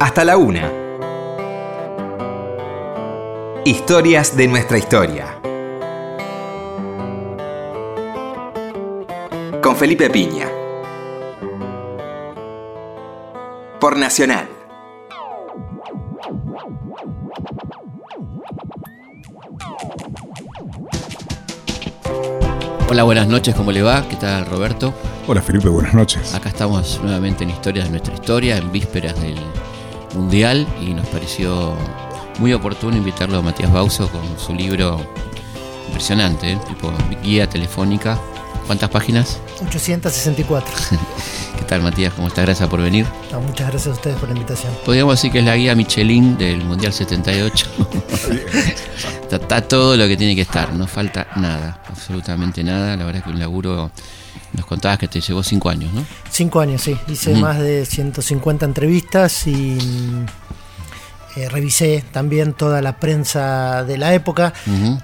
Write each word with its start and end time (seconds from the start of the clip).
hasta 0.00 0.24
la 0.24 0.38
una. 0.38 0.72
Historias 3.66 4.34
de 4.34 4.48
nuestra 4.48 4.78
historia. 4.78 5.38
Con 9.62 9.76
Felipe 9.76 10.08
Piña. 10.08 10.48
Por 13.78 13.98
Nacional. 13.98 14.48
Hola, 22.88 23.02
buenas 23.02 23.28
noches, 23.28 23.54
¿cómo 23.54 23.70
le 23.70 23.82
va? 23.82 24.08
¿Qué 24.08 24.16
tal, 24.16 24.46
Roberto? 24.46 24.94
Hola, 25.28 25.42
Felipe, 25.42 25.68
buenas 25.68 25.92
noches. 25.92 26.34
Acá 26.34 26.48
estamos 26.48 27.00
nuevamente 27.02 27.44
en 27.44 27.50
Historias 27.50 27.84
de 27.84 27.90
nuestra 27.90 28.14
historia, 28.14 28.56
en 28.56 28.72
vísperas 28.72 29.20
del 29.20 29.36
Mundial, 30.14 30.66
y 30.80 30.94
nos 30.94 31.06
pareció 31.08 31.76
muy 32.38 32.52
oportuno 32.52 32.96
invitarlo 32.96 33.38
a 33.38 33.42
Matías 33.42 33.72
Bauso 33.72 34.08
con 34.08 34.22
su 34.38 34.54
libro 34.54 35.00
impresionante, 35.88 36.52
¿eh? 36.52 36.58
tipo 36.66 36.92
guía 37.22 37.48
telefónica. 37.48 38.18
¿Cuántas 38.66 38.88
páginas? 38.90 39.38
864. 39.62 40.72
¿Qué 41.58 41.64
tal, 41.64 41.82
Matías? 41.82 42.14
¿Cómo 42.14 42.28
estás? 42.28 42.44
Gracias 42.44 42.68
por 42.68 42.80
venir. 42.80 43.04
No, 43.32 43.40
muchas 43.40 43.68
gracias 43.68 43.88
a 43.88 43.96
ustedes 43.96 44.16
por 44.16 44.28
la 44.28 44.34
invitación. 44.34 44.72
Podríamos 44.84 45.14
decir 45.16 45.32
que 45.32 45.40
es 45.40 45.44
la 45.44 45.56
guía 45.56 45.74
Michelin 45.74 46.38
del 46.38 46.64
Mundial 46.64 46.92
78. 46.92 47.66
está, 49.22 49.36
está 49.36 49.60
todo 49.62 49.96
lo 49.96 50.06
que 50.06 50.16
tiene 50.16 50.36
que 50.36 50.42
estar, 50.42 50.72
no 50.72 50.86
falta 50.86 51.26
nada, 51.36 51.82
absolutamente 51.88 52.62
nada. 52.62 52.96
La 52.96 53.04
verdad 53.04 53.18
es 53.18 53.24
que 53.24 53.30
un 53.30 53.40
laburo, 53.40 53.90
nos 54.52 54.66
contabas 54.66 54.98
que 54.98 55.08
te 55.08 55.20
llevó 55.20 55.42
cinco 55.42 55.68
años, 55.68 55.92
¿no? 55.92 56.04
Cinco 56.30 56.60
años, 56.60 56.82
sí. 56.82 56.96
Hice 57.08 57.34
más 57.34 57.58
de 57.58 57.84
150 57.84 58.64
entrevistas 58.64 59.46
y 59.46 59.78
eh, 61.36 61.48
revisé 61.48 62.04
también 62.12 62.54
toda 62.54 62.82
la 62.82 62.96
prensa 62.96 63.84
de 63.84 63.96
la 63.98 64.14
época, 64.14 64.52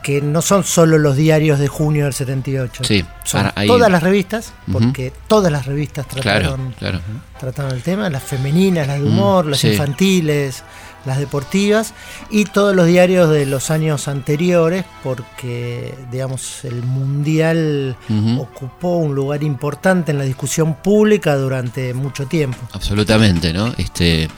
que 0.02 0.20
no 0.20 0.42
son 0.42 0.64
solo 0.64 0.98
los 0.98 1.14
diarios 1.16 1.58
de 1.58 1.68
junio 1.68 2.04
del 2.04 2.14
78. 2.14 2.84
Sí, 2.84 3.04
Son 3.24 3.50
ahí- 3.54 3.68
todas 3.68 3.90
las 3.90 4.02
revistas, 4.02 4.52
porque 4.72 5.12
todas 5.28 5.52
las 5.52 5.66
revistas 5.66 6.06
trataron, 6.08 6.72
claro. 6.78 7.00
trataron 7.38 7.72
el 7.72 7.82
tema, 7.82 8.10
las 8.10 8.22
femeninas, 8.24 8.86
las 8.88 8.98
de 9.00 9.04
humor, 9.04 9.46
las 9.46 9.60
sí. 9.60 9.68
infantiles, 9.68 10.62
las 11.06 11.18
deportivas 11.18 11.94
y 12.30 12.44
todos 12.44 12.74
los 12.74 12.86
diarios 12.86 13.30
de 13.30 13.46
los 13.46 13.70
años 13.70 14.08
anteriores 14.08 14.84
porque 15.02 15.94
digamos 16.10 16.64
el 16.64 16.82
mundial 16.82 17.96
ocupó 18.38 18.96
un 18.96 19.14
lugar 19.14 19.42
importante 19.42 20.12
en 20.12 20.18
la 20.18 20.24
discusión 20.24 20.74
pública 20.74 21.36
durante 21.36 21.94
mucho 21.94 22.26
tiempo. 22.26 22.58
Absolutamente, 22.72 23.52
¿no? 23.52 23.72
Este, 23.78 24.28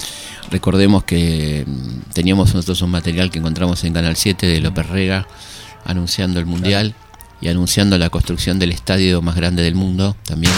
recordemos 0.51 1.05
que 1.05 1.65
mm, 1.67 2.13
teníamos 2.13 2.55
nosotros 2.55 2.83
un 2.83 2.91
material 2.91 3.31
que 3.31 3.39
encontramos 3.39 3.83
en 3.85 3.95
Canal 3.95 4.17
7 4.17 4.47
de 4.47 4.61
López 4.61 4.89
Rega 4.89 5.27
anunciando 5.85 6.39
el 6.39 6.47
Mundial 6.47 6.95
y 7.41 7.49
anunciando 7.49 7.99
la 7.99 8.11
construcción 8.11 8.59
del 8.59 8.73
estadio 8.73 9.23
más 9.23 9.37
grande 9.37 9.63
del 9.63 9.75
mundo 9.75 10.17
también. 10.25 10.53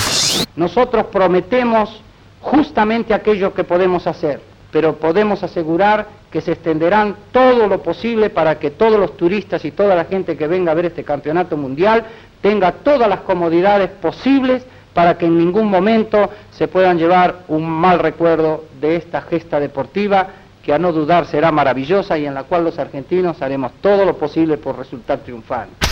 Nosotros 0.56 1.06
prometemos 1.12 2.00
justamente 2.40 3.14
aquello 3.14 3.52
que 3.52 3.64
podemos 3.64 4.06
hacer, 4.06 4.42
pero 4.70 4.96
podemos 4.96 5.42
asegurar 5.42 6.06
que 6.30 6.40
se 6.40 6.52
extenderán 6.52 7.16
todo 7.32 7.66
lo 7.66 7.82
posible 7.82 8.30
para 8.30 8.58
que 8.58 8.70
todos 8.70 8.98
los 8.98 9.16
turistas 9.16 9.64
y 9.64 9.72
toda 9.72 9.94
la 9.94 10.04
gente 10.04 10.36
que 10.36 10.46
venga 10.46 10.72
a 10.72 10.74
ver 10.74 10.86
este 10.86 11.04
campeonato 11.04 11.56
mundial 11.56 12.04
tenga 12.40 12.72
todas 12.72 13.08
las 13.08 13.20
comodidades 13.20 13.90
posibles 13.90 14.64
para 14.94 15.16
que 15.18 15.26
en 15.26 15.38
ningún 15.38 15.68
momento 15.68 16.30
se 16.50 16.68
puedan 16.68 16.98
llevar 16.98 17.44
un 17.48 17.68
mal 17.68 17.98
recuerdo 17.98 18.64
de 18.80 18.96
esta 18.96 19.22
gesta 19.22 19.60
deportiva 19.60 20.28
que 20.62 20.72
a 20.72 20.78
no 20.78 20.92
dudar 20.92 21.26
será 21.26 21.50
maravillosa 21.50 22.18
y 22.18 22.26
en 22.26 22.34
la 22.34 22.44
cual 22.44 22.64
los 22.64 22.78
argentinos 22.78 23.40
haremos 23.40 23.72
todo 23.80 24.04
lo 24.04 24.16
posible 24.16 24.58
por 24.58 24.76
resultar 24.76 25.20
triunfantes. 25.20 25.88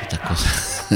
estas 0.00 0.20
cosas. 0.20 0.86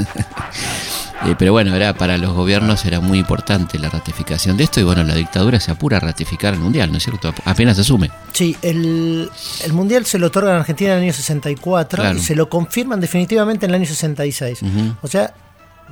Eh, 1.25 1.35
pero 1.37 1.51
bueno, 1.51 1.75
era 1.75 1.93
para 1.93 2.17
los 2.17 2.33
gobiernos 2.33 2.85
era 2.85 3.01
muy 3.01 3.19
importante 3.19 3.77
la 3.77 3.89
ratificación 3.89 4.55
de 4.55 4.63
esto 4.63 4.79
y 4.79 4.83
bueno, 4.83 5.03
la 5.03 5.15
dictadura 5.15 5.59
se 5.59 5.69
apura 5.71 5.97
a 5.97 5.99
ratificar 5.99 6.53
el 6.53 6.59
mundial, 6.61 6.91
¿no 6.91 6.97
es 6.97 7.03
cierto? 7.03 7.33
Apenas 7.45 7.75
se 7.75 7.81
asume. 7.81 8.09
Sí, 8.31 8.55
el, 8.61 9.29
el 9.65 9.73
mundial 9.73 10.05
se 10.05 10.17
lo 10.17 10.27
otorgan 10.27 10.55
a 10.55 10.59
Argentina 10.59 10.91
en 10.93 10.97
el 10.99 11.03
año 11.05 11.13
64 11.13 12.01
Claro. 12.01 12.17
y 12.17 12.21
se 12.21 12.35
lo 12.35 12.47
confirman 12.49 13.01
definitivamente 13.01 13.65
en 13.65 13.71
el 13.71 13.75
año 13.75 13.85
66. 13.85 14.61
Ujú. 14.61 14.95
O 15.01 15.07
sea, 15.09 15.33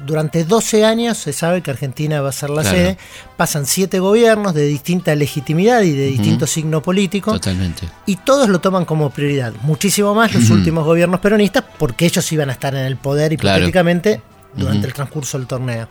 durante 0.05 0.45
12 0.45 0.85
años 0.85 1.17
se 1.17 1.33
sabe 1.33 1.61
que 1.61 1.71
Argentina 1.71 2.21
va 2.21 2.29
a 2.29 2.31
ser 2.31 2.49
la 2.51 2.61
Claro. 2.61 2.77
sede. 2.77 2.97
Pasan 3.35 3.65
siete 3.65 3.99
gobiernos 3.99 4.53
de 4.53 4.65
distinta 4.65 5.13
legitimidad 5.15 5.81
y 5.81 5.91
de 5.91 6.05
distinto 6.05 6.47
signo 6.47 6.81
político. 6.81 7.33
Totalmente. 7.33 7.87
Y 8.05 8.15
todos 8.17 8.47
lo 8.47 8.59
toman 8.59 8.85
como 8.85 9.09
prioridad. 9.09 9.53
Muchísimo 9.63 10.13
más 10.15 10.33
los 10.33 10.49
últimos 10.51 10.85
gobiernos 10.85 11.19
peronistas, 11.19 11.63
porque 11.77 12.05
ellos 12.05 12.31
iban 12.31 12.49
a 12.49 12.53
estar 12.53 12.73
en 12.75 12.85
el 12.85 12.95
poder 12.95 13.35
Claro. 13.37 13.57
hipotéticamente 13.57 14.21
durante 14.55 14.87
el 14.87 14.93
transcurso 14.93 15.37
del 15.37 15.47
torneo. 15.47 15.87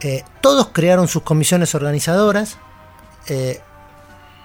Eh, 0.00 0.22
todos 0.40 0.68
crearon 0.72 1.08
sus 1.08 1.22
comisiones 1.22 1.74
organizadoras, 1.74 2.58
eh, 3.28 3.60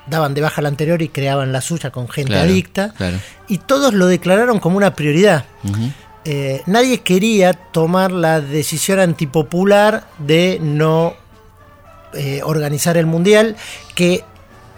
daban 0.08 0.34
de 0.34 0.42
baja 0.42 0.62
la 0.62 0.70
anterior 0.70 1.02
y 1.02 1.10
creaban 1.10 1.52
la 1.52 1.62
suya 1.62 1.92
con 1.92 2.08
gente 2.10 2.32
Claro, 2.32 2.50
adicta, 2.50 2.94
claro. 2.98 3.18
y 3.48 3.58
todos 3.60 3.94
lo 3.94 4.08
declararon 4.08 4.60
como 4.60 4.78
una 4.78 4.96
prioridad. 4.96 5.46
Eh, 6.24 6.62
nadie 6.66 7.02
quería 7.02 7.54
tomar 7.54 8.12
la 8.12 8.42
decisión 8.42 9.00
antipopular 9.00 10.08
de 10.20 10.60
no 10.62 11.16
organizar 12.44 12.98
el 12.98 13.06
mundial, 13.06 13.56
que 13.96 14.26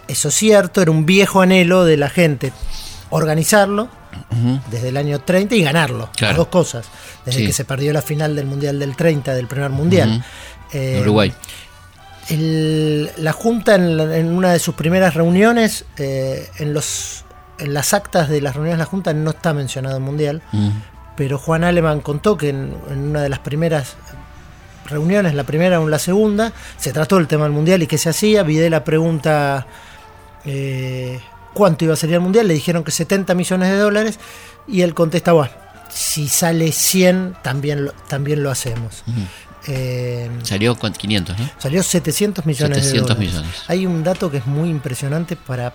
eso 0.07 0.27
es 0.27 0.35
cierto, 0.35 0.81
era 0.81 0.91
un 0.91 1.05
viejo 1.05 1.41
anhelo 1.41 1.83
de 1.85 1.97
la 1.97 2.09
gente 2.09 2.53
organizarlo 3.09 3.89
Desde 4.71 4.89
el 4.89 4.97
año 4.97 5.19
30 5.19 5.55
y 5.55 5.63
ganarlo, 5.63 6.09
Claro. 6.15 6.31
las 6.33 6.37
dos 6.37 6.47
cosas, 6.47 6.85
desde 7.25 7.39
Sí. 7.41 7.45
que 7.47 7.53
se 7.53 7.65
perdió 7.65 7.93
la 7.93 8.01
final 8.01 8.35
del 8.35 8.45
mundial 8.45 8.79
del 8.79 8.95
30, 8.95 9.33
del 9.33 9.47
primer 9.47 9.69
mundial. 9.69 10.23
Eh, 10.71 10.99
Uruguay. 11.01 11.33
el- 12.29 13.11
la 13.17 13.31
Junta 13.33 13.75
en, 13.75 13.97
la- 13.97 14.17
en 14.17 14.27
una 14.31 14.51
de 14.53 14.59
sus 14.59 14.75
primeras 14.75 15.13
reuniones, 15.13 15.85
eh, 15.97 16.49
en, 16.59 16.73
los, 16.73 17.25
en 17.59 17.73
las 17.73 17.93
actas 17.93 18.29
de 18.29 18.41
las 18.41 18.55
reuniones 18.55 18.77
de 18.79 18.83
la 18.83 18.89
Junta 18.89 19.13
no 19.13 19.31
está 19.31 19.53
mencionado 19.53 19.97
el 19.97 20.03
mundial, 20.03 20.41
pero 21.15 21.37
Juan 21.37 21.63
Aleman 21.63 22.01
contó 22.01 22.37
que 22.37 22.49
en, 22.49 22.75
en 22.89 22.99
una 23.09 23.21
de 23.21 23.29
las 23.29 23.39
primeras 23.39 23.95
reuniones, 24.85 25.33
la 25.35 25.43
primera 25.43 25.79
o 25.79 25.87
la 25.87 25.99
segunda, 25.99 26.51
se 26.77 26.91
trató 26.91 27.17
el 27.17 27.27
tema 27.27 27.43
del 27.43 27.53
mundial 27.53 27.83
y 27.83 27.87
qué 27.87 27.97
se 27.97 28.09
hacía. 28.09 28.43
Videla 28.43 28.83
pregunta 28.83 29.65
eh, 30.45 31.19
cuánto 31.53 31.85
iba 31.85 31.93
a 31.93 31.97
salir 31.97 32.15
el 32.15 32.21
mundial, 32.21 32.47
le 32.47 32.53
dijeron 32.53 32.83
que 32.83 32.91
70 32.91 33.33
millones 33.35 33.69
de 33.69 33.77
dólares 33.77 34.19
y 34.67 34.81
él 34.81 34.93
contesta, 34.93 35.33
bueno, 35.33 35.51
si 35.89 36.27
sale 36.27 36.71
100 36.71 37.35
también 37.41 37.85
lo, 37.85 37.91
también 38.07 38.43
lo 38.43 38.51
hacemos. 38.51 39.03
Eh, 39.67 40.29
Salió 40.43 40.75
con 40.75 40.91
500, 40.91 41.39
¿no? 41.39 41.49
Salió 41.57 41.83
700 41.83 42.45
millones 42.45 42.79
700 42.79 42.91
de 42.91 43.13
dólares. 43.15 43.33
millones. 43.33 43.63
Hay 43.67 43.85
un 43.85 44.03
dato 44.03 44.29
que 44.29 44.37
es 44.37 44.45
muy 44.45 44.69
impresionante 44.69 45.35
para 45.35 45.73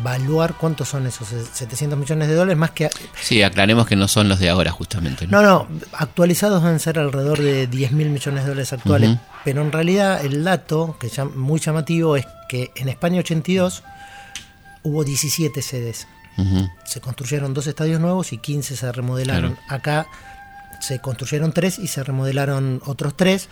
evaluar 0.00 0.54
cuántos 0.54 0.88
son 0.88 1.06
esos 1.06 1.28
700 1.28 1.98
millones 1.98 2.28
de 2.28 2.34
dólares, 2.34 2.58
más 2.58 2.70
que... 2.72 2.90
Sí, 3.20 3.42
aclaremos 3.42 3.86
que 3.86 3.96
no 3.96 4.08
son 4.08 4.28
los 4.28 4.38
de 4.38 4.50
ahora 4.50 4.70
justamente. 4.70 5.26
¿no? 5.26 5.42
No, 5.42 5.48
no, 5.48 5.68
actualizados 5.92 6.62
deben 6.62 6.80
ser 6.80 6.98
alrededor 6.98 7.40
de 7.40 7.66
10 7.66 7.92
mil 7.92 8.10
millones 8.10 8.44
de 8.44 8.48
dólares 8.50 8.72
actuales, 8.72 9.18
pero 9.44 9.62
en 9.62 9.72
realidad 9.72 10.24
el 10.24 10.44
dato, 10.44 10.96
que 11.00 11.06
es 11.06 11.18
muy 11.34 11.60
llamativo, 11.60 12.16
es 12.16 12.26
que 12.48 12.72
en 12.76 12.88
España 12.88 13.20
82 13.20 13.82
hubo 14.86 15.04
17 15.04 15.62
sedes. 15.62 16.06
Se 16.84 17.00
construyeron 17.00 17.54
dos 17.54 17.66
estadios 17.66 17.98
nuevos 17.98 18.32
y 18.32 18.38
15 18.38 18.76
se 18.76 18.92
remodelaron. 18.92 19.54
Claro. 19.54 19.66
Acá 19.74 20.06
se 20.80 20.98
construyeron 20.98 21.52
tres 21.52 21.78
y 21.78 21.86
se 21.88 22.04
remodelaron 22.04 22.82
otros 22.84 23.16
tres. 23.16 23.48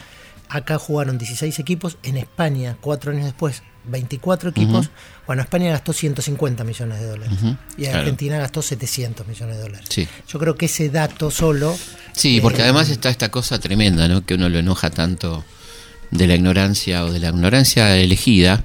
Acá 0.50 0.78
jugaron 0.78 1.16
16 1.16 1.58
equipos. 1.58 1.96
En 2.02 2.18
España, 2.18 2.76
cuatro 2.82 3.10
años 3.12 3.24
después, 3.24 3.62
24 3.86 4.50
equipos. 4.50 4.90
Bueno, 5.26 5.40
España 5.40 5.70
gastó 5.70 5.94
150 5.94 6.62
millones 6.64 7.00
de 7.00 7.06
dólares. 7.06 7.32
Ujú, 7.42 7.56
Y 7.78 7.84
claro. 7.84 8.00
Argentina 8.00 8.36
gastó 8.36 8.60
700 8.60 9.26
millones 9.26 9.56
de 9.56 9.62
dólares. 9.62 9.86
Sí. 9.88 10.06
Yo 10.28 10.38
creo 10.38 10.54
que 10.54 10.66
ese 10.66 10.90
dato 10.90 11.30
solo. 11.30 11.74
Sí, 12.12 12.40
porque 12.42 12.60
eh, 12.60 12.64
además 12.64 12.90
está 12.90 13.08
esta 13.08 13.30
cosa 13.30 13.58
tremenda, 13.58 14.06
¿no? 14.08 14.26
Que 14.26 14.34
uno 14.34 14.50
lo 14.50 14.58
enoja 14.58 14.90
tanto 14.90 15.42
de 16.10 16.26
la 16.26 16.34
ignorancia 16.34 17.02
o 17.04 17.10
de 17.10 17.18
la 17.18 17.30
ignorancia 17.30 17.96
elegida 17.96 18.62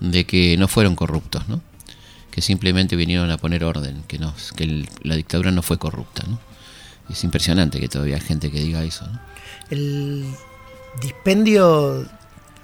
de 0.00 0.24
que 0.24 0.56
no 0.56 0.68
fueron 0.68 0.96
corruptos, 0.96 1.46
¿no? 1.48 1.60
Que 2.38 2.42
simplemente 2.42 2.94
vinieron 2.94 3.32
a 3.32 3.36
poner 3.36 3.64
orden, 3.64 4.04
que 4.06 4.20
no, 4.20 4.32
que 4.54 4.62
el- 4.62 4.88
la 5.02 5.16
dictadura 5.16 5.50
no 5.50 5.60
fue 5.60 5.76
corrupta, 5.76 6.22
¿no? 6.28 6.38
Es 7.10 7.24
impresionante 7.24 7.80
que 7.80 7.88
todavía 7.88 8.14
hay 8.14 8.20
gente 8.20 8.48
que 8.52 8.60
diga 8.60 8.84
eso, 8.84 9.08
¿no? 9.08 9.18
El 9.70 10.24
dispendio 11.02 12.02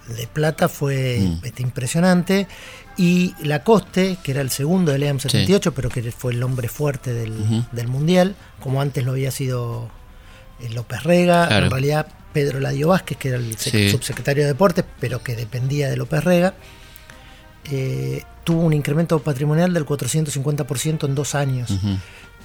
de 0.06 0.26
plata 0.32 0.68
fue 0.68 1.18
Mm. 1.20 1.44
este, 1.44 1.62
impresionante. 1.62 2.46
Y 2.96 3.34
Lacoste, 3.42 4.16
que 4.22 4.30
era 4.30 4.42
el 4.42 4.50
segundo 4.50 4.92
del 4.92 5.02
EAM 5.02 5.18
78, 5.18 5.74
pero 5.74 5.88
que 5.90 6.12
fue 6.12 6.32
el 6.34 6.42
hombre 6.44 6.68
fuerte 6.68 7.12
del, 7.12 7.66
del 7.72 7.88
Mundial, 7.88 8.36
como 8.60 8.80
antes 8.80 9.04
lo 9.04 9.10
había 9.10 9.32
sido 9.32 9.90
eh, 10.60 10.68
López 10.70 11.02
Rega, 11.02 11.48
Claro. 11.48 11.64
en 11.66 11.70
realidad 11.72 12.06
Pedro 12.32 12.60
Ladio 12.60 12.86
Vázquez, 12.90 13.18
que 13.18 13.28
era 13.30 13.38
el 13.38 13.56
sec- 13.56 13.72
Sí. 13.72 13.90
subsecretario 13.90 14.44
de 14.44 14.50
Deportes, 14.50 14.84
pero 15.00 15.20
que 15.24 15.34
dependía 15.34 15.90
de 15.90 15.96
López 15.96 16.22
Rega, 16.22 16.54
eh, 17.70 18.22
tuvo 18.44 18.60
un 18.62 18.72
incremento 18.72 19.18
patrimonial 19.20 19.72
del 19.72 19.84
450% 19.86 21.06
en 21.06 21.14
dos 21.14 21.34
años. 21.34 21.70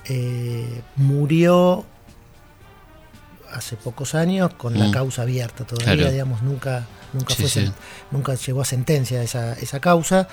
Eh, 0.05 0.81
murió 0.95 1.85
hace 3.53 3.75
pocos 3.75 4.15
años 4.15 4.53
con 4.55 4.77
la 4.77 4.85
Mm. 4.87 4.91
causa 4.91 5.23
abierta 5.23 5.65
todavía, 5.65 5.95
Claro. 5.95 6.11
digamos, 6.11 6.41
nunca, 6.43 6.85
nunca, 7.13 7.33
Sí, 7.33 7.41
fue 7.43 7.49
sí. 7.49 7.71
nunca 8.11 8.35
llegó 8.35 8.61
a 8.61 8.65
sentencia 8.65 9.21
esa, 9.23 9.53
esa 9.53 9.79
causa. 9.79 10.27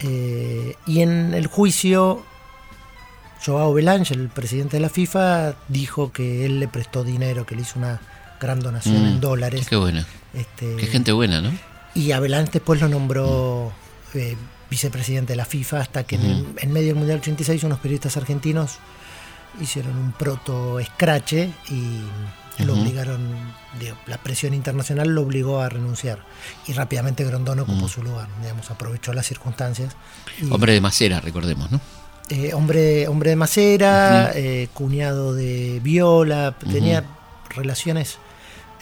Eh, 0.00 0.74
y 0.86 1.00
en 1.02 1.34
el 1.34 1.46
juicio, 1.46 2.24
Joao 3.44 3.72
Belange, 3.74 4.14
el 4.14 4.28
presidente 4.28 4.78
de 4.78 4.80
la 4.80 4.88
FIFA, 4.88 5.54
dijo 5.68 6.10
que 6.12 6.44
él 6.46 6.58
le 6.60 6.68
prestó 6.68 7.04
dinero, 7.04 7.44
que 7.46 7.54
le 7.54 7.62
hizo 7.62 7.78
una 7.78 8.00
gran 8.40 8.60
donación 8.60 9.02
Mm. 9.02 9.06
en 9.06 9.20
dólares. 9.20 9.66
Qué 9.68 9.76
buena. 9.76 10.06
Este, 10.34 10.76
Qué 10.76 10.86
gente 10.86 11.12
buena, 11.12 11.40
¿no? 11.40 11.50
y 11.94 12.12
Avalanche 12.12 12.52
después 12.52 12.80
lo 12.80 12.88
nombró 12.88 13.72
eh, 14.14 14.36
vicepresidente 14.70 15.32
de 15.32 15.36
la 15.36 15.44
FIFA 15.44 15.80
hasta 15.80 16.04
que 16.04 16.16
en, 16.16 16.72
medio 16.72 16.88
del 16.88 16.96
Mundial 16.96 17.18
86 17.20 17.64
unos 17.64 17.78
periodistas 17.78 18.16
argentinos 18.16 18.78
hicieron 19.60 19.96
un 19.96 20.12
proto 20.12 20.78
escrache 20.78 21.50
y 21.70 22.00
lo 22.64 22.74
obligaron, 22.74 23.20
la 24.06 24.18
presión 24.18 24.52
internacional 24.52 25.08
lo 25.08 25.22
obligó 25.22 25.60
a 25.60 25.68
renunciar. 25.68 26.18
Y 26.66 26.72
rápidamente 26.72 27.24
Grondona 27.24 27.62
ocupó 27.62 27.86
su 27.88 28.02
lugar, 28.02 28.28
digamos, 28.42 28.68
aprovechó 28.70 29.12
las 29.12 29.26
circunstancias. 29.26 29.94
y- 30.42 30.50
Hombre 30.50 30.72
de 30.72 30.80
Macera, 30.80 31.20
recordemos, 31.20 31.70
¿no? 31.70 31.80
eh, 32.30 32.52
hombre, 32.54 33.06
hombre 33.08 33.30
de 33.30 33.36
Macera, 33.36 34.32
eh, 34.34 34.68
cuñado 34.74 35.34
de 35.34 35.80
Viola, 35.82 36.56
tenía 36.58 37.04
relaciones 37.54 38.18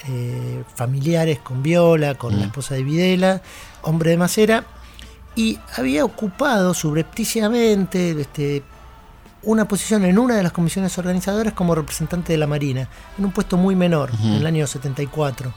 eh, 0.08 0.62
familiares 0.74 1.38
con 1.40 1.62
Viola, 1.62 2.14
con 2.14 2.38
la 2.38 2.46
esposa 2.46 2.74
de 2.74 2.82
Videla, 2.82 3.42
hombre 3.82 4.10
de 4.10 4.16
Macera, 4.16 4.64
y 5.36 5.58
había 5.76 6.04
ocupado 6.04 6.74
subrepticiamente 6.74 8.18
este, 8.20 8.64
una 9.42 9.68
posición 9.68 10.04
en 10.04 10.18
una 10.18 10.34
de 10.34 10.42
las 10.42 10.50
comisiones 10.52 10.96
organizadoras 10.98 11.52
como 11.52 11.74
representante 11.74 12.32
de 12.32 12.38
la 12.38 12.46
Marina, 12.46 12.88
en 13.18 13.24
un 13.26 13.32
puesto 13.32 13.56
muy 13.56 13.76
menor, 13.76 14.10
en 14.24 14.32
el 14.32 14.46
año 14.46 14.66
74. 14.66 15.52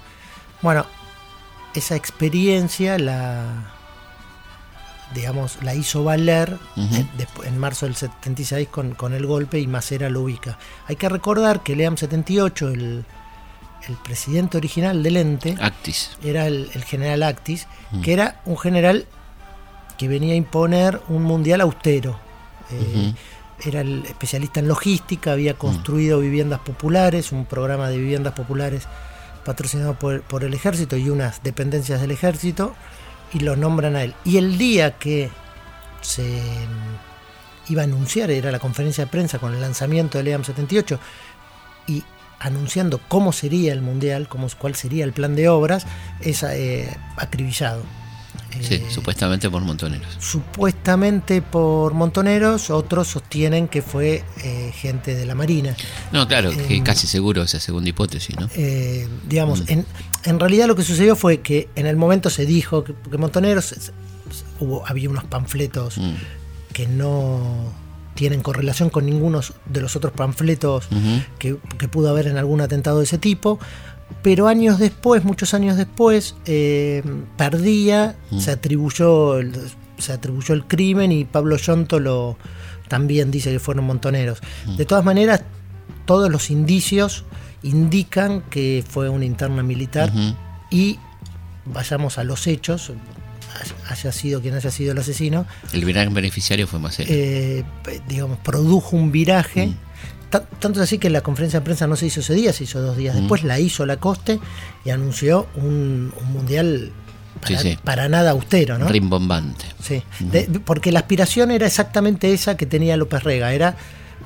Bueno, 0.62 0.86
esa 1.74 1.96
experiencia 1.96 3.00
la 3.00 3.74
digamos, 5.14 5.58
la 5.64 5.74
hizo 5.74 6.04
valer 6.04 6.58
Ujú. 6.76 7.44
en, 7.44 7.58
marzo 7.58 7.88
del 7.88 7.96
76 7.96 8.68
con, 8.68 8.94
con 8.94 9.14
el 9.14 9.26
golpe 9.26 9.60
y 9.60 9.66
Macera 9.66 10.08
lo 10.10 10.22
ubica. 10.22 10.60
Hay 10.88 10.98
que 10.98 11.10
recordar 11.10 11.64
que 11.64 11.74
el 11.74 11.82
EAM 11.82 11.98
78, 11.98 12.70
el, 12.70 13.06
el 13.88 13.96
presidente 14.04 14.58
original 14.58 15.02
del 15.02 15.18
ente, 15.18 15.58
Actis. 15.60 16.12
era 16.24 16.46
el, 16.46 16.70
el 16.76 16.84
general 16.84 17.24
Actis, 17.24 17.66
que 18.04 18.14
era 18.14 18.40
un 18.46 18.58
general 18.58 19.08
que 20.00 20.08
venía 20.08 20.34
a 20.34 20.38
imponer 20.38 21.02
un 21.10 21.24
mundial 21.24 21.60
austero. 21.60 22.18
Eh, 22.72 23.14
Era 23.66 23.82
el 23.82 24.06
especialista 24.06 24.62
en 24.62 24.70
logística, 24.70 25.34
había 25.34 25.56
construido 25.56 26.22
viviendas 26.22 26.62
populares, 26.62 27.34
un 27.34 27.46
programa 27.46 27.90
de 27.90 27.98
viviendas 27.98 28.34
populares 28.34 28.88
patrocinado 29.44 29.96
por, 29.96 30.22
por 30.22 30.46
el 30.46 30.54
ejército 30.54 30.96
y 30.96 31.10
unas 31.10 31.44
dependencias 31.44 32.00
del 32.00 32.12
ejército, 32.12 32.74
y 33.34 33.42
lo 33.42 33.58
nombran 33.58 33.98
a 33.98 34.04
él. 34.04 34.16
Y 34.24 34.38
el 34.38 34.58
día 34.58 34.98
que 34.98 35.30
se 36.00 36.24
mm, 36.24 37.72
iba 37.74 37.82
a 37.82 37.86
anunciar, 37.86 38.32
era 38.32 38.52
la 38.52 38.60
conferencia 38.60 39.04
de 39.04 39.12
prensa 39.12 39.38
con 39.38 39.54
el 39.54 39.60
lanzamiento 39.60 40.18
del 40.18 40.30
EAM 40.30 40.46
78, 40.46 40.98
y 41.88 42.04
anunciando 42.40 43.02
cómo 43.10 43.34
sería 43.34 43.74
el 43.74 43.82
mundial, 43.82 44.30
cómo, 44.30 44.48
cuál 44.58 44.76
sería 44.76 45.04
el 45.04 45.12
plan 45.12 45.36
de 45.36 45.50
obras, 45.50 45.86
es 46.22 46.44
eh, 46.44 46.96
acribillado. 47.18 47.84
Sí, 48.62 48.76
Eh, 48.76 48.86
supuestamente 48.90 49.50
por 49.50 49.62
montoneros. 49.64 50.08
supuestamente 50.20 51.42
por 51.42 51.94
montoneros, 51.94 52.70
otros 52.70 53.08
sostienen 53.08 53.68
que 53.68 53.82
fue 53.82 54.24
eh, 54.44 54.72
gente 54.76 55.16
de 55.16 55.26
la 55.26 55.36
Marina. 55.36 55.76
No, 56.12 56.28
claro, 56.28 56.52
que 56.52 56.76
em, 56.78 56.84
casi 56.84 57.08
seguro 57.08 57.42
esa 57.44 57.60
segunda 57.60 57.90
hipótesis, 57.90 58.38
¿no? 58.40 58.50
Eh, 58.56 59.08
digamos, 59.28 59.62
Mm. 59.62 59.72
en, 59.72 59.86
en 60.26 60.40
realidad 60.40 60.68
lo 60.68 60.76
que 60.76 60.84
sucedió 60.84 61.16
fue 61.16 61.42
que 61.42 61.70
en 61.76 61.86
el 61.86 61.96
momento 61.96 62.30
se 62.30 62.46
dijo 62.46 62.84
que, 62.84 62.94
que 63.10 63.18
montoneros, 63.18 63.74
hubo, 64.60 64.86
había 64.88 65.10
unos 65.10 65.24
panfletos 65.26 65.98
Mm. 65.98 66.14
que 66.74 66.88
no 66.88 67.74
tienen 68.16 68.42
correlación 68.42 68.90
con 68.90 69.06
ninguno 69.06 69.40
de 69.66 69.80
los 69.82 69.96
otros 69.96 70.12
panfletos 70.12 70.90
que 71.40 71.56
pudo 71.88 72.10
haber 72.10 72.28
en 72.28 72.38
algún 72.38 72.60
atentado 72.60 72.98
de 72.98 73.06
ese 73.06 73.18
tipo. 73.18 73.60
Pero 74.22 74.48
años 74.48 74.80
después, 74.80 75.24
muchos 75.24 75.54
años 75.54 75.78
después, 75.78 76.36
eh, 76.46 77.04
Perdía 77.38 78.16
Mm. 78.32 78.40
se 78.40 78.52
atribuyó 78.52 79.38
el, 79.40 79.54
se 79.98 80.14
atribuyó 80.14 80.54
el 80.54 80.66
crimen 80.66 81.12
y 81.12 81.26
Pablo 81.26 81.56
Yonto 81.58 82.00
lo 82.00 82.38
también 82.88 83.30
dice 83.32 83.52
que 83.52 83.60
fueron 83.60 83.86
montoneros. 83.86 84.40
Mm. 84.66 84.76
De 84.78 84.86
todas 84.86 85.06
maneras, 85.06 85.44
todos 86.06 86.30
los 86.32 86.50
indicios 86.50 87.24
indican 87.64 88.42
que 88.50 88.84
fue 88.88 89.10
una 89.10 89.26
interna 89.26 89.62
militar 89.64 90.12
y 90.72 90.98
vayamos 91.66 92.18
a 92.18 92.24
los 92.24 92.48
hechos, 92.48 92.92
haya 93.90 94.12
sido 94.12 94.42
quien 94.42 94.56
haya 94.56 94.72
sido 94.72 94.92
el 94.94 94.98
asesino, 94.98 95.46
El 95.74 95.86
gran 95.86 96.14
beneficiario 96.14 96.68
fue 96.68 96.80
Macera. 96.80 97.10
eh, 97.12 97.64
digamos, 98.08 98.38
produjo 98.40 98.96
un 98.96 99.12
viraje. 99.12 99.68
Mm. 99.68 99.76
Ta- 100.30 100.42
Tanto 100.44 100.80
es 100.80 100.84
así 100.84 100.98
que 100.98 101.10
la 101.10 101.22
conferencia 101.22 101.60
de 101.60 101.64
prensa 101.66 101.88
no 101.88 101.96
se 101.96 102.06
hizo 102.06 102.20
ese 102.20 102.34
día, 102.34 102.54
se 102.54 102.64
hizo 102.66 102.82
dos 102.82 102.96
días 102.98 103.16
Mm. 103.16 103.20
después, 103.20 103.44
la 103.44 103.60
hizo 103.60 103.86
Lacoste 103.86 104.40
y 104.86 104.90
anunció 104.92 105.48
un, 105.56 106.14
un 106.20 106.32
mundial 106.34 106.92
para, 107.42 107.60
Sí, 107.60 107.72
sí. 107.72 107.80
para 107.84 108.10
nada 108.10 108.32
austero, 108.32 108.78
¿no? 108.78 108.88
Rimbombante. 108.88 109.66
Sí, 109.82 110.04
de- 110.20 110.48
porque 110.64 110.92
la 110.92 111.00
aspiración 111.00 111.52
era 111.52 111.66
exactamente 111.68 112.32
esa 112.34 112.58
que 112.58 112.66
tenía 112.66 112.98
López 112.98 113.24
Rega, 113.24 113.54
era 113.54 113.76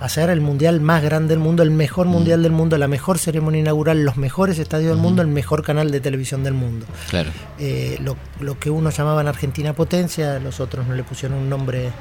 hacer 0.02 0.30
el 0.32 0.42
mundial 0.42 0.82
más 0.82 1.04
grande 1.04 1.30
del 1.30 1.40
mundo, 1.40 1.64
el 1.64 1.72
mejor 1.72 2.08
mundial 2.08 2.42
del 2.44 2.52
mundo, 2.52 2.78
la 2.78 2.88
mejor 2.88 3.20
ceremonia 3.20 3.62
inaugural, 3.62 4.04
los 4.04 4.18
mejores 4.18 4.58
estadios 4.60 4.90
del 4.90 4.98
mundo, 4.98 5.22
el 5.22 5.28
mejor 5.30 5.64
canal 5.64 5.92
de 5.92 6.02
televisión 6.02 6.44
del 6.44 6.56
mundo. 6.56 6.86
Claro. 7.10 7.30
Eh, 7.60 7.98
lo, 8.02 8.18
lo 8.42 8.60
que 8.60 8.70
unos 8.72 8.98
llamaban 8.98 9.28
Argentina 9.28 9.72
Potencia, 9.74 10.40
los 10.40 10.60
otros 10.60 10.88
no 10.88 10.96
le 10.96 11.04
pusieron 11.04 11.38
un 11.38 11.50
nombre 11.50 11.92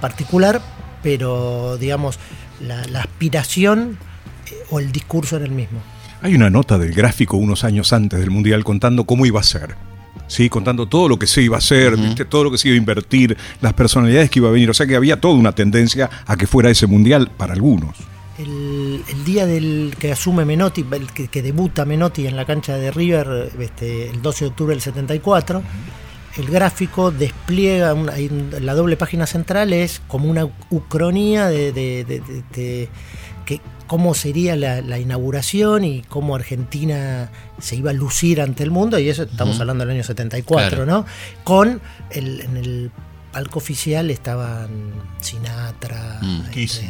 particular, 0.00 0.60
pero 1.02 1.76
digamos, 1.78 2.18
la, 2.60 2.86
la 2.86 3.00
aspiración 3.00 3.98
eh, 4.46 4.54
o 4.70 4.80
el 4.80 4.92
discurso 4.92 5.36
era 5.36 5.44
el 5.44 5.52
mismo. 5.52 5.80
Hay 6.20 6.34
una 6.34 6.50
nota 6.50 6.78
del 6.78 6.92
gráfico 6.92 7.36
unos 7.36 7.64
años 7.64 7.92
antes 7.92 8.18
del 8.18 8.30
Mundial 8.30 8.64
contando 8.64 9.04
cómo 9.04 9.24
iba 9.24 9.40
a 9.40 9.44
ser. 9.44 9.76
¿sí? 10.28 10.48
Contando 10.48 10.86
todo 10.86 11.08
lo 11.08 11.18
que 11.18 11.26
se 11.26 11.42
iba 11.42 11.56
a 11.56 11.58
hacer, 11.58 11.96
todo 12.28 12.44
lo 12.44 12.50
que 12.50 12.58
se 12.58 12.68
iba 12.68 12.74
a 12.74 12.78
invertir, 12.78 13.36
las 13.60 13.72
personalidades 13.72 14.30
que 14.30 14.38
iba 14.38 14.48
a 14.48 14.52
venir. 14.52 14.70
O 14.70 14.74
sea 14.74 14.86
que 14.86 14.96
había 14.96 15.20
toda 15.20 15.34
una 15.34 15.52
tendencia 15.52 16.08
a 16.26 16.36
que 16.36 16.46
fuera 16.46 16.70
ese 16.70 16.86
Mundial 16.86 17.30
para 17.36 17.54
algunos. 17.54 17.96
El, 18.38 19.02
el 19.08 19.24
día 19.24 19.46
del 19.46 19.96
que 19.98 20.12
asume 20.12 20.44
Menotti, 20.44 20.86
el 20.92 21.10
que, 21.12 21.26
que 21.26 21.42
debuta 21.42 21.84
Menotti 21.84 22.26
en 22.26 22.36
la 22.36 22.44
cancha 22.44 22.76
de 22.76 22.92
River 22.92 23.50
este, 23.58 24.10
el 24.10 24.22
12 24.22 24.44
de 24.44 24.48
octubre 24.50 24.74
del 24.74 24.82
74, 24.82 25.62
el 26.38 26.46
gráfico 26.48 27.10
despliega, 27.10 27.94
una- 27.94 28.14
la 28.60 28.74
doble 28.74 28.96
página 28.96 29.26
central 29.26 29.72
es 29.72 30.00
como 30.08 30.30
una 30.30 30.48
ucronía 30.70 31.48
de, 31.48 31.72
de- 31.72 32.04
de- 32.04 32.20
de- 32.20 32.42
de 32.54 32.88
que, 33.44 33.60
cómo 33.86 34.14
sería 34.14 34.54
la, 34.56 34.80
la 34.82 34.98
inauguración 34.98 35.82
y 35.84 36.02
cómo 36.02 36.34
Argentina 36.36 37.30
se 37.58 37.76
iba 37.76 37.90
a 37.90 37.94
lucir 37.94 38.40
ante 38.40 38.62
el 38.62 38.70
mundo, 38.70 38.98
y 38.98 39.08
eso 39.08 39.22
estamos 39.24 39.58
hablando 39.60 39.84
del 39.84 39.94
año 39.94 40.04
74, 40.04 40.68
Claro. 40.68 40.86
¿no? 40.86 41.06
Con 41.44 41.80
el, 42.10 42.40
en 42.42 42.56
el 42.58 42.90
palco 43.32 43.58
oficial 43.58 44.10
estaban 44.10 44.68
Sinatra, 45.20 46.18
Mm. 46.22 46.40
este, 46.54 46.88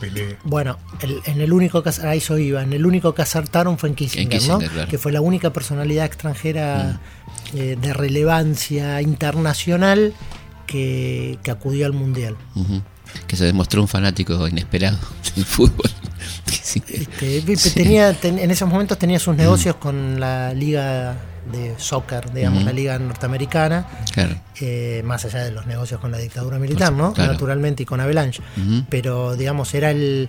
Pelé. 0.00 0.36
bueno, 0.44 0.78
el- 1.00 1.20
en 1.26 1.40
el 1.40 1.52
único 1.52 1.82
que 1.82 1.90
a 1.90 2.14
eso 2.14 2.38
iba, 2.38 2.62
en 2.62 2.72
el 2.72 2.86
único 2.86 3.14
que 3.14 3.22
acertaron 3.22 3.78
fue 3.78 3.88
en 3.90 3.94
Kissinger, 3.94 4.22
En 4.24 4.28
Kissinger, 4.28 4.62
¿no? 4.68 4.72
claro. 4.72 4.86
Mm. 4.86 4.90
que 4.90 4.98
fue 4.98 5.12
la 5.12 5.20
única 5.20 5.52
personalidad 5.52 6.04
extranjera 6.06 7.00
eh, 7.54 7.76
de 7.80 7.92
relevancia 7.92 9.00
internacional 9.02 10.12
que, 10.66 11.38
que 11.42 11.50
acudió 11.50 11.86
al 11.86 11.92
mundial. 11.92 12.36
Que 13.26 13.36
se 13.36 13.44
demostró 13.44 13.80
un 13.80 13.88
fanático 13.88 14.46
inesperado 14.48 14.98
del 15.36 15.44
fútbol. 15.44 15.90
Sí. 16.50 16.82
Este, 16.88 17.70
tenía, 17.70 18.12
ten- 18.14 18.38
en 18.38 18.50
esos 18.50 18.68
momentos 18.68 18.98
tenía 18.98 19.18
sus 19.18 19.36
negocios 19.36 19.76
con 19.76 20.18
la 20.20 20.52
liga 20.52 21.16
de 21.52 21.74
soccer, 21.78 22.32
digamos, 22.32 22.64
la 22.64 22.72
liga 22.72 22.98
norteamericana, 22.98 23.86
Claro. 24.12 24.34
eh, 24.60 25.00
más 25.04 25.24
allá 25.24 25.44
de 25.44 25.52
los 25.52 25.64
negocios 25.66 26.00
con 26.00 26.10
la 26.10 26.18
dictadura 26.18 26.58
militar, 26.58 26.92
¿no? 26.92 27.12
Claro. 27.12 27.32
Naturalmente 27.32 27.84
y 27.84 27.86
con 27.86 28.00
Avalanche. 28.00 28.42
Pero 28.90 29.36
digamos 29.36 29.72
era 29.74 29.92
el, 29.92 30.28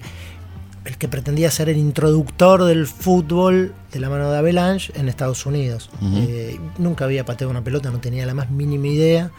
el 0.88 0.98
que 0.98 1.08
pretendía 1.08 1.52
ser 1.52 1.70
el 1.70 1.78
introductor 1.78 2.64
del 2.64 2.88
fútbol 2.88 3.74
de 3.92 4.00
la 4.00 4.10
mano 4.10 4.32
de 4.32 4.38
Avalanche 4.38 4.92
en 4.96 5.10
Estados 5.10 5.46
Unidos. 5.46 5.90
Eh, 6.02 6.60
nunca 6.78 7.06
había 7.06 7.26
pateado 7.26 7.52
una 7.52 7.64
pelota, 7.64 7.92
no 7.92 8.00
tenía 8.00 8.26
la 8.26 8.34
más 8.34 8.50
mínima 8.50 8.88
idea 8.88 9.32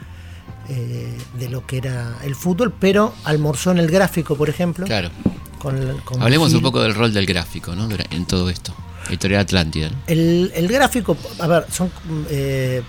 eh, 0.68 1.16
de 1.38 1.48
lo 1.48 1.66
que 1.66 1.78
era 1.78 2.16
el 2.22 2.34
fútbol, 2.34 2.72
pero 2.78 3.14
almorzó 3.24 3.70
en 3.70 3.78
el 3.78 3.90
gráfico, 3.90 4.36
por 4.36 4.48
ejemplo. 4.50 4.84
Claro. 4.86 5.10
con- 5.58 5.98
con 6.04 6.22
Hablemos 6.22 6.52
un 6.54 6.62
poco 6.62 6.82
del 6.82 6.94
rol 6.94 7.12
del 7.12 7.24
gráfico, 7.26 7.74
¿no? 7.74 7.88
En 8.10 8.26
todo 8.26 8.50
esto. 8.50 8.74
Editorial 9.08 9.40
Atlántida. 9.40 9.88
¿no? 9.88 9.96
El, 10.06 10.52
el 10.54 10.68
gráfico, 10.68 11.16
a 11.40 11.46
ver, 11.46 11.64
son. 11.72 11.90
eh, 12.30 12.82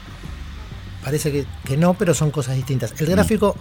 parece 1.04 1.32
que, 1.32 1.46
que 1.64 1.78
no, 1.78 1.94
pero 1.94 2.14
son 2.14 2.30
cosas 2.30 2.56
distintas. 2.58 2.94
El 3.00 3.08
gráfico 3.08 3.56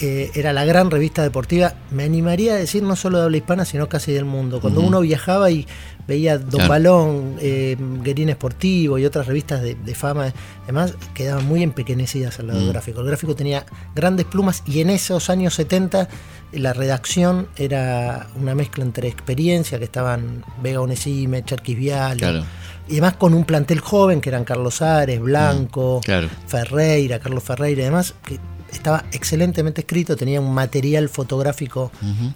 eh, 0.00 0.30
era 0.34 0.52
la 0.52 0.64
gran 0.64 0.90
revista 0.90 1.22
deportiva, 1.22 1.74
me 1.90 2.04
animaría 2.04 2.54
a 2.54 2.56
decir 2.56 2.82
no 2.82 2.96
solo 2.96 3.18
de 3.18 3.24
habla 3.24 3.36
hispana, 3.36 3.64
sino 3.64 3.88
casi 3.88 4.12
del 4.12 4.24
mundo. 4.24 4.60
Cuando 4.60 4.80
uno 4.80 5.00
viajaba 5.00 5.50
y 5.50 5.66
veía 6.06 6.36
Don 6.38 6.50
Claro. 6.50 6.68
Balón, 6.68 7.36
eh, 7.40 7.76
Guerín 8.02 8.28
Esportivo 8.28 8.98
y 8.98 9.04
otras 9.06 9.26
revistas 9.26 9.62
de, 9.62 9.74
de 9.74 9.94
fama, 9.94 10.32
además 10.64 10.94
quedaban 11.14 11.46
muy 11.46 11.62
empequeñecidas 11.62 12.38
al 12.40 12.48
lado 12.48 12.60
del 12.60 12.68
gráfico. 12.70 13.00
El 13.00 13.06
gráfico 13.06 13.34
tenía 13.34 13.64
grandes 13.94 14.26
plumas 14.26 14.62
y 14.66 14.80
en 14.80 14.90
esos 14.90 15.30
años 15.30 15.54
70 15.54 16.08
la 16.52 16.72
redacción 16.72 17.48
era 17.56 18.28
una 18.40 18.54
mezcla 18.54 18.84
entre 18.84 19.08
experiencia, 19.08 19.78
que 19.78 19.84
estaban 19.84 20.44
Vega 20.62 20.80
Onesime, 20.80 21.42
Cherkis 21.44 21.76
Vial, 21.76 22.18
Claro. 22.18 22.44
y 22.88 22.92
además 22.92 23.14
con 23.14 23.34
un 23.34 23.44
plantel 23.44 23.80
joven 23.80 24.20
que 24.20 24.28
eran 24.28 24.44
Carlos 24.44 24.80
Ares, 24.82 25.20
Blanco, 25.20 26.00
claro. 26.04 26.28
Ferreira, 26.46 27.18
Carlos 27.18 27.42
Ferreira 27.42 27.80
y 27.82 27.84
demás, 27.86 28.14
que 28.24 28.38
estaba 28.74 29.04
excelentemente 29.12 29.80
escrito, 29.82 30.16
tenía 30.16 30.40
un 30.40 30.52
material 30.52 31.08
fotográfico 31.08 31.90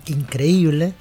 increíble, 0.07 0.95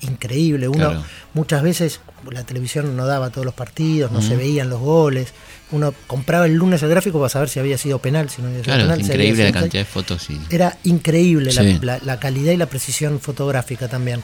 increíble. 0.00 0.68
Uno 0.68 0.88
Claro. 0.90 1.04
muchas 1.34 1.62
veces 1.62 2.00
la 2.30 2.44
televisión 2.44 2.96
no 2.96 3.06
daba 3.06 3.30
todos 3.30 3.44
los 3.44 3.54
partidos, 3.54 4.10
no 4.12 4.22
se 4.22 4.36
veían 4.36 4.68
los 4.70 4.80
goles. 4.80 5.32
Uno 5.70 5.92
compraba 6.06 6.46
el 6.46 6.54
lunes 6.54 6.82
el 6.82 6.90
gráfico 6.90 7.18
para 7.18 7.28
saber 7.28 7.48
si 7.48 7.58
había 7.58 7.76
sido 7.78 7.98
penal, 7.98 8.28
si 8.30 8.40
no 8.42 8.48
había 8.48 8.60
sido 8.60 8.74
Claro, 8.74 8.82
penal. 8.84 9.00
increíble 9.00 9.44
la 9.44 9.52
cantidad 9.52 9.82
de 9.82 9.90
fotos. 9.90 10.28
Y... 10.30 10.38
Era 10.50 10.78
increíble 10.84 11.52
la- 11.52 11.62
Sí. 11.62 11.78
la, 11.82 11.98
la 12.02 12.20
calidad 12.20 12.52
y 12.52 12.56
la 12.56 12.66
precisión 12.66 13.18
fotográfica 13.20 13.88
también. 13.88 14.22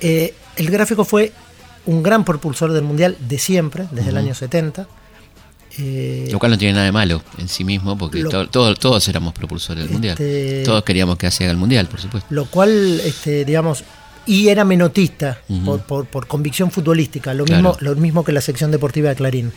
Eh, 0.00 0.34
el 0.56 0.70
gráfico 0.70 1.04
fue 1.04 1.32
un 1.86 2.02
gran 2.02 2.24
propulsor 2.24 2.72
del 2.72 2.82
mundial 2.82 3.16
de 3.20 3.38
siempre, 3.38 3.86
desde 3.90 4.10
el 4.10 4.16
año 4.16 4.34
70. 4.34 4.86
Eh, 5.78 6.28
Lo 6.32 6.38
cual 6.38 6.52
no 6.52 6.58
tiene 6.58 6.74
nada 6.74 6.86
de 6.86 6.92
malo 6.92 7.22
en 7.38 7.48
sí 7.48 7.62
mismo, 7.64 7.96
porque 7.96 8.18
Lo- 8.20 8.28
to- 8.30 8.48
todo- 8.48 8.74
todos 8.74 9.06
éramos 9.08 9.32
propulsores 9.34 9.84
del 9.84 9.92
mundial. 9.92 10.12
Este- 10.12 10.62
Todos 10.64 10.82
queríamos 10.84 11.16
que 11.16 11.26
haga 11.28 11.50
el 11.50 11.56
mundial, 11.56 11.86
por 11.86 12.00
supuesto. 12.00 12.26
lo 12.34 12.46
cual, 12.46 13.00
este, 13.04 13.44
digamos, 13.44 13.84
y 14.26 14.48
era 14.48 14.64
menotista 14.64 15.40
por, 15.64 15.80
por- 15.82 16.06
por 16.06 16.26
convicción 16.26 16.70
futbolística, 16.70 17.32
lo 17.34 17.44
Claro. 17.44 17.62
mismo, 17.72 17.76
lo 17.80 17.96
mismo 17.96 18.24
que 18.24 18.32
la 18.32 18.40
sección 18.40 18.70
deportiva 18.70 19.08
de 19.10 19.16
Clarín. 19.16 19.52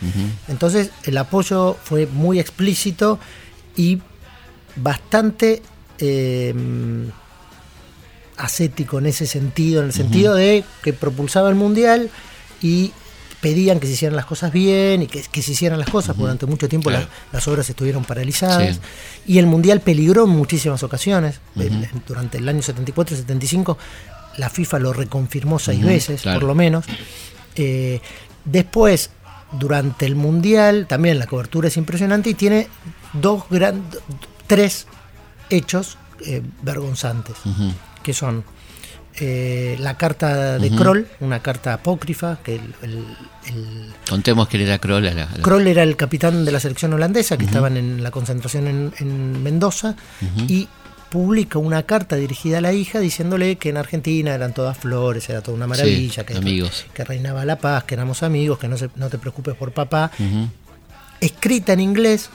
Entonces, 0.48 0.92
el 1.04 1.18
apoyo 1.18 1.78
fue 1.84 2.06
muy 2.08 2.40
explícito 2.40 3.20
y 3.76 4.00
bastante 4.76 5.62
eh, 6.00 6.54
ascético 8.38 8.98
en 9.00 9.06
ese 9.06 9.26
sentido, 9.28 9.82
en 9.82 9.88
el 9.88 9.94
sentido 9.94 10.34
de 10.34 10.64
que 10.84 10.92
propulsaba 10.94 11.50
el 11.50 11.56
mundial 11.56 12.10
y 12.62 12.92
pedían 13.44 13.80
que 13.82 13.88
se 13.88 13.94
hicieran 13.94 14.16
las 14.16 14.26
cosas 14.26 14.54
bien 14.54 15.02
y 15.04 15.08
que, 15.08 15.22
que 15.22 15.42
se 15.42 15.52
hicieran 15.52 15.78
las 15.78 15.90
cosas, 15.90 16.16
durante 16.16 16.46
mucho 16.46 16.70
tiempo 16.70 16.90
Claro. 16.90 17.06
la- 17.06 17.34
las 17.38 17.48
obras 17.50 17.70
estuvieron 17.70 18.06
paralizadas 18.06 18.76
Sí. 18.78 18.82
y 19.34 19.38
el 19.38 19.48
mundial 19.48 19.82
peligró 19.82 20.24
en 20.24 20.30
muchísimas 20.30 20.82
ocasiones. 20.82 21.42
Durante 22.08 22.38
el 22.38 22.48
año 22.48 22.62
74 22.62 23.16
y 23.16 23.20
75 23.20 23.78
la 24.38 24.50
FIFA 24.50 24.80
lo 24.80 24.94
reconfirmó 24.94 25.60
seis 25.60 25.84
veces, 25.84 26.22
claro. 26.22 26.40
por 26.40 26.48
lo 26.48 26.56
menos. 26.56 26.86
Eh, 27.56 28.00
después, 28.46 29.10
durante 29.60 30.06
el 30.06 30.16
mundial, 30.16 30.88
también 30.88 31.20
la 31.20 31.28
cobertura 31.28 31.68
es 31.68 31.76
impresionante 31.78 32.30
y 32.30 32.34
tiene 32.34 32.68
dos 33.12 33.44
gran, 33.50 33.84
tres 34.48 34.88
hechos 35.50 35.98
eh, 36.26 36.42
vergonzantes, 36.62 37.36
que 38.02 38.14
son 38.14 38.44
eh, 39.20 39.76
la 39.80 39.96
carta 39.98 40.58
de. 40.58 40.70
Kroll, 40.72 41.08
una 41.20 41.40
carta 41.42 41.74
apócrifa, 41.74 42.40
que 42.44 42.56
el- 42.56 42.76
el- 42.82 43.06
el 43.48 43.94
Contemos 44.10 44.48
que 44.48 44.58
él 44.58 44.64
era 44.64 44.80
Kroll. 44.80 45.04
la- 45.06 45.14
la- 45.14 45.28
Kroll 45.42 45.68
era 45.68 45.84
el 45.84 45.96
capitán 45.96 46.46
de 46.46 46.52
la 46.52 46.60
selección 46.60 46.94
holandesa 46.94 47.38
que 47.38 47.46
estaban 47.46 47.78
en 47.78 48.02
la 48.04 48.12
concentración 48.12 48.68
en, 48.68 48.94
en 49.00 49.44
Mendoza 49.44 49.96
y 50.48 50.68
publica 51.10 51.60
una 51.60 51.84
carta 51.84 52.16
dirigida 52.16 52.58
a 52.58 52.62
la 52.62 52.74
hija 52.74 53.00
diciéndole 53.00 53.58
que 53.58 53.70
en 53.70 53.78
Argentina 53.78 54.34
eran 54.34 54.52
todas 54.54 54.76
flores, 54.78 55.30
era 55.30 55.42
toda 55.42 55.56
una 55.58 55.68
maravilla, 55.68 56.24
Sí, 56.24 56.26
que, 56.26 56.38
amigos. 56.38 56.86
que 56.92 57.04
reinaba 57.04 57.46
la 57.46 57.58
paz, 57.60 57.84
que 57.84 57.94
éramos 57.94 58.24
amigos, 58.24 58.58
que 58.58 58.68
no, 58.68 58.78
se- 58.78 58.90
no 58.96 59.10
te 59.10 59.20
preocupes 59.20 59.54
por 59.56 59.72
papá. 59.74 60.10
Escrita 61.22 61.72
en 61.74 61.80
inglés, 61.80 62.30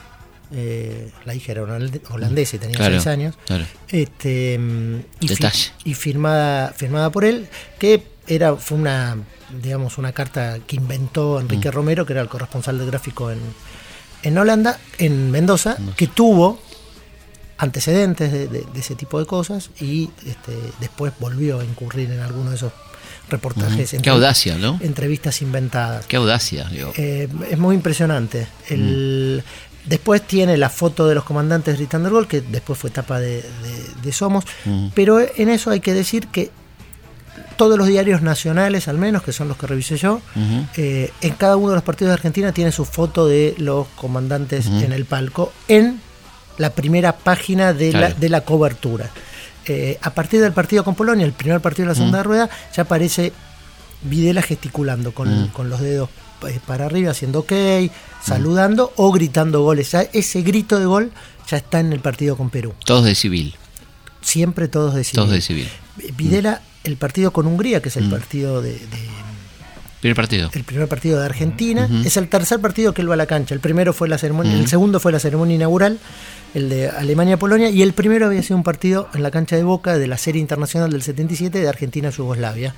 eh, 0.53 1.11
la 1.25 1.35
hija 1.35 1.53
era 1.53 1.63
holand- 1.63 2.01
holandesa 2.11 2.57
y 2.57 2.59
tenía 2.59 2.77
Claro, 2.77 2.95
seis 2.95 3.07
años, 3.07 3.35
claro. 3.47 3.65
este, 3.89 4.59
mm, 4.59 4.97
y, 5.21 5.29
fi- 5.29 5.35
Detalle. 5.35 5.65
y 5.85 5.95
firmada, 5.95 6.73
firmada 6.77 7.11
por 7.11 7.25
él, 7.25 7.49
que 7.79 8.03
era, 8.27 8.57
fue 8.57 8.79
una, 8.79 9.17
digamos, 9.63 9.99
una 9.99 10.13
carta 10.13 10.59
que 10.67 10.77
inventó 10.77 11.37
Mm. 11.39 11.41
Enrique 11.43 11.71
Romero, 11.71 12.05
que 12.07 12.13
era 12.15 12.23
el 12.23 12.29
corresponsal 12.29 12.79
del 12.79 12.87
gráfico 12.89 13.31
en, 13.31 13.39
en 14.23 14.39
Holanda, 14.39 14.79
en 14.99 15.31
Mendoza, 15.31 15.75
Mendoza. 15.79 15.97
que 15.97 16.07
tuvo 16.09 16.61
antecedentes 17.59 18.31
de, 18.33 18.47
de- 18.49 18.65
de 18.73 18.81
ese 18.81 18.95
tipo 18.95 19.19
de 19.19 19.27
cosas 19.27 19.71
y 19.81 20.11
este, 20.27 20.53
después 20.81 21.13
volvió 21.19 21.61
a 21.61 21.65
incurrir 21.65 22.11
en 22.13 22.21
alguno 22.21 22.51
de 22.51 22.57
esos 22.57 22.73
reportajes, 23.29 23.95
Qué 24.01 24.11
audacia, 24.11 24.57
¿no? 24.57 24.79
entrevistas 24.81 25.43
inventadas. 25.43 26.07
Qué 26.07 26.17
audacia, 26.17 26.65
digo. 26.71 26.93
Eh, 26.97 27.29
es 27.51 27.59
muy 27.59 27.75
impresionante. 27.75 28.47
El- 28.69 29.43
Mm. 29.45 29.68
Después 29.89 30.23
tiene 30.23 30.57
la 30.57 30.69
foto 30.71 31.07
de 31.09 31.15
los 31.15 31.25
comandantes 31.25 31.77
gritando 31.77 32.09
el 32.09 32.15
gol, 32.15 32.29
que 32.29 32.41
después 32.41 32.79
fue 32.79 32.91
tapa 32.91 33.19
de, 33.21 33.37
de- 33.43 34.03
de 34.03 34.13
Somos. 34.13 34.45
Mm. 34.65 34.89
Pero 34.95 35.21
en 35.21 35.49
eso 35.49 35.71
hay 35.71 35.81
que 35.81 35.95
decir 35.95 36.27
que 36.29 36.51
todos 37.57 37.77
los 37.79 37.87
diarios 37.89 38.23
nacionales, 38.23 38.87
al 38.89 38.99
menos, 38.99 39.23
que 39.23 39.33
son 39.33 39.49
los 39.49 39.57
que 39.57 39.67
revisé 39.67 39.97
yo, 39.97 40.21
eh, 40.77 41.11
en 41.21 41.33
cada 41.35 41.57
uno 41.57 41.71
de 41.71 41.75
los 41.77 41.85
partidos 41.85 42.11
de 42.11 42.15
Argentina 42.15 42.53
tiene 42.53 42.71
su 42.73 42.85
foto 42.85 43.27
de 43.27 43.55
los 43.59 43.87
comandantes 43.97 44.67
en 44.67 44.93
el 44.93 45.05
palco 45.07 45.53
en 45.69 46.01
la 46.59 46.71
primera 46.71 47.17
página 47.17 47.73
de, 47.73 47.93
la, 47.93 48.11
de 48.13 48.29
la 48.29 48.43
cobertura. 48.43 49.11
Eh, 49.67 49.99
a 50.03 50.11
partir 50.11 50.41
del 50.41 50.53
partido 50.53 50.83
con 50.85 50.95
Polonia, 50.95 51.27
el 51.27 51.33
primer 51.33 51.61
partido 51.61 51.85
de 51.87 51.89
la 51.91 51.95
segunda 51.95 52.21
Mm. 52.21 52.25
rueda, 52.25 52.51
ya 52.77 52.83
aparece 52.85 53.33
Videla 54.03 54.43
gesticulando 54.43 55.13
con, 55.13 55.49
con 55.49 55.69
los 55.69 55.81
dedos 55.81 56.09
para 56.67 56.87
arriba, 56.87 57.11
haciendo 57.11 57.41
ok, 57.41 57.53
saludando 58.25 58.93
o 58.97 59.13
gritando 59.13 59.63
goles. 59.63 59.91
Ya 59.93 60.03
ese 60.13 60.43
grito 60.43 60.79
de 60.79 60.87
gol 60.87 61.13
ya 61.51 61.57
está 61.57 61.81
en 61.81 61.93
el 61.93 62.01
partido 62.01 62.37
con 62.37 62.51
Perú. 62.51 62.75
Todos 62.85 63.05
de 63.05 63.15
civil. 63.15 63.55
Siempre 64.21 64.69
todos 64.69 64.95
de 64.95 65.05
civil. 65.05 65.15
Todos 65.17 65.31
de 65.31 65.41
civil. 65.41 65.69
Videla, 66.17 66.61
el 66.85 66.97
partido 66.97 67.33
con 67.33 67.47
Hungría, 67.47 67.81
que 67.83 67.89
es 67.89 67.97
el 67.97 68.05
Mm. 68.09 68.11
partido 68.11 68.63
de- 68.63 68.73
de, 68.73 69.09
Primer 70.01 70.15
partido. 70.15 70.49
el 70.53 70.63
primer 70.65 70.87
partido 70.87 71.19
de 71.19 71.25
Argentina. 71.27 71.89
Es 72.05 72.17
el 72.17 72.29
tercer 72.29 72.61
partido 72.61 72.95
que 72.95 73.03
él 73.03 73.11
va 73.11 73.15
a 73.15 73.17
la 73.17 73.27
cancha. 73.27 73.55
El 73.55 73.61
primero 73.61 73.93
fue 73.93 74.09
la 74.09 74.17
ceremonia, 74.19 74.53
el 74.55 74.69
segundo 74.69 75.01
fue 75.01 75.11
la 75.11 75.19
ceremonia 75.19 75.57
inaugural, 75.57 75.99
el 76.55 76.69
de 76.69 76.89
Alemania-Polonia, 76.89 77.71
y 77.71 77.83
el 77.83 77.93
primero 77.95 78.27
había 78.27 78.43
sido 78.43 78.57
un 78.57 78.63
partido 78.63 79.09
en 79.15 79.23
la 79.25 79.31
cancha 79.33 79.57
de 79.57 79.65
Boca 79.65 79.99
de 79.99 80.07
la 80.07 80.17
serie 80.17 80.41
internacional 80.41 80.91
del 80.93 81.03
77 81.03 81.59
de 81.61 81.69
Argentina-Yugoslavia. 81.69 82.75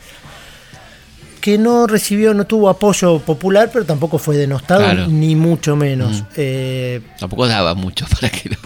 Que 1.41 1.57
no 1.57 1.87
recibió, 1.87 2.35
no 2.35 2.45
tuvo 2.47 2.69
apoyo 2.69 3.19
popular, 3.21 3.71
pero 3.73 3.87
tampoco 3.87 4.19
fue 4.19 4.37
denostado, 4.37 4.83
Claro. 4.83 5.07
ni 5.07 5.35
mucho 5.37 5.75
menos. 5.75 6.21
Mm. 6.23 6.27
Eh, 6.37 7.01
Tampoco 7.19 7.47
daba 7.47 7.75
mucho 7.75 8.05
para 8.21 8.29
que, 8.31 8.51
lo- 8.51 8.57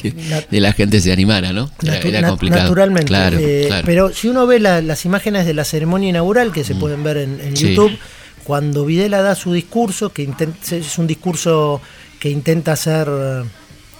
que 0.00 0.12
Nat- 0.28 0.48
de 0.48 0.60
la 0.60 0.72
gente 0.72 1.00
se 1.00 1.12
animara, 1.12 1.52
¿no? 1.52 1.70
Era, 1.82 2.00
Natu- 2.00 2.06
era 2.08 2.20
nat- 2.22 2.28
complicado. 2.30 2.62
Naturalmente. 2.62 3.06
Claro, 3.06 3.38
eh, 3.40 3.64
claro. 3.68 3.86
Pero 3.86 4.12
si 4.12 4.28
uno 4.28 4.46
ve 4.46 4.58
la- 4.58 4.80
las 4.82 5.04
imágenes 5.04 5.46
de 5.46 5.54
la 5.54 5.64
ceremonia 5.64 6.08
inaugural 6.08 6.50
que 6.52 6.64
se 6.64 6.74
pueden 6.74 7.04
ver 7.04 7.18
en, 7.18 7.40
en 7.40 7.52
Mm. 7.52 7.56
Sí. 7.56 7.68
YouTube, 7.74 7.96
cuando 8.42 8.84
Videla 8.84 9.22
da 9.22 9.34
su 9.36 9.52
discurso, 9.52 10.10
que 10.12 10.28
es 10.72 10.98
un 10.98 11.06
discurso 11.06 11.80
que 12.18 12.28
intenta 12.30 12.72
hacer 12.72 13.08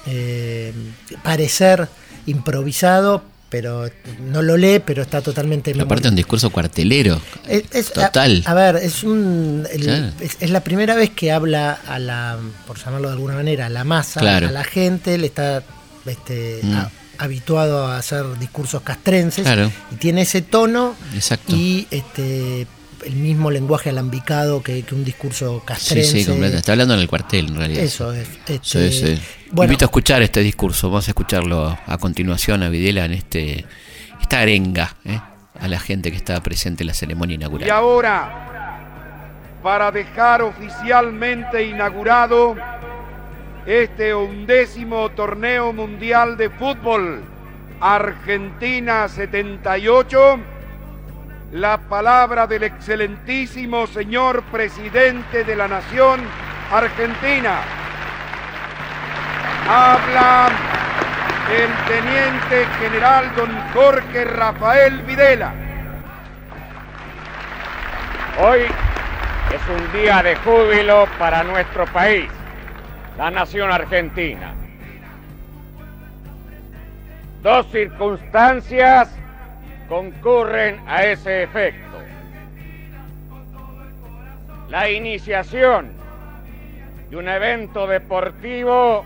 eh, 0.07 0.73
parecer 1.23 1.89
improvisado, 2.27 3.23
pero 3.55 3.89
no 4.33 4.43
lo 4.43 4.57
lee, 4.57 4.81
pero 4.85 5.03
está 5.03 5.21
totalmente 5.21 5.73
aparte 5.81 6.09
un 6.09 6.17
discurso 6.17 6.51
cuartelero. 6.51 7.21
es- 7.47 7.63
es- 7.71 7.93
Total. 7.93 8.43
A, 8.47 8.51
a 8.51 8.55
ver, 8.55 8.77
es, 8.83 9.05
un, 9.05 9.65
el- 9.73 9.83
Claro. 9.83 10.11
es, 10.19 10.37
es 10.41 10.51
la 10.51 10.65
primera 10.65 10.97
vez 10.97 11.11
que 11.11 11.31
habla 11.31 11.79
a 11.87 12.01
la, 12.01 12.37
por 12.67 12.79
llamarlo 12.85 13.07
de 13.09 13.15
alguna 13.15 13.35
manera, 13.35 13.67
a 13.67 13.69
la 13.69 13.85
masa, 13.85 14.19
Claro. 14.19 14.49
a 14.49 14.51
la 14.51 14.65
gente, 14.65 15.19
le 15.19 15.27
está 15.29 15.63
este, 16.05 16.59
Mm. 16.65 16.75
a- 16.75 16.91
habituado 17.19 17.87
a 17.87 17.97
hacer 17.99 18.25
discursos 18.41 18.83
castrenses 18.83 19.45
Claro. 19.45 19.71
y 19.93 19.95
tiene 19.95 20.23
ese 20.23 20.43
tono 20.43 20.97
Exacto. 21.15 21.55
y 21.55 21.87
este 21.93 22.67
el 23.07 23.15
mismo 23.17 23.51
lenguaje 23.51 23.91
alambicado 23.91 24.63
que, 24.63 24.83
que 24.83 24.95
un 24.95 25.05
discurso 25.05 25.59
Sí, 25.61 25.67
castrense. 25.67 26.11
sí, 26.11 26.19
completamente. 26.25 26.59
Está 26.59 26.73
hablando 26.73 26.95
en 26.95 27.01
el 27.01 27.09
cuartel, 27.09 27.47
en 27.49 27.57
realidad. 27.57 27.83
Eso 27.85 28.13
es. 28.13 28.27
Sí, 28.63 28.79
este, 28.79 28.91
sí. 28.91 29.23
Bueno, 29.51 29.73
Invito 29.73 29.85
a 29.85 29.89
escuchar 29.89 30.23
este 30.23 30.41
discurso. 30.41 30.89
Vamos 30.91 31.07
a 31.09 31.11
escucharlo 31.11 31.79
a 31.87 31.99
continuación 31.99 32.63
a 32.63 32.69
Videla 32.69 33.05
en 33.05 33.13
este 33.13 33.65
esta 34.21 34.41
arenga 34.41 34.97
¿eh? 35.05 35.21
a 35.61 35.69
la 35.69 35.79
gente 35.79 36.11
que 36.11 36.17
estaba 36.17 36.41
presente 36.43 36.83
en 36.83 36.87
la 36.89 36.95
ceremonia 36.95 37.35
Y 37.35 37.37
inaugural. 37.37 37.71
ahora, 37.71 39.31
para 39.63 39.91
dejar 39.93 40.43
oficialmente 40.43 41.65
inaugurado 41.65 42.57
este 43.67 44.15
undécimo 44.15 45.11
torneo 45.11 45.73
mundial 45.73 46.37
de 46.37 46.51
fútbol 46.51 47.23
Argentina 47.81 49.09
78, 49.09 50.39
la 51.55 51.79
palabra 51.79 52.49
del 52.49 52.65
excelentísimo 52.65 53.87
señor 53.87 54.43
presidente 54.51 55.45
de 55.45 55.55
la 55.55 55.69
Nación 55.69 56.21
Argentina. 56.73 57.61
Habla 59.69 60.49
el 61.53 61.71
teniente 61.87 62.67
general 62.81 63.33
don 63.37 63.53
Jorge 63.73 64.25
Rafael 64.25 65.03
Videla. 65.03 65.55
Hoy 68.41 68.63
es 68.63 69.81
un 69.81 69.93
día 69.93 70.25
de 70.25 70.35
júbilo 70.35 71.07
para 71.21 71.45
nuestro 71.45 71.87
país, 71.87 72.29
la 73.17 73.31
nación 73.31 73.71
argentina. 73.71 74.55
Dos 77.45 77.65
circunstancias 77.71 79.15
concurren 79.89 80.81
a 80.87 81.05
ese 81.05 81.43
efecto. 81.43 81.99
La 84.69 84.91
iniciación 84.91 85.93
de 87.11 87.17
un 87.17 87.29
evento 87.29 87.87
deportivo 87.87 89.05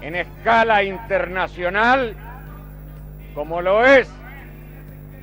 en 0.00 0.16
escala 0.16 0.82
internacional, 0.82 2.14
como 3.34 3.62
lo 3.62 3.84
es 3.84 4.10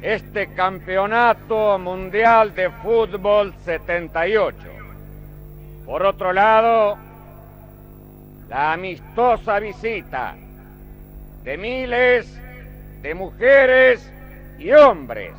este 0.01 0.53
Campeonato 0.53 1.77
Mundial 1.77 2.55
de 2.55 2.69
Fútbol 2.69 3.53
78. 3.65 4.57
Por 5.85 6.05
otro 6.05 6.33
lado, 6.33 6.97
la 8.47 8.73
amistosa 8.73 9.59
visita 9.59 10.35
de 11.43 11.57
miles 11.57 12.39
de 13.01 13.13
mujeres 13.13 14.11
y 14.59 14.71
hombres 14.73 15.33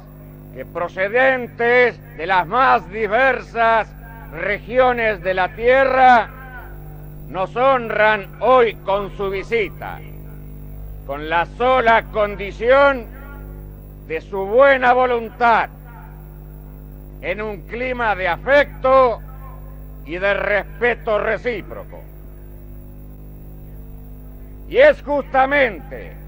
que 0.54 0.64
procedentes 0.64 2.00
de 2.16 2.26
las 2.26 2.46
más 2.46 2.90
diversas 2.90 3.88
regiones 4.32 5.22
de 5.22 5.34
la 5.34 5.54
tierra 5.54 6.28
nos 7.28 7.54
honran 7.54 8.28
hoy 8.40 8.74
con 8.76 9.16
su 9.16 9.30
visita, 9.30 10.00
con 11.06 11.28
la 11.28 11.46
sola 11.46 12.04
condición 12.04 13.06
de 14.08 14.20
su 14.20 14.44
buena 14.46 14.92
voluntad, 14.92 15.68
en 17.20 17.42
un 17.42 17.62
clima 17.62 18.16
de 18.16 18.26
afecto 18.26 19.20
y 20.06 20.18
de 20.18 20.34
respeto 20.34 21.18
recíproco. 21.18 22.02
Y 24.68 24.78
es 24.78 25.02
justamente 25.02 26.19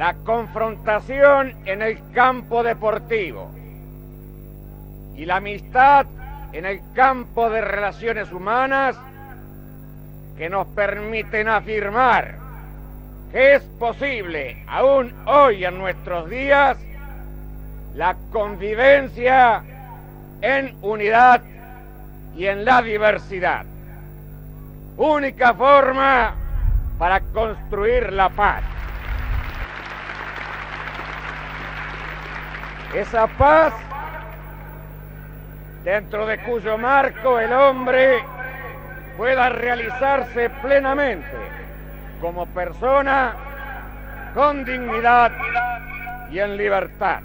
la 0.00 0.14
confrontación 0.24 1.52
en 1.66 1.82
el 1.82 1.98
campo 2.12 2.62
deportivo 2.62 3.50
y 5.14 5.26
la 5.26 5.36
amistad 5.36 6.06
en 6.54 6.64
el 6.64 6.80
campo 6.94 7.50
de 7.50 7.60
relaciones 7.60 8.32
humanas 8.32 8.96
que 10.38 10.48
nos 10.48 10.66
permiten 10.68 11.48
afirmar 11.48 12.36
que 13.30 13.56
es 13.56 13.62
posible, 13.78 14.64
aún 14.66 15.12
hoy 15.26 15.66
en 15.66 15.76
nuestros 15.76 16.30
días, 16.30 16.78
la 17.94 18.16
convivencia 18.32 19.62
en 20.40 20.78
unidad 20.80 21.42
y 22.34 22.46
en 22.46 22.64
la 22.64 22.80
diversidad. 22.80 23.66
Única 24.96 25.52
forma 25.52 26.36
para 26.98 27.20
construir 27.20 28.14
la 28.14 28.30
paz. 28.30 28.79
Esa 32.94 33.26
paz 33.28 33.72
dentro 35.84 36.26
de 36.26 36.42
cuyo 36.42 36.76
marco 36.76 37.38
el 37.38 37.52
hombre 37.52 38.18
pueda 39.16 39.48
realizarse 39.48 40.50
plenamente 40.62 41.28
como 42.20 42.46
persona 42.46 43.34
con 44.34 44.64
dignidad 44.64 45.30
y 46.32 46.38
en 46.40 46.56
libertad. 46.56 47.20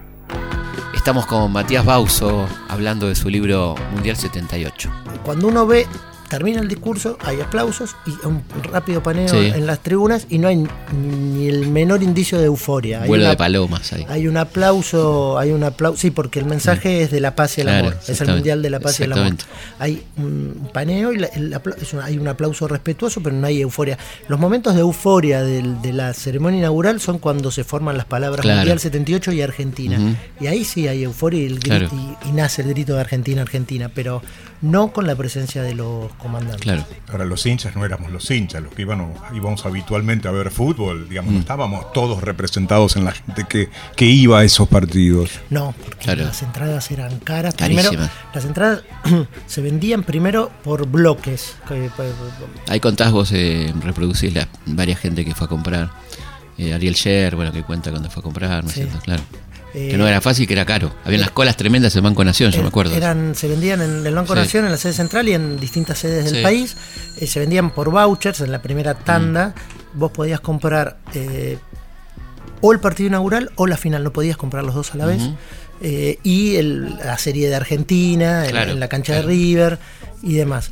Estamos 0.94 1.26
con 1.26 1.52
Matías 1.52 1.86
Bauso 1.86 2.48
hablando 2.70 3.08
de 3.08 3.16
su 3.16 3.30
libro 3.30 3.76
Mundial 3.92 4.16
78. 4.16 4.92
Cuando 5.24 5.48
uno 5.48 5.66
ve 5.66 5.88
termina 6.30 6.60
el 6.60 6.68
discurso, 6.68 7.18
hay 7.24 7.40
aplausos 7.42 7.96
y 8.06 8.26
un 8.26 8.42
rápido 8.72 9.02
paneo 9.04 9.28
Sí. 9.30 9.38
en 9.54 9.66
las 9.68 9.80
tribunas 9.80 10.28
y 10.30 10.38
no 10.40 10.48
hay 10.48 10.66
ni 10.94 11.48
el 11.48 11.68
menor 11.68 12.02
indicio 12.04 12.40
de 12.40 12.46
euforia. 12.46 13.02
Hay 13.04 13.08
Vuelo 13.08 13.24
una- 13.26 13.30
de 13.32 13.38
palomas 13.38 13.94
ahí. 13.94 14.06
Hay 14.10 14.28
un 14.28 14.38
aplauso, 14.38 15.38
hay 15.38 15.52
un 15.52 15.64
aplauso, 15.64 15.98
sí, 16.00 16.12
porque 16.12 16.40
el 16.40 16.46
mensaje 16.46 17.02
es 17.04 17.12
de 17.12 17.20
la 17.20 17.36
paz 17.36 17.58
y 17.58 17.62
el 17.62 17.68
Claro, 17.68 17.88
amor, 17.90 18.00
es 18.08 18.22
el 18.22 18.28
mundial 18.30 18.62
de 18.62 18.70
la 18.70 18.80
paz 18.80 19.00
y 19.00 19.04
el 19.04 19.14
amor. 19.14 19.34
Hay 19.80 20.04
un 20.18 20.70
paneo 20.74 21.14
y 21.14 21.18
la- 21.20 21.28
el 21.28 21.56
hay 22.04 22.18
un 22.18 22.28
aplauso 22.28 22.68
respetuoso, 22.68 23.22
pero 23.22 23.36
no 23.36 23.46
hay 23.48 23.62
euforia. 23.62 23.98
Los 24.28 24.40
momentos 24.40 24.74
de 24.76 24.82
euforia 24.82 25.42
del- 25.44 25.82
de 25.82 25.94
la 25.94 26.14
ceremonia 26.14 26.60
inaugural 26.60 27.00
son 27.00 27.20
cuando 27.20 27.52
se 27.52 27.64
forman 27.64 27.98
las 27.98 28.06
palabras 28.06 28.42
Claro. 28.42 28.58
Mundial 28.60 28.80
78 28.80 29.32
y 29.32 29.42
Argentina. 29.42 29.98
Ujú. 30.00 30.16
Y 30.44 30.48
ahí 30.48 30.66
sí 30.66 30.88
hay 30.88 31.04
euforia 31.04 31.42
y, 31.42 31.46
el 31.46 31.60
grito- 31.60 31.90
Claro. 31.90 31.90
y- 32.26 32.30
y 32.30 32.32
nace 32.32 32.62
el 32.62 32.70
grito 32.70 32.94
de 32.96 33.02
Argentina, 33.02 33.42
Argentina, 33.42 33.90
pero 33.94 34.22
no 34.62 34.92
con 34.94 35.06
la 35.08 35.16
presencia 35.16 35.62
de 35.62 35.76
los 35.76 36.12
comandantes. 36.14 36.62
Claro. 36.62 36.86
Ahora, 37.12 37.26
los 37.26 37.46
hinchas 37.46 37.76
no 37.76 37.86
éramos 37.86 38.12
los 38.12 38.30
hinchas, 38.32 38.64
los 38.64 38.74
que 38.74 38.82
íbamos, 38.84 39.18
íbamos 39.34 39.66
habitualmente 39.66 40.28
a 40.28 40.32
ver 40.32 40.52
fútbol, 40.52 41.08
digamos, 41.10 41.32
Mm. 41.32 41.36
no 41.36 41.40
estábamos 41.42 41.94
todos 41.94 42.22
representados 42.24 42.96
en 42.96 43.06
la 43.06 43.12
gente 43.12 43.46
que, 43.48 43.70
que 43.96 44.06
iba 44.06 44.40
a 44.40 44.44
esos 44.44 44.68
partidos. 44.68 45.32
No, 45.50 45.74
porque 45.84 46.04
Claro. 46.06 46.24
las 46.26 46.42
entradas 46.42 46.90
eran 46.92 47.20
caras. 47.20 47.56
Carísimas. 47.56 47.88
Primero, 47.90 48.12
las 48.34 48.46
entradas 48.46 48.84
se 49.48 49.62
vendían 49.62 50.04
primero 50.04 50.52
por 50.64 50.88
bloques. 50.88 51.56
que- 51.68 51.90
pues, 51.96 52.12
Ahí 52.68 52.80
contás 52.80 53.12
vos, 53.12 53.32
eh, 53.32 53.74
reproducís 53.82 54.34
la 54.34 54.48
varias 54.66 55.00
gente 55.00 55.24
que 55.26 55.36
fue 55.36 55.46
a 55.46 55.50
comprar. 55.50 55.92
Eh, 56.58 56.74
Ariel 56.74 56.94
Sher, 56.94 57.36
bueno, 57.36 57.52
que 57.52 57.64
cuenta 57.64 57.92
cuando 57.92 58.10
fue 58.10 58.22
a 58.22 58.24
comprar, 58.24 58.64
¿no 58.64 58.70
es 58.70 58.76
Sí. 58.76 58.82
cierto? 58.84 59.00
Claro. 59.04 59.24
Eh, 59.76 59.90
Que 59.92 59.98
no 59.98 60.08
era 60.08 60.22
fácil, 60.22 60.48
que 60.48 60.54
era 60.54 60.66
caro. 60.66 60.92
Había 61.04 61.20
unas 61.20 61.32
colas 61.32 61.58
tremendas 61.58 61.96
en 61.96 62.04
Banco 62.04 62.24
Nación, 62.24 62.52
yo 62.52 62.62
me 62.62 62.70
acuerdo. 62.70 62.94
Eh, 62.94 62.98
Eran, 62.98 63.36
se 63.36 63.48
vendían 63.50 63.82
en 63.82 64.06
el 64.08 64.16
Banco 64.16 64.34
Sí. 64.34 64.40
Nación, 64.40 64.66
en 64.66 64.72
la 64.72 64.78
sede 64.78 64.94
central 64.94 65.28
y 65.28 65.34
en 65.34 65.60
distintas 65.60 66.00
sedes 66.00 66.26
del 66.26 66.38
Sí. 66.38 66.42
país. 66.44 66.78
Eh, 67.18 67.28
se 67.28 67.40
vendían 67.40 67.72
por 67.72 67.92
vouchers 67.92 68.40
en 68.42 68.52
la 68.52 68.62
primera 68.62 68.94
tanda. 68.94 69.54
Mm. 69.94 70.00
Vos 70.00 70.12
podías 70.12 70.40
comprar 70.40 70.98
eh, 71.14 71.58
o 72.62 72.72
el 72.72 72.80
partido 72.80 73.08
inaugural 73.08 73.52
o 73.56 73.68
la 73.68 73.78
final, 73.78 74.04
no 74.04 74.12
podías 74.14 74.38
comprar 74.38 74.64
los 74.64 74.74
dos 74.76 74.94
a 74.94 74.98
la 74.98 75.06
vez. 75.06 75.22
Y 76.24 76.56
el- 76.56 76.96
la 76.98 77.18
serie 77.18 77.50
de 77.50 77.56
Argentina, 77.56 78.46
en- 78.46 78.52
Claro, 78.52 78.72
en, 78.72 78.80
la 78.80 78.88
cancha 78.88 79.14
claro. 79.14 79.28
de 79.28 79.34
River 79.34 79.80
y 80.24 80.34
demás. 80.36 80.72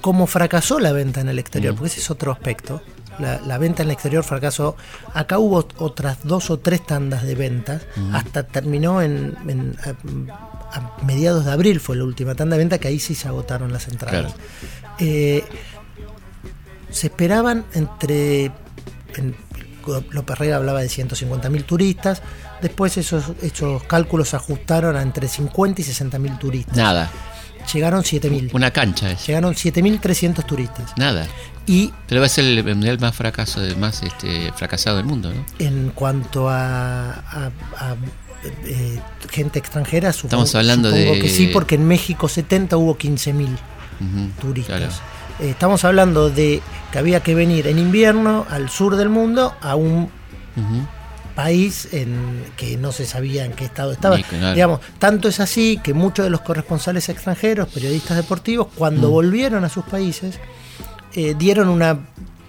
¿Cómo 0.00 0.26
fracasó 0.28 0.78
la 0.78 0.92
venta 0.92 1.20
en 1.20 1.28
el 1.28 1.38
exterior? 1.40 1.74
Mm. 1.74 1.76
Porque 1.78 1.92
ese 1.92 2.00
es 2.00 2.10
otro 2.10 2.30
aspecto. 2.30 2.80
La, 3.18 3.40
la 3.40 3.58
venta 3.58 3.82
en 3.82 3.88
el 3.88 3.92
exterior 3.94 4.22
fracasó. 4.24 4.76
Acá 5.14 5.38
hubo 5.38 5.66
otras 5.78 6.18
dos 6.24 6.50
o 6.50 6.58
tres 6.58 6.84
tandas 6.86 7.22
de 7.22 7.34
ventas. 7.34 7.82
Hasta 8.12 8.42
terminó 8.44 9.00
en, 9.02 9.36
en- 9.48 9.76
a, 9.84 10.76
a 10.78 11.04
mediados 11.04 11.44
de 11.44 11.52
abril 11.52 11.80
fue 11.80 11.96
la 11.96 12.04
última 12.04 12.34
tanda 12.34 12.56
de 12.56 12.58
venta 12.58 12.78
que 12.78 12.88
ahí 12.88 12.98
sí 12.98 13.14
se 13.14 13.28
agotaron 13.28 13.72
las 13.72 13.88
entradas. 13.88 14.32
Claro. 14.34 14.34
Eh, 14.98 15.44
se 16.90 17.06
esperaban 17.08 17.64
entre. 17.74 18.46
En, 19.16 19.34
López 20.10 20.36
Rega 20.36 20.56
hablaba 20.56 20.80
de 20.80 20.88
150.000 20.88 21.64
turistas. 21.64 22.20
Después 22.60 22.96
esos, 22.96 23.24
esos 23.40 23.84
cálculos 23.84 24.30
se 24.30 24.36
ajustaron 24.36 24.96
a 24.96 25.02
entre 25.02 25.28
50 25.28 25.80
y 25.80 25.84
60.000 25.84 26.38
turistas. 26.38 26.76
Nada. 26.76 27.08
Llegaron 27.72 28.02
7.000. 28.02 28.50
Una 28.52 28.70
cancha 28.70 29.10
es. 29.10 29.26
Llegaron 29.26 29.54
7.300 29.54 30.44
turistas. 30.46 30.92
Nada. 30.96 31.26
Y 31.66 31.92
Pero 32.08 32.20
va 32.20 32.26
a 32.26 32.30
ser 32.30 32.44
el 32.44 32.62
mundial 32.64 32.98
más 33.00 33.14
fracaso, 33.16 33.60
más 33.78 34.02
este, 34.02 34.52
fracasado 34.52 34.98
del 34.98 35.06
mundo, 35.06 35.32
¿no? 35.34 35.44
en 35.58 35.90
cuanto 35.94 36.48
a, 36.48 37.10
a- 37.12 37.50
a, 37.78 37.96
eh, 38.64 39.00
gente 39.30 39.58
extranjera, 39.58 40.12
supongo, 40.12 40.44
Estamos 40.44 40.54
hablando 40.54 40.90
supongo 40.90 41.14
de- 41.14 41.20
que 41.20 41.28
sí, 41.28 41.48
porque 41.52 41.74
en 41.74 41.88
México 41.88 42.28
70 42.28 42.76
hubo 42.76 42.96
15.000 42.96 43.46
Ujú, 43.48 44.30
turistas. 44.40 44.76
claro. 44.78 44.92
Eh, 45.40 45.50
estamos 45.50 45.84
hablando 45.84 46.30
de 46.30 46.62
que 46.92 46.98
había 46.98 47.20
que 47.24 47.34
venir 47.34 47.66
en 47.66 47.78
invierno 47.80 48.46
al 48.48 48.70
sur 48.70 48.94
del 48.96 49.08
mundo 49.08 49.54
a 49.60 49.74
un. 49.74 50.08
País 51.36 51.88
en 51.92 52.42
que 52.56 52.76
no 52.76 52.90
se 52.90 53.04
sabía 53.06 53.44
en 53.44 53.52
qué 53.52 53.64
estado 53.66 53.92
estaba. 53.92 54.16
Digamos, 54.16 54.80
tanto 54.98 55.28
es 55.28 55.38
así 55.38 55.78
que 55.84 55.94
muchos 55.94 56.24
de 56.24 56.30
los 56.30 56.40
corresponsales 56.40 57.08
extranjeros, 57.08 57.68
periodistas 57.68 58.16
deportivos, 58.16 58.66
Mm. 58.66 58.76
cuando 58.76 59.10
volvieron 59.10 59.64
a 59.64 59.68
sus 59.68 59.84
países, 59.84 60.40
eh, 61.14 61.34
dieron 61.38 61.68
una 61.68 61.98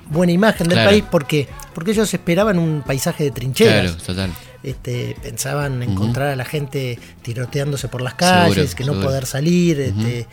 buena 0.10 0.32
imagen 0.32 0.68
del 0.70 0.78
Claro. 0.78 0.90
país 0.90 1.04
porque 1.12 1.48
porque 1.76 1.92
ellos 1.92 2.12
esperaban 2.12 2.58
un 2.58 2.82
paisaje 2.84 3.26
de 3.26 3.32
trincheras. 3.32 3.92
Claro, 3.92 4.04
total. 4.04 4.32
Este, 4.64 5.16
pensaban 5.22 5.84
encontrar 5.84 6.30
a 6.30 6.36
la 6.36 6.44
gente 6.46 6.98
tiroteándose 7.22 7.88
por 7.88 8.02
las 8.02 8.16
calles, 8.16 8.56
Seguro, 8.56 8.76
que 8.76 8.84
no 8.86 8.92
seguro. 8.94 9.08
poder 9.10 9.26
salir, 9.28 9.80
este, 9.82 10.28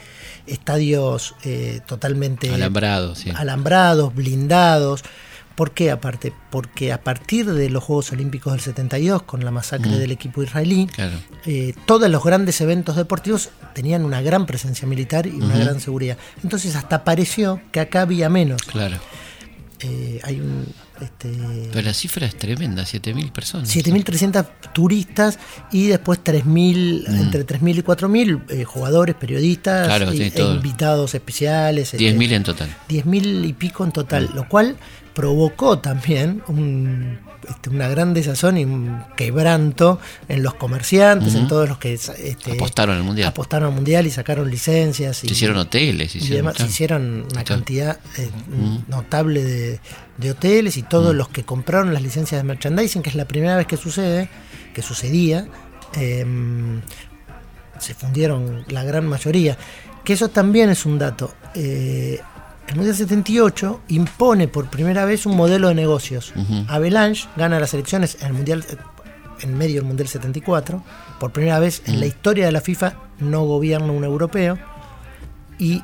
estadios 0.46 1.34
eh, 1.44 1.80
totalmente 1.86 2.52
Alambrado, 2.52 3.14
sí. 3.14 3.30
alambrados, 3.34 4.14
blindados. 4.14 5.02
¿Por 5.54 5.72
qué 5.72 5.90
aparte? 5.90 6.32
Porque 6.50 6.92
a 6.92 7.00
partir 7.02 7.46
de 7.52 7.70
los 7.70 7.82
Juegos 7.84 8.10
Olímpicos 8.12 8.52
del 8.52 8.60
72, 8.60 9.22
con 9.22 9.44
la 9.44 9.50
masacre 9.50 9.92
Mm. 9.92 9.98
del 9.98 10.10
equipo 10.12 10.42
israelí, 10.42 10.86
Claro. 10.86 11.16
eh, 11.46 11.74
todos 11.86 12.10
los 12.10 12.24
grandes 12.24 12.60
eventos 12.60 12.96
deportivos 12.96 13.50
tenían 13.74 14.04
una 14.04 14.20
gran 14.20 14.46
presencia 14.46 14.86
militar 14.88 15.26
y 15.26 15.30
una 15.30 15.56
gran 15.56 15.80
seguridad. 15.80 16.18
Entonces 16.42 16.74
hasta 16.74 17.04
pareció 17.04 17.60
que 17.70 17.80
acá 17.80 18.02
había 18.02 18.28
menos. 18.28 18.62
Claro. 18.62 18.96
Eh, 19.80 20.20
hay 20.22 20.40
un... 20.40 20.66
Este, 21.00 21.28
Pero 21.72 21.82
la 21.82 21.92
cifra 21.92 22.26
es 22.26 22.36
tremenda, 22.36 22.84
7.000 22.84 23.32
personas. 23.32 23.68
7.300 23.68 24.46
turistas 24.72 25.38
y 25.72 25.88
después 25.88 26.20
3.000, 26.22 27.04
Mm. 27.08 27.14
entre 27.16 27.44
3.000 27.44 27.78
y 27.78 27.82
4.000 27.82 28.42
eh, 28.48 28.64
jugadores, 28.64 29.14
periodistas 29.16 29.88
Claro, 29.88 30.12
y- 30.14 30.16
sí, 30.16 30.22
e 30.24 30.30
todo. 30.30 30.54
invitados 30.54 31.14
especiales. 31.14 31.92
este, 31.94 31.98
10.000 31.98 32.32
en 32.32 32.44
total. 32.44 32.74
10.000 32.88 33.44
y 33.44 33.52
pico 33.52 33.84
en 33.84 33.90
total, 33.92 34.30
lo 34.34 34.48
cual 34.48 34.76
provocó 35.14 35.78
también 35.78 36.42
un, 36.48 37.18
este, 37.48 37.70
una 37.70 37.88
gran 37.88 38.14
desazón 38.14 38.58
y 38.58 38.64
un 38.64 39.02
quebranto 39.16 39.98
en 40.28 40.42
los 40.42 40.54
comerciantes, 40.54 41.34
en 41.34 41.46
todos 41.48 41.68
los 41.68 41.78
que 41.78 41.94
este, 41.94 42.52
Apostaron 42.52 42.96
al 42.96 43.02
mundial. 43.02 43.28
apostaron 43.28 43.68
al 43.68 43.74
mundial 43.74 44.06
y 44.06 44.10
sacaron 44.10 44.50
licencias. 44.50 45.22
Y, 45.24 45.28
Se 45.28 45.34
hicieron 45.34 45.56
hoteles. 45.56 46.12
se 46.12 46.18
y 46.18 46.20
hicieron, 46.22 46.46
demás, 46.46 46.56
se 46.56 46.66
hicieron 46.66 47.26
una 47.30 47.44
cantidad 47.44 47.98
eh, 48.18 48.30
notable 48.88 49.44
de, 49.44 49.80
de 50.18 50.30
hoteles 50.30 50.76
y 50.76 50.82
todos 50.82 51.14
los 51.14 51.28
que 51.28 51.44
compraron 51.44 51.92
las 51.92 52.02
licencias 52.02 52.40
de 52.40 52.46
merchandising, 52.46 53.02
que 53.02 53.10
es 53.10 53.16
la 53.16 53.26
primera 53.26 53.56
vez 53.56 53.66
que 53.66 53.76
sucede, 53.76 54.28
que 54.72 54.82
sucedía, 54.82 55.46
em, 55.94 56.80
se 57.78 57.94
fundieron 57.94 58.64
la 58.68 58.84
gran 58.84 59.06
mayoría. 59.06 59.56
Que 60.04 60.12
eso 60.12 60.28
también 60.28 60.70
es 60.70 60.84
un 60.86 60.98
dato. 60.98 61.34
Eh, 61.54 62.20
el 62.68 62.76
Mundial 62.76 62.96
78 62.96 63.80
impone 63.88 64.48
por 64.48 64.68
primera 64.68 65.04
vez 65.04 65.26
un 65.26 65.36
modelo 65.36 65.68
de 65.68 65.74
negocios. 65.74 66.32
Ujú. 66.36 66.64
Avalanche 66.68 67.28
gana 67.36 67.60
las 67.60 67.74
elecciones 67.74 68.16
en 68.20 68.28
el 68.28 68.32
Mundial 68.32 68.64
en 69.40 69.58
medio 69.58 69.76
del 69.76 69.84
Mundial 69.84 70.08
74. 70.08 70.82
Por 71.20 71.32
primera 71.32 71.58
vez 71.58 71.82
en 71.86 72.00
la 72.00 72.06
historia 72.06 72.46
de 72.46 72.52
la 72.52 72.60
FIFA 72.60 72.94
no 73.20 73.44
gobierna 73.44 73.92
un 73.92 74.04
europeo. 74.04 74.58
Y 75.58 75.82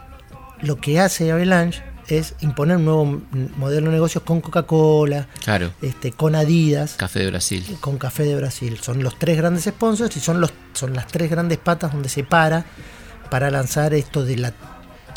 lo 0.62 0.76
que 0.76 1.00
hace 1.00 1.30
Avalanche 1.30 1.82
es 2.08 2.34
imponer 2.40 2.78
un 2.78 2.84
nuevo 2.86 3.20
modelo 3.56 3.86
de 3.86 3.92
negocios 3.92 4.24
con 4.24 4.40
Coca-Cola, 4.40 5.28
Claro. 5.44 5.70
este, 5.80 6.10
con 6.10 6.34
Adidas, 6.34 6.94
Café 6.94 7.20
de 7.20 7.26
Brasil. 7.30 7.76
con 7.80 7.98
Café 7.98 8.24
de 8.24 8.34
Brasil. 8.34 8.78
Son 8.80 9.02
los 9.02 9.16
tres 9.18 9.36
grandes 9.36 9.64
sponsors 9.64 10.16
y 10.16 10.20
son, 10.20 10.40
los, 10.40 10.52
son 10.72 10.92
las 10.94 11.06
tres 11.06 11.30
grandes 11.30 11.58
patas 11.58 11.92
donde 11.92 12.08
se 12.08 12.24
para 12.24 12.64
para 13.30 13.48
lanzar 13.50 13.94
esto 13.94 14.24
de 14.24 14.38
la 14.38 14.52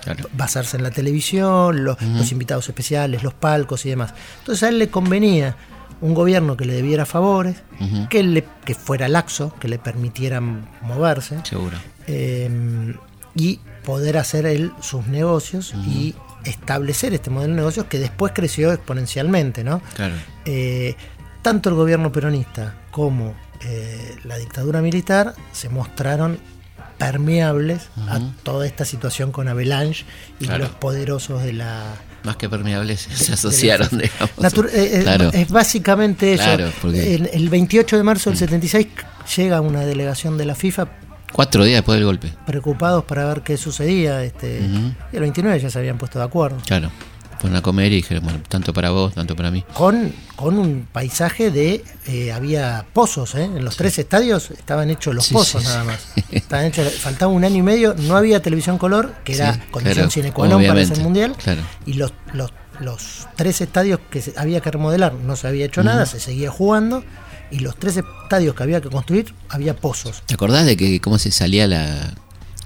Claro. 0.04 0.28
basarse 0.34 0.78
en 0.78 0.84
la 0.84 0.92
televisión, 0.92 1.84
los, 1.84 1.98
invitados 2.32 2.68
especiales, 2.68 3.24
los 3.24 3.34
palcos 3.34 3.86
y 3.86 3.90
demás. 3.90 4.14
Entonces 4.40 4.64
a 4.64 4.70
él 4.70 4.80
le 4.80 4.90
convenía 4.90 5.56
un 6.02 6.14
gobierno 6.14 6.58
que 6.58 6.66
le 6.66 6.74
debiera 6.74 7.06
favores, 7.06 7.58
que, 8.10 8.24
le, 8.24 8.46
que 8.66 8.76
fuera 8.76 9.08
laxo, 9.08 9.54
que 9.60 9.68
le 9.70 9.80
permitieran 9.80 10.68
moverse 10.82 11.40
Seguro. 11.44 11.78
eh, 12.08 12.94
y 13.36 13.60
poder 13.86 14.18
hacer 14.18 14.46
él 14.46 14.72
sus 14.82 15.08
negocios 15.08 15.74
y 15.88 16.16
establecer 16.44 17.14
este 17.14 17.30
modelo 17.30 17.54
de 17.54 17.58
negocios 17.58 17.86
que 17.88 18.00
después 18.00 18.34
creció 18.36 18.72
exponencialmente, 18.74 19.64
¿no? 19.64 19.82
Claro. 19.96 20.16
Eh, 20.46 20.96
tanto 21.42 21.70
el 21.70 21.76
gobierno 21.76 22.12
peronista 22.12 22.76
como 22.92 23.34
eh, 23.62 24.16
la 24.26 24.38
dictadura 24.38 24.82
militar 24.82 25.34
se 25.52 25.70
mostraron 25.70 26.38
permeables 26.98 27.90
a 28.08 28.20
toda 28.44 28.66
esta 28.66 28.86
situación 28.86 29.32
con 29.32 29.48
Avalanche 29.48 30.06
y 30.40 30.46
Claro. 30.46 30.66
los 30.66 30.74
poderosos 30.74 31.44
de 31.44 31.54
la... 31.54 31.84
Más 32.24 32.38
que 32.38 32.48
permeables 32.50 33.02
se 33.14 33.34
asociaron, 33.34 33.90
digamos. 33.92 34.74
Eh, 34.74 34.92
eh, 34.98 35.00
claro. 35.04 35.30
Es 35.34 35.50
básicamente 35.50 36.34
eso. 36.34 36.44
Claro, 36.44 36.72
porque- 36.82 37.16
En- 37.16 37.30
el 37.34 37.50
28 37.50 37.98
de 37.98 38.04
marzo 38.04 38.30
del 38.30 38.40
76 38.40 38.88
llega 39.36 39.60
una 39.62 39.82
delegación 39.82 40.38
de 40.38 40.46
la 40.46 40.56
FIFA 40.56 40.88
Cuatro 41.34 41.64
días 41.66 41.78
después 41.80 41.98
del 41.98 42.06
golpe. 42.06 42.32
preocupados 42.46 43.04
para 43.06 43.26
ver 43.26 43.42
qué 43.42 43.58
sucedía. 43.58 44.24
Este. 44.24 44.60
Y 45.12 45.16
el 45.16 45.20
29 45.22 45.60
ya 45.60 45.70
se 45.70 45.80
habían 45.80 45.98
puesto 45.98 46.20
de 46.20 46.26
acuerdo. 46.26 46.58
Claro. 46.66 46.92
Fueron 47.44 47.58
a 47.58 47.62
comer 47.62 47.92
y 47.92 47.96
dijeron, 47.98 48.24
bueno, 48.24 48.40
tanto 48.48 48.72
para 48.72 48.92
vos, 48.92 49.14
tanto 49.14 49.36
para 49.36 49.52
mí. 49.52 49.66
Con, 49.74 50.14
con 50.38 50.58
un 50.58 50.88
paisaje 50.90 51.52
de. 51.52 51.84
eh, 52.08 52.32
había 52.32 52.86
pozos, 52.94 53.36
¿eh? 53.36 53.44
En 53.44 53.66
los 53.66 53.76
tres 53.76 54.00
estadios 54.00 54.50
estaban 54.52 54.90
hechos 54.90 55.14
los 55.14 55.26
Sí, 55.26 55.34
pozos 55.34 55.62
sí, 55.62 55.68
nada 55.68 55.84
más. 55.84 56.00
Estaban 56.32 56.68
hechos, 56.68 56.88
faltaba 56.94 57.34
un 57.34 57.44
año 57.44 57.58
y 57.58 57.62
medio, 57.62 57.96
no 58.00 58.16
había 58.16 58.42
televisión 58.42 58.78
color, 58.78 59.14
que 59.26 59.36
era 59.36 59.60
condición 59.72 60.08
claro, 60.08 60.12
sine 60.12 60.32
qua 60.32 60.48
non 60.48 60.64
para 60.66 60.80
ese 60.80 60.96
mundial. 61.04 61.36
claro. 61.36 61.62
Y 61.86 61.94
los, 62.00 62.14
los, 62.32 62.52
los 62.80 63.28
tres 63.36 63.60
estadios 63.60 64.00
que 64.10 64.24
había 64.38 64.62
que 64.62 64.72
remodelar 64.72 65.14
no 65.14 65.36
se 65.36 65.48
había 65.50 65.66
hecho 65.66 65.84
nada, 65.84 66.06
se 66.06 66.22
seguía 66.22 66.50
jugando. 66.50 67.04
Y 67.52 67.60
los 67.60 67.76
tres 67.78 67.98
estadios 67.98 68.56
que 68.56 68.64
había 68.64 68.80
que 68.80 68.90
construir, 68.90 69.36
había 69.50 69.76
pozos. 69.76 70.24
¿Te 70.26 70.34
acordás 70.34 70.66
de 70.66 70.78
que 70.78 71.00
cómo 71.02 71.20
se 71.20 71.30
salía 71.30 71.68
la, 71.68 72.16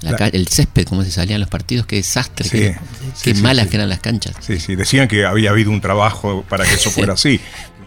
la 0.02 0.12
La- 0.12 0.18
ca- 0.18 0.28
el 0.28 0.48
césped, 0.48 0.86
cómo 0.88 1.04
se 1.04 1.12
salían 1.12 1.40
los 1.40 1.50
partidos? 1.50 1.86
Qué 1.86 1.96
desastre, 1.98 2.48
Sí, 2.48 2.58
qué, 2.58 2.74
sí, 3.16 3.22
qué 3.24 3.36
sí, 3.36 3.42
malas 3.42 3.66
sí. 3.66 3.70
que 3.72 3.76
eran 3.78 3.90
las 3.90 4.00
canchas. 4.00 4.36
Sí, 4.40 4.60
sí, 4.60 4.76
decían 4.76 5.08
que 5.08 5.26
había 5.26 5.50
habido 5.52 5.72
un 5.72 5.82
trabajo 5.82 6.44
para 6.48 6.66
que 6.66 6.76
eso 6.76 6.90
fuera 6.92 7.14
así. 7.14 7.40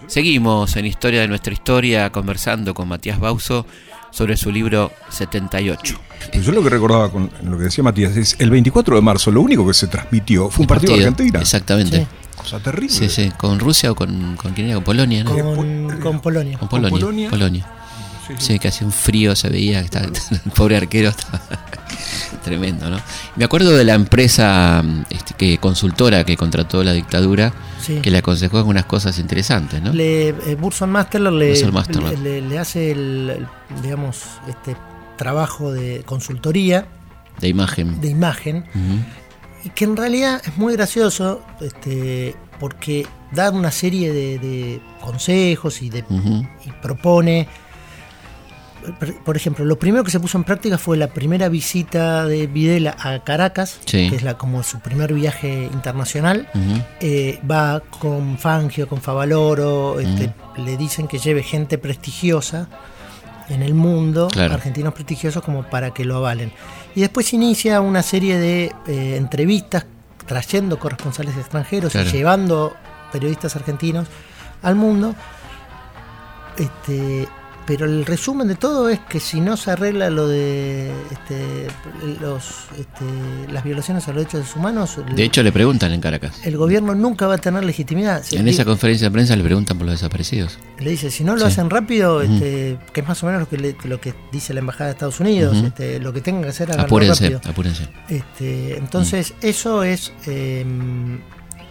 Seguimos 0.07 0.75
en 0.77 0.87
Historia 0.87 1.21
de 1.21 1.29
nuestra 1.29 1.53
historia 1.53 2.11
conversando 2.11 2.75
con 2.75 2.89
Matías 2.89 3.21
Bauso 3.21 3.65
sobre 4.11 4.37
su 4.37 4.51
libro 4.51 4.91
78. 5.11 6.01
Pero 6.33 6.43
yo 6.45 6.51
lo 6.53 6.63
que 6.65 6.69
recordaba 6.69 7.11
con 7.13 7.31
lo 7.45 7.57
que 7.57 7.65
decía 7.65 7.85
Matías 7.85 8.17
es 8.17 8.35
el 8.41 8.51
24 8.51 8.97
de 8.97 9.03
marzo 9.03 9.31
lo 9.31 9.41
único 9.41 9.65
que 9.67 9.73
se 9.75 9.87
transmitió 9.87 10.51
fue 10.51 10.63
un 10.65 10.67
partido, 10.67 10.95
de 10.97 11.05
Argentina. 11.05 11.39
Exactamente. 11.41 11.99
Sí. 12.01 12.07
Cosa 12.37 12.59
terrible. 12.59 12.89
Sí, 12.91 13.09
sí, 13.09 13.31
con 13.37 13.61
Rusia 13.61 13.93
o 13.93 13.95
con, 13.95 14.35
con 14.37 14.53
quién 14.55 14.67
era, 14.69 14.77
con 14.77 14.85
Polonia, 14.85 15.23
¿no? 15.23 15.31
Con, 15.35 16.01
con 16.01 16.21
Polonia. 16.21 16.59
Con 16.59 16.69
Polonia. 16.69 16.91
Polonia. 16.99 17.31
Polonia. 17.31 17.67
Sí, 18.39 18.59
que 18.59 18.69
hacía 18.69 18.87
un 18.87 18.93
frío, 18.93 19.35
se 19.37 19.49
veía 19.49 19.81
que 19.81 19.85
estaba, 19.87 20.07
el 20.45 20.51
pobre 20.53 20.77
arquero 20.77 21.11
estaba 21.11 21.41
tremendo, 22.45 22.89
¿no? 22.91 22.99
Me 23.37 23.45
acuerdo 23.45 23.77
de 23.77 23.85
la 23.85 23.95
empresa 23.95 24.83
este, 25.11 25.35
que 25.35 25.59
consultora 25.59 26.25
que 26.25 26.37
contrató 26.37 26.83
la 26.85 26.93
dictadura, 26.93 27.53
Sí. 27.81 28.01
que 28.03 28.11
le 28.11 28.19
aconsejó 28.19 28.59
algunas 28.59 28.85
cosas 28.85 29.19
interesantes, 29.19 29.81
¿no? 29.81 29.93
Le, 29.95 30.29
eh, 30.29 30.55
Burson 30.59 30.91
Masterler 30.91 31.33
le, 31.33 31.73
Masterler. 31.73 32.19
le- 32.19 32.43
le 32.43 32.59
hace 32.59 32.91
el, 32.93 33.31
el, 33.39 33.47
digamos, 33.83 34.23
este 34.49 34.77
trabajo 35.17 35.73
de 35.73 36.03
consultoría 36.05 36.87
De 37.41 37.49
imagen. 37.49 38.01
de 38.01 38.09
imagen 38.09 38.65
y 39.65 39.71
que 39.71 39.85
en 39.85 39.97
realidad 39.97 40.43
es 40.45 40.57
muy 40.59 40.75
gracioso 40.75 41.43
este, 41.61 42.35
porque 42.59 43.07
da 43.33 43.51
una 43.51 43.71
serie 43.71 44.13
de, 44.13 44.39
de 44.39 44.81
consejos 45.01 45.81
y, 45.83 45.89
de, 45.91 46.05
y 46.67 46.71
propone 46.83 47.49
por- 49.25 49.37
ejemplo, 49.37 49.65
lo 49.65 49.79
primero 49.79 50.05
que 50.05 50.11
se 50.11 50.21
puso 50.21 50.39
en 50.39 50.45
práctica 50.45 50.79
fue 50.79 50.97
la 50.97 51.09
primera 51.09 51.49
visita 51.49 52.27
de 52.27 52.47
Videla 52.47 52.97
a 52.99 53.23
Caracas, 53.25 53.79
Sí. 53.85 54.09
que 54.11 54.17
es 54.17 54.23
la, 54.23 54.37
como 54.39 54.63
su 54.63 54.81
primer 54.81 55.13
viaje 55.15 55.69
internacional. 55.73 56.49
Eh, 57.01 57.41
va 57.49 57.81
con 57.81 58.39
Fangio, 58.39 58.89
con 58.89 59.01
Favaloro, 59.01 60.01
este, 60.01 60.33
le 60.57 60.77
dicen 60.77 61.09
que 61.09 61.19
lleve 61.19 61.43
gente 61.43 61.79
prestigiosa 61.79 62.69
en 63.49 63.63
el 63.63 63.75
mundo, 63.75 64.29
Claro. 64.31 64.55
argentinos 64.55 64.95
prestigiosos, 64.95 65.43
como 65.43 65.63
para 65.65 65.93
que 65.93 66.05
lo 66.05 66.17
avalen. 66.17 66.53
Y 66.95 67.01
después 67.01 67.33
inicia 67.33 67.81
una 67.81 68.03
serie 68.03 68.39
de 68.39 68.73
eh, 68.87 69.17
entrevistas 69.17 69.87
trayendo 70.27 70.79
corresponsales 70.79 71.37
extranjeros 71.37 71.93
Claro. 71.93 72.09
y 72.09 72.13
llevando 72.13 72.75
periodistas 73.13 73.57
argentinos 73.57 74.07
al 74.63 74.77
mundo. 74.77 75.15
Este, 76.57 77.27
pero 77.67 77.85
el 77.87 78.05
resumen 78.05 78.49
de 78.49 78.55
todo 78.57 78.89
es 78.89 78.99
que 79.01 79.21
si 79.21 79.41
no 79.41 79.57
se 79.57 79.71
arregla 79.71 80.11
lo 80.11 80.27
de 80.29 80.91
este, 81.11 81.67
los, 82.21 82.65
este, 82.79 83.53
las 83.53 83.63
violaciones 83.63 84.09
a 84.09 84.13
los 84.13 84.25
derechos 84.27 84.57
humanos, 84.57 84.99
el- 84.99 85.15
De 85.15 85.23
hecho, 85.25 85.43
le 85.43 85.53
preguntan 85.53 85.93
en 85.93 86.01
Caracas. 86.01 86.41
el 86.45 86.57
gobierno 86.57 86.95
nunca 86.95 87.27
va 87.27 87.35
a 87.35 87.39
tener 87.39 87.63
legitimidad. 87.65 88.23
Si 88.25 88.37
En 88.37 88.49
esa 88.49 88.65
conferencia 88.65 89.09
de 89.09 89.13
prensa 89.13 89.37
le 89.37 89.45
preguntan 89.45 89.79
por 89.79 89.87
los 89.87 89.95
desaparecidos. 89.95 90.59
le 90.79 90.91
dice, 90.91 91.11
si 91.11 91.23
no 91.25 91.35
lo 91.35 91.41
Sí. 91.43 91.47
hacen 91.47 91.71
rápido, 91.71 92.23
este, 92.23 92.79
que 92.93 93.01
es 93.03 93.09
más 93.09 93.23
o 93.23 93.27
menos 93.27 93.43
lo 93.43 93.49
que, 93.49 93.59
le- 93.59 93.77
lo 93.85 94.01
que 94.01 94.15
dice 94.33 94.53
la 94.55 94.61
Embajada 94.61 94.87
de 94.87 94.93
Estados 94.93 95.21
Unidos, 95.21 95.57
este, 95.59 96.01
lo 96.01 96.13
que 96.13 96.21
tengan 96.23 96.43
que 96.43 96.49
hacer, 96.49 96.73
Apúrense, 96.81 97.31
rápido. 97.31 97.51
apúrense. 97.51 97.89
Este, 98.09 98.79
entonces, 98.79 99.35
eso 99.43 99.83
es, 99.85 100.13
eh, 100.27 100.65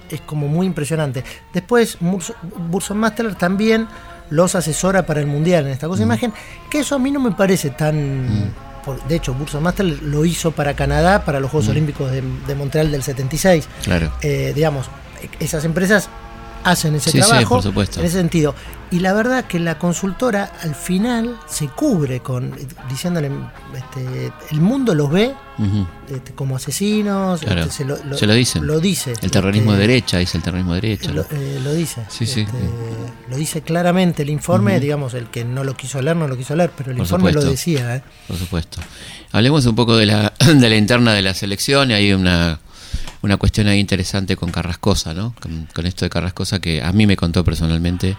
es 0.09 0.21
como 0.21 0.47
muy 0.47 0.65
impresionante. 0.67 1.23
Después, 1.53 1.97
Burson 1.99 2.97
Masteler 2.97 3.35
también 3.35 3.87
los 4.29 4.55
asesora 4.55 5.05
para 5.05 5.19
el 5.19 5.27
Mundial 5.27 5.65
en 5.65 5.71
esta 5.71 5.87
cosa 5.87 5.99
de 5.99 6.05
imagen, 6.05 6.33
que 6.69 6.79
eso 6.79 6.95
a 6.95 6.99
mí 6.99 7.11
no 7.11 7.19
me 7.19 7.31
parece 7.31 7.69
tan... 7.71 8.53
por- 8.85 9.01
de 9.07 9.15
hecho, 9.15 9.33
Burson 9.33 9.63
Masteler 9.63 10.01
lo 10.03 10.23
hizo 10.25 10.51
para 10.51 10.73
Canadá, 10.75 11.25
para 11.25 11.39
los 11.39 11.49
Juegos 11.51 11.69
Olímpicos 11.69 12.11
de, 12.11 12.21
de 12.47 12.55
Montreal 12.55 12.91
del 12.91 13.03
76. 13.03 13.67
Claro. 13.83 14.11
Eh, 14.21 14.51
digamos, 14.55 14.87
esas 15.39 15.65
empresas 15.65 16.09
hacen 16.63 16.95
ese 16.95 17.11
Sí, 17.11 17.21
sí, 17.21 17.27
trabajo 17.27 17.55
por 17.55 17.63
supuesto. 17.63 17.99
en 17.99 18.05
ese 18.05 18.17
sentido. 18.17 18.55
Y 18.91 18.99
la 19.01 19.13
verdad 19.13 19.45
que 19.45 19.59
la 19.59 19.77
consultora 19.77 20.51
al 20.63 20.73
final 20.73 21.37
se 21.47 21.67
cubre 21.67 22.21
con 22.21 22.55
diciéndole 22.89 23.29
este, 23.75 24.31
el 24.49 24.61
mundo 24.61 24.95
los 24.95 25.11
ve 25.11 25.31
este, 26.11 26.33
como 26.33 26.55
asesinos, 26.55 27.41
Claro. 27.41 27.61
este, 27.61 27.73
se, 27.73 27.85
lo, 27.85 28.03
lo- 28.03 28.17
Se 28.17 28.25
lo 28.25 28.33
dicen. 28.33 28.65
Lo 28.65 28.79
dice. 28.79 29.13
El 29.21 29.29
terrorismo 29.29 29.71
este, 29.73 29.81
de 29.81 29.87
derecha, 29.87 30.17
dice 30.17 30.37
el 30.37 30.43
terrorismo 30.43 30.73
de 30.73 30.81
derecha. 30.81 31.11
Lo, 31.11 31.21
eh, 31.29 31.59
lo 31.63 31.71
dice. 31.73 32.03
Sí, 32.09 32.25
sí. 32.25 32.41
Este, 32.41 32.57
Lo 33.29 33.37
dice 33.37 33.61
claramente 33.61 34.23
el 34.23 34.29
informe, 34.31 34.79
digamos, 34.79 35.13
el 35.13 35.27
que 35.27 35.45
no 35.45 35.63
lo 35.63 35.75
quiso 35.77 36.01
leer, 36.01 36.15
no 36.17 36.27
lo 36.27 36.35
quiso 36.35 36.55
leer, 36.55 36.71
pero 36.75 36.89
el 36.89 36.97
Por 36.97 37.05
informe 37.05 37.31
lo 37.31 37.43
decía. 37.43 37.97
¿eh? 37.97 38.03
Por 38.27 38.37
supuesto. 38.37 38.81
Hablemos 39.31 39.65
un 39.67 39.75
poco 39.75 39.95
de 39.97 40.07
la, 40.07 40.33
de 40.39 40.67
la 40.69 40.75
interna 40.75 41.13
de 41.13 41.21
la 41.21 41.35
selección. 41.35 41.91
Hay 41.91 42.11
una, 42.13 42.59
una 43.21 43.37
cuestión 43.37 43.67
ahí 43.67 43.79
interesante 43.79 44.35
con 44.35 44.51
Carrascosa, 44.51 45.13
¿no? 45.13 45.33
Con, 45.73 45.85
esto 45.85 46.05
de 46.05 46.09
Carrascosa 46.09 46.59
que 46.59 46.83
a 46.83 46.91
mí 46.91 47.05
me 47.05 47.15
contó 47.15 47.43
personalmente 47.43 48.15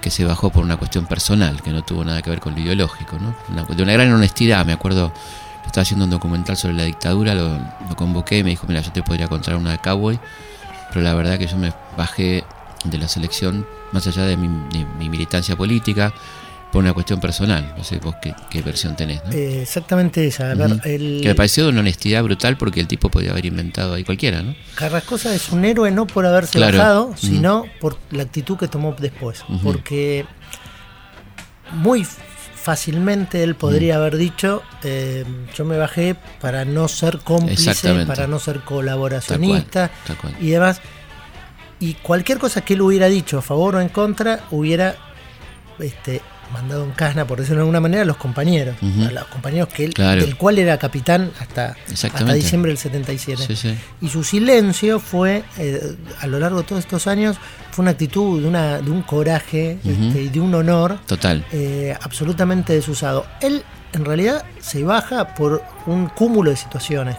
que 0.00 0.10
se 0.10 0.24
bajó 0.24 0.50
por 0.50 0.64
una 0.64 0.76
cuestión 0.76 1.06
personal, 1.06 1.62
que 1.62 1.70
no 1.70 1.82
tuvo 1.82 2.04
nada 2.04 2.20
que 2.20 2.30
ver 2.30 2.40
con 2.40 2.54
lo 2.54 2.60
ideológico, 2.60 3.18
¿no? 3.18 3.34
De 3.74 3.82
una 3.82 3.92
gran 3.92 4.12
honestidad, 4.12 4.66
me 4.66 4.72
acuerdo, 4.72 5.12
estaba 5.64 5.82
haciendo 5.82 6.04
un 6.04 6.10
documental 6.10 6.56
sobre 6.56 6.74
la 6.74 6.84
dictadura, 6.84 7.34
lo, 7.34 7.58
lo 7.88 7.96
convoqué 7.96 8.38
y 8.38 8.44
me 8.44 8.50
dijo, 8.50 8.66
mira, 8.66 8.80
yo 8.80 8.92
te 8.92 9.02
podría 9.02 9.28
contar 9.28 9.56
una 9.56 9.70
de 9.70 9.78
Cowboy, 9.78 10.18
pero 10.90 11.00
la 11.00 11.14
verdad 11.14 11.38
que 11.38 11.46
yo 11.46 11.56
me 11.56 11.72
bajé 11.96 12.44
de 12.84 12.98
la 12.98 13.08
selección, 13.08 13.66
más 13.92 14.06
allá 14.06 14.26
de 14.26 14.36
mi 14.36 15.08
militancia 15.08 15.56
política, 15.56 16.12
por 16.74 16.82
una 16.82 16.92
cuestión 16.92 17.20
personal. 17.20 17.72
No 17.78 17.84
sé 17.84 17.98
vos 17.98 18.16
qué, 18.20 18.34
qué 18.50 18.60
versión 18.60 18.96
tenés, 18.96 19.24
¿no? 19.24 19.32
Eh, 19.32 19.62
exactamente 19.62 20.26
esa. 20.26 20.50
A 20.50 20.54
ver, 20.54 20.72
Ujú. 20.72 20.80
el- 20.88 21.20
Que 21.22 21.28
me 21.28 21.34
pareció 21.36 21.62
de 21.64 21.70
una 21.70 21.80
honestidad 21.80 22.22
brutal 22.24 22.56
porque 22.56 22.80
el 22.80 22.88
tipo 22.88 23.08
podía 23.10 23.30
haber 23.30 23.46
inventado 23.46 23.94
ahí 23.94 24.02
cualquiera, 24.02 24.42
¿no? 24.42 24.56
Carrascosa 24.74 25.32
es 25.32 25.50
un 25.50 25.64
héroe 25.64 25.92
no 25.92 26.06
por 26.08 26.26
haberse 26.26 26.58
Claro. 26.58 26.76
bajado, 26.78 27.14
sino 27.16 27.64
por 27.80 27.96
la 28.10 28.24
actitud 28.24 28.56
que 28.58 28.66
tomó 28.66 28.92
después. 28.98 29.44
Porque 29.62 30.26
muy 31.72 32.04
fácilmente 32.04 33.42
él 33.44 33.54
podría 33.54 33.94
haber 33.96 34.16
dicho, 34.16 34.62
eh, 34.82 35.24
yo 35.54 35.64
me 35.64 35.76
bajé 35.78 36.16
para 36.40 36.64
no 36.64 36.88
ser 36.88 37.18
cómplice, 37.18 38.04
para 38.04 38.26
no 38.26 38.40
ser 38.40 38.56
Tal 38.56 38.64
colaboracionista 38.64 39.88
cual, 39.90 40.00
tal 40.06 40.16
cual. 40.16 40.36
y 40.40 40.50
demás. 40.50 40.80
Y 41.78 41.94
cualquier 41.94 42.38
cosa 42.38 42.62
que 42.62 42.74
él 42.74 42.80
hubiera 42.82 43.06
dicho 43.08 43.38
a 43.38 43.42
favor 43.42 43.76
o 43.76 43.80
en 43.80 43.90
contra, 43.90 44.40
hubiera 44.50 44.96
este, 45.78 46.20
mandado 46.52 46.84
en 46.84 46.90
casna, 46.92 47.26
por 47.26 47.38
decirlo 47.38 47.56
de 47.56 47.62
alguna 47.62 47.80
manera, 47.80 48.02
a 48.02 48.04
los 48.04 48.16
compañeros. 48.16 48.76
A 48.82 49.10
los 49.12 49.24
compañeros 49.24 49.68
que 49.68 49.84
él, 49.84 49.94
Claro. 49.94 50.20
del 50.20 50.36
cual 50.36 50.58
era 50.58 50.78
capitán 50.78 51.30
hasta, 51.40 51.76
hasta 51.92 52.32
diciembre 52.34 52.70
del 52.70 52.78
77. 52.78 53.46
Sí, 53.46 53.56
sí. 53.56 53.78
Y 54.00 54.08
su 54.08 54.22
silencio 54.24 55.00
fue, 55.00 55.44
eh, 55.58 55.96
a 56.20 56.26
lo 56.26 56.38
largo 56.38 56.58
de 56.58 56.64
todos 56.64 56.80
estos 56.84 57.06
años, 57.06 57.36
fue 57.70 57.82
una 57.82 57.90
actitud 57.92 58.40
de, 58.40 58.46
una, 58.48 58.78
de 58.80 58.90
un 58.90 59.02
coraje 59.02 59.78
este, 59.84 60.22
y 60.22 60.28
de 60.28 60.40
un 60.40 60.54
honor 60.54 60.98
Total. 61.06 61.44
eh, 61.52 61.96
absolutamente 62.02 62.72
desusado. 62.72 63.26
Él, 63.40 63.64
en 63.92 64.04
realidad, 64.04 64.44
se 64.60 64.84
baja 64.84 65.34
por 65.34 65.62
un 65.86 66.06
cúmulo 66.08 66.50
de 66.50 66.56
situaciones, 66.56 67.16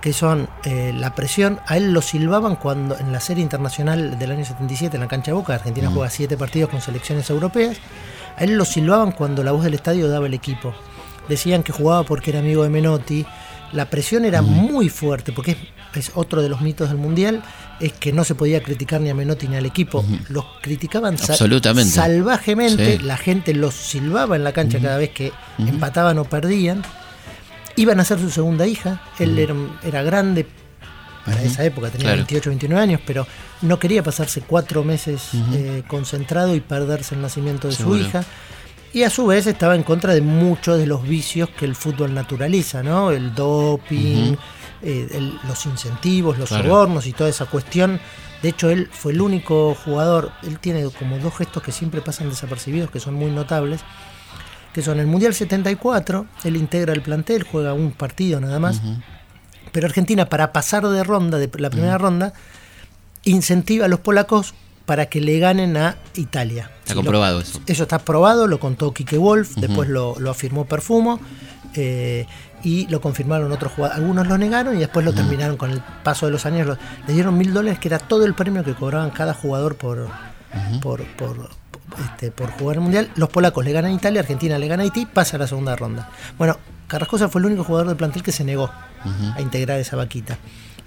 que 0.00 0.12
son 0.12 0.48
eh, 0.64 0.92
la 0.96 1.14
presión. 1.14 1.58
A 1.66 1.76
él 1.76 1.92
lo 1.92 2.02
silbaban 2.02 2.54
cuando 2.56 2.96
en 2.98 3.10
la 3.12 3.18
serie 3.20 3.42
internacional 3.42 4.16
del 4.18 4.30
año 4.30 4.44
77, 4.44 4.96
en 4.96 5.00
la 5.02 5.08
cancha 5.08 5.32
de 5.32 5.34
Boca, 5.34 5.54
Argentina 5.54 5.90
juega 5.92 6.08
siete 6.08 6.36
partidos 6.36 6.70
con 6.70 6.80
selecciones 6.80 7.28
europeas. 7.30 7.78
A 8.38 8.44
él 8.44 8.56
lo 8.56 8.64
silbaban 8.64 9.12
cuando 9.12 9.42
la 9.42 9.52
voz 9.52 9.64
del 9.64 9.74
estadio 9.74 10.08
daba 10.08 10.26
el 10.26 10.34
equipo. 10.34 10.74
Decían 11.28 11.62
que 11.62 11.72
jugaba 11.72 12.04
porque 12.04 12.30
era 12.30 12.40
amigo 12.40 12.62
de 12.62 12.70
Menotti. 12.70 13.26
La 13.72 13.90
presión 13.90 14.24
era 14.24 14.40
muy 14.40 14.88
fuerte, 14.88 15.32
porque 15.32 15.50
es, 15.52 15.58
es 16.08 16.12
otro 16.14 16.40
de 16.40 16.48
los 16.48 16.60
mitos 16.62 16.88
del 16.88 16.96
Mundial, 16.98 17.42
es 17.80 17.92
que 17.92 18.12
no 18.14 18.24
se 18.24 18.34
podía 18.34 18.62
criticar 18.62 19.00
ni 19.00 19.10
a 19.10 19.14
Menotti 19.14 19.46
ni 19.48 19.56
al 19.56 19.66
equipo. 19.66 20.04
Los 20.30 20.44
criticaban 20.62 21.14
Absolutamente. 21.14 21.92
salvajemente, 21.92 22.96
Sí. 22.98 23.04
la 23.04 23.16
gente 23.18 23.52
los 23.54 23.74
silbaba 23.74 24.36
en 24.36 24.44
la 24.44 24.52
cancha 24.52 24.78
cada 24.80 24.96
vez 24.96 25.10
que 25.10 25.32
empataban 25.58 26.16
o 26.18 26.24
perdían. 26.24 26.82
Iban 27.76 28.00
a 28.00 28.04
ser 28.04 28.18
su 28.18 28.30
segunda 28.30 28.66
hija, 28.66 29.02
él 29.18 29.38
era, 29.38 29.54
era 29.84 30.02
grande 30.02 30.46
para 31.28 31.42
esa 31.42 31.64
época, 31.64 31.88
tenía 31.90 32.04
Claro. 32.06 32.16
28, 32.18 32.50
29 32.50 32.82
años, 32.82 33.00
pero 33.06 33.26
no 33.62 33.78
quería 33.78 34.02
pasarse 34.02 34.40
cuatro 34.42 34.84
meses 34.84 35.30
eh, 35.52 35.82
concentrado 35.86 36.54
y 36.54 36.60
perderse 36.60 37.14
el 37.14 37.22
nacimiento 37.22 37.68
de 37.68 37.74
Seguro. 37.74 37.98
su 37.98 38.04
hija. 38.06 38.24
Y 38.92 39.02
a 39.02 39.10
su 39.10 39.26
vez 39.26 39.46
estaba 39.46 39.74
en 39.74 39.82
contra 39.82 40.14
de 40.14 40.22
muchos 40.22 40.78
de 40.78 40.86
los 40.86 41.02
vicios 41.06 41.50
que 41.50 41.66
el 41.66 41.74
fútbol 41.74 42.14
naturaliza, 42.14 42.82
¿no? 42.82 43.10
El 43.10 43.34
doping, 43.34 44.34
eh, 44.82 45.08
el- 45.12 45.38
los 45.46 45.66
incentivos, 45.66 46.38
los 46.38 46.48
Claro. 46.48 46.64
sobornos 46.64 47.06
y 47.06 47.12
toda 47.12 47.28
esa 47.28 47.44
cuestión. 47.46 48.00
De 48.42 48.48
hecho, 48.50 48.70
él 48.70 48.88
fue 48.90 49.12
el 49.12 49.20
único 49.20 49.74
jugador, 49.84 50.30
él 50.42 50.58
tiene 50.58 50.88
como 50.98 51.18
dos 51.18 51.36
gestos 51.36 51.62
que 51.62 51.72
siempre 51.72 52.00
pasan 52.00 52.30
desapercibidos, 52.30 52.90
que 52.90 53.00
son 53.00 53.14
muy 53.14 53.30
notables, 53.30 53.80
que 54.72 54.80
son 54.80 55.00
el 55.00 55.06
Mundial 55.06 55.34
74, 55.34 56.26
él 56.44 56.56
integra 56.56 56.92
el 56.94 57.02
plantel, 57.02 57.42
juega 57.42 57.74
un 57.74 57.92
partido 57.92 58.40
nada 58.40 58.58
más, 58.60 58.80
pero 59.78 59.86
Argentina 59.86 60.28
para 60.28 60.52
pasar 60.52 60.84
de 60.88 61.04
ronda, 61.04 61.38
de 61.38 61.48
la 61.56 61.70
primera 61.70 61.96
ronda, 61.98 62.32
incentiva 63.22 63.84
a 63.84 63.88
los 63.88 64.00
polacos 64.00 64.52
para 64.86 65.06
que 65.06 65.20
le 65.20 65.38
ganen 65.38 65.76
a 65.76 65.94
Italia. 66.16 66.68
Está 66.80 66.94
lo- 66.94 67.02
comprobado 67.02 67.40
eso. 67.40 67.60
eso 67.68 67.84
está 67.84 68.00
probado, 68.00 68.48
lo 68.48 68.58
contó 68.58 68.92
Quique 68.92 69.18
Wolf, 69.18 69.54
después 69.54 69.88
lo, 69.88 70.18
lo 70.18 70.30
afirmó 70.32 70.64
Perfumo 70.64 71.20
eh, 71.74 72.26
y 72.64 72.88
lo 72.88 73.00
confirmaron 73.00 73.52
otros 73.52 73.70
jugadores. 73.70 74.00
Algunos 74.00 74.26
lo 74.26 74.36
negaron 74.36 74.74
y 74.76 74.80
después 74.80 75.06
lo 75.06 75.12
terminaron 75.12 75.56
con 75.56 75.70
el 75.70 75.80
paso 76.02 76.26
de 76.26 76.32
los 76.32 76.44
años. 76.44 76.66
lo- 76.66 76.78
le 77.06 77.14
dieron 77.14 77.38
mil 77.38 77.54
dólares, 77.54 77.78
que 77.78 77.86
era 77.86 78.00
todo 78.00 78.24
el 78.26 78.34
premio 78.34 78.64
que 78.64 78.74
cobraban 78.74 79.10
cada 79.10 79.32
jugador 79.32 79.76
por, 79.76 80.08
por, 80.82 81.04
por, 81.04 81.50
este, 82.04 82.32
por 82.32 82.50
jugar 82.50 82.78
el 82.78 82.82
mundial. 82.82 83.10
Los 83.14 83.28
polacos 83.28 83.64
le 83.64 83.70
ganan 83.70 83.92
a 83.92 83.94
Italia, 83.94 84.22
Argentina 84.22 84.58
le 84.58 84.66
gana 84.66 84.82
a 84.82 84.86
Haití, 84.86 85.06
pasa 85.06 85.36
a 85.36 85.38
la 85.38 85.46
segunda 85.46 85.76
ronda. 85.76 86.08
Bueno, 86.36 86.56
Carrascosa 86.88 87.28
fue 87.28 87.42
el 87.42 87.46
único 87.46 87.62
jugador 87.62 87.86
del 87.86 87.96
plantel 87.96 88.24
que 88.24 88.32
se 88.32 88.42
negó 88.42 88.70
a 89.34 89.40
integrar 89.40 89.78
esa 89.78 89.96
vaquita. 89.96 90.38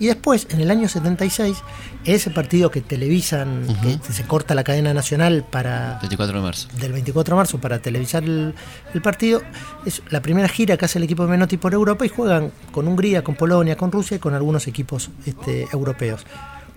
Y 0.02 0.08
después, 0.08 0.48
en 0.50 0.62
el 0.62 0.72
año 0.72 0.88
76, 0.88 1.58
ese 2.06 2.32
partido 2.32 2.72
que 2.72 2.82
televisan, 2.82 3.68
que 4.06 4.12
se 4.12 4.24
corta 4.24 4.56
la 4.56 4.64
cadena 4.64 4.96
nacional 4.96 5.46
para 5.48 6.00
24 6.02 6.38
de 6.38 6.44
marzo. 6.44 6.68
del 6.80 6.92
24 6.92 7.36
de 7.36 7.38
marzo 7.38 7.58
para 7.60 7.80
televisar 7.84 8.24
el, 8.24 8.56
el 8.96 9.02
partido. 9.04 9.44
Es 9.86 10.02
la 10.10 10.24
primera 10.24 10.48
gira 10.48 10.76
que 10.76 10.86
hace 10.86 10.98
el 10.98 11.04
equipo 11.04 11.22
de 11.24 11.30
Menotti 11.30 11.58
por 11.58 11.74
Europa 11.76 12.04
y 12.04 12.10
juegan 12.10 12.52
con 12.72 12.88
Hungría, 12.88 13.24
con 13.24 13.36
Polonia, 13.36 13.78
con 13.78 13.92
Rusia 13.92 14.18
y 14.18 14.20
con 14.20 14.34
algunos 14.34 14.66
equipos 14.66 15.12
este, 15.28 15.68
europeos. 15.72 16.26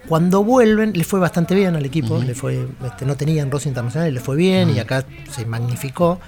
Cuando 0.06 0.44
vuelven, 0.44 0.92
le 0.92 1.04
fue 1.04 1.18
bastante 1.18 1.54
bien 1.54 1.76
al 1.76 1.86
equipo, 1.86 2.18
le 2.18 2.34
fue, 2.34 2.68
este, 2.84 3.06
no 3.06 3.16
tenían 3.16 3.50
roce 3.50 3.70
internacional, 3.70 4.12
le 4.12 4.20
fue 4.20 4.36
bien 4.36 4.68
y 4.68 4.78
acá 4.78 5.06
se 5.30 5.46
magnificó. 5.46 6.20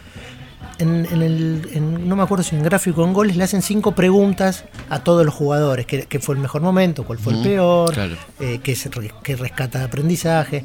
En, 0.79 1.07
en 1.11 1.23
el, 1.23 1.69
en- 1.73 2.07
no 2.09 2.17
me 2.17 2.23
acuerdo 2.23 2.45
si 2.45 2.55
en 2.55 2.63
gráfico 2.63 3.03
o 3.03 3.07
en 3.07 3.15
goles 3.15 3.37
le 3.37 3.45
hacen 3.45 3.63
cinco 3.63 3.93
preguntas 3.93 4.65
a 4.91 4.99
todos 5.01 5.25
los 5.25 5.35
jugadores, 5.35 5.87
qué, 5.87 6.19
fue 6.21 6.35
el 6.35 6.41
mejor 6.43 6.61
momento, 6.61 7.05
cuál 7.05 7.19
fue 7.19 7.33
el 7.33 7.43
peor, 7.43 7.95
claro. 7.95 8.15
eh, 8.41 8.61
qué, 8.63 8.77
qué 9.23 9.37
rescata 9.37 9.79
de 9.79 9.85
aprendizaje 9.87 10.65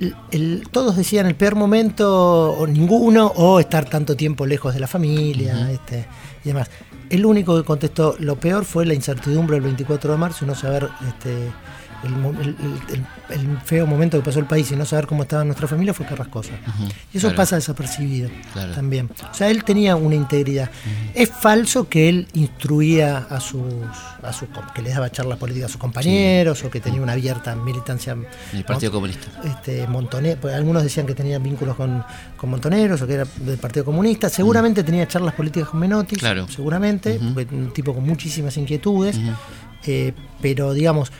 el- 0.00 0.14
el- 0.30 0.68
todos 0.70 0.96
decían 0.96 1.26
el 1.26 1.34
peor 1.34 1.56
momento, 1.56 2.52
o 2.52 2.66
ninguno, 2.66 3.32
o 3.34 3.58
estar 3.60 3.84
tanto 3.86 4.14
tiempo 4.16 4.46
lejos 4.46 4.74
de 4.74 4.80
la 4.80 4.86
familia 4.86 5.70
este, 5.72 6.06
y 6.44 6.48
demás. 6.48 6.70
El 7.10 7.24
único 7.26 7.56
que 7.56 7.64
contestó 7.64 8.14
lo 8.20 8.36
peor 8.36 8.64
fue 8.64 8.84
la 8.86 8.94
incertidumbre 8.94 9.56
del 9.56 9.62
24 9.64 10.12
de 10.12 10.18
marzo 10.18 10.44
y 10.44 10.48
no 10.48 10.54
saber 10.54 10.88
este, 11.08 11.34
el, 12.04 12.14
el- 12.40 12.56
el- 12.94 13.06
el 13.30 13.58
feo 13.64 13.86
momento 13.86 14.16
que 14.18 14.24
pasó 14.24 14.38
el 14.38 14.46
país 14.46 14.70
y 14.72 14.76
no 14.76 14.84
saber 14.86 15.06
cómo 15.06 15.22
estaba 15.22 15.44
nuestra 15.44 15.66
familia 15.68 15.92
fue 15.92 16.06
Carrascosa. 16.06 16.52
y 17.12 17.18
eso 17.18 17.26
claro. 17.28 17.36
pasa 17.36 17.56
desapercibido 17.56 18.30
Claro. 18.52 18.72
también. 18.74 19.10
O 19.30 19.34
sea, 19.34 19.50
él 19.50 19.64
tenía 19.64 19.96
una 19.96 20.14
integridad. 20.14 20.70
Es 21.14 21.28
falso 21.30 21.88
que 21.88 22.08
él 22.08 22.28
instruía 22.34 23.18
a 23.30 23.40
sus, 23.40 23.62
a 24.22 24.32
sus 24.32 24.48
que 24.74 24.82
les 24.82 24.94
daba 24.94 25.10
charlas 25.10 25.38
políticas 25.38 25.70
a 25.70 25.72
sus 25.72 25.80
compañeros 25.80 26.62
o 26.64 26.70
que 26.70 26.80
tenía 26.80 27.00
una 27.02 27.12
abierta 27.12 27.54
militancia 27.56 28.16
El 28.52 28.64
Partido 28.64 28.92
Comunista. 28.92 29.26
este, 29.44 29.86
Montone- 29.88 30.36
pues 30.36 30.54
algunos 30.54 30.82
decían 30.82 31.06
que 31.06 31.14
tenía 31.14 31.38
vínculos 31.38 31.76
con, 31.76 32.04
con 32.36 32.50
Montoneros 32.50 33.02
o 33.02 33.06
que 33.06 33.14
era 33.14 33.26
del 33.40 33.58
Partido 33.58 33.84
Comunista. 33.84 34.28
Seguramente 34.28 34.82
tenía 34.84 35.06
charlas 35.08 35.34
políticas 35.34 35.68
con 35.70 35.80
Menotti, 35.80 36.16
Claro. 36.16 36.46
seguramente, 36.48 37.18
un 37.18 37.72
tipo 37.74 37.94
con 37.94 38.04
muchísimas 38.06 38.56
inquietudes. 38.56 39.18
Eh, 39.86 40.12
pero 40.42 40.72
digamos, 40.74 41.12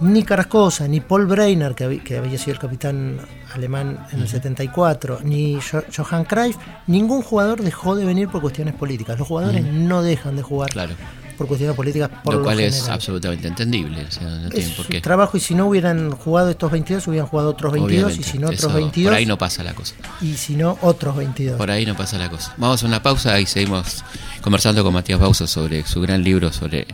ni 0.00 0.22
Carrascosa, 0.22 0.86
ni 0.88 1.00
Paul 1.00 1.26
Breiner, 1.26 1.74
que, 1.74 1.84
habí- 1.86 2.02
que 2.02 2.18
había 2.18 2.38
sido 2.38 2.52
el 2.54 2.58
capitán 2.58 3.18
alemán 3.54 4.06
en 4.12 4.20
el 4.20 4.28
74, 4.28 5.20
ni 5.24 5.58
Jo- 5.60 5.82
Johan 5.94 6.24
Cruyff, 6.24 6.56
ningún 6.86 7.22
jugador 7.22 7.62
dejó 7.62 7.94
de 7.96 8.04
venir 8.04 8.28
por 8.28 8.40
cuestiones 8.40 8.74
políticas. 8.74 9.18
Los 9.18 9.28
jugadores 9.28 9.64
no 9.64 10.02
dejan 10.02 10.36
de 10.36 10.42
jugar 10.42 10.70
Claro. 10.70 10.94
por 11.38 11.46
cuestiones 11.48 11.76
políticas 11.76 12.10
por 12.24 12.34
lo 12.34 12.40
lo, 12.40 12.44
cual 12.46 12.60
es 12.60 12.74
general. 12.76 12.94
absolutamente 12.94 13.48
entendible. 13.48 14.04
O 14.06 14.10
sea, 14.10 14.22
no 14.28 14.48
Es 14.48 14.68
por 14.70 14.86
qué. 14.86 15.00
trabajo 15.00 15.36
y 15.36 15.40
si 15.40 15.54
no 15.54 15.66
hubieran 15.68 16.10
jugado 16.12 16.50
estos 16.50 16.70
22, 16.70 17.06
hubieran 17.08 17.28
jugado 17.28 17.50
otros 17.50 17.72
22 17.72 18.04
Obviamente. 18.04 18.28
y 18.28 18.32
si 18.32 18.38
no 18.38 18.46
otros 18.48 18.60
Eso- 18.64 18.72
22 18.74 19.10
Por 19.10 19.18
ahí 19.18 19.26
no 19.26 19.38
pasa 19.38 19.62
la 19.64 19.74
cosa. 19.74 19.94
y 20.20 20.34
si 20.34 20.54
no 20.56 20.78
otros 20.82 21.16
22. 21.16 21.56
Por 21.58 21.70
ahí 21.70 21.84
no 21.86 21.96
pasa 21.96 22.18
la 22.18 22.28
cosa. 22.30 22.54
Vamos 22.56 22.82
a 22.82 22.86
una 22.86 23.02
pausa 23.02 23.38
y 23.40 23.46
seguimos 23.46 24.02
conversando 24.42 24.82
con 24.84 24.92
Matías 24.94 25.18
Bausa 25.20 25.46
sobre 25.46 25.84
su 25.86 26.00
gran 26.00 26.22
libro 26.22 26.52
sobre 26.52 26.86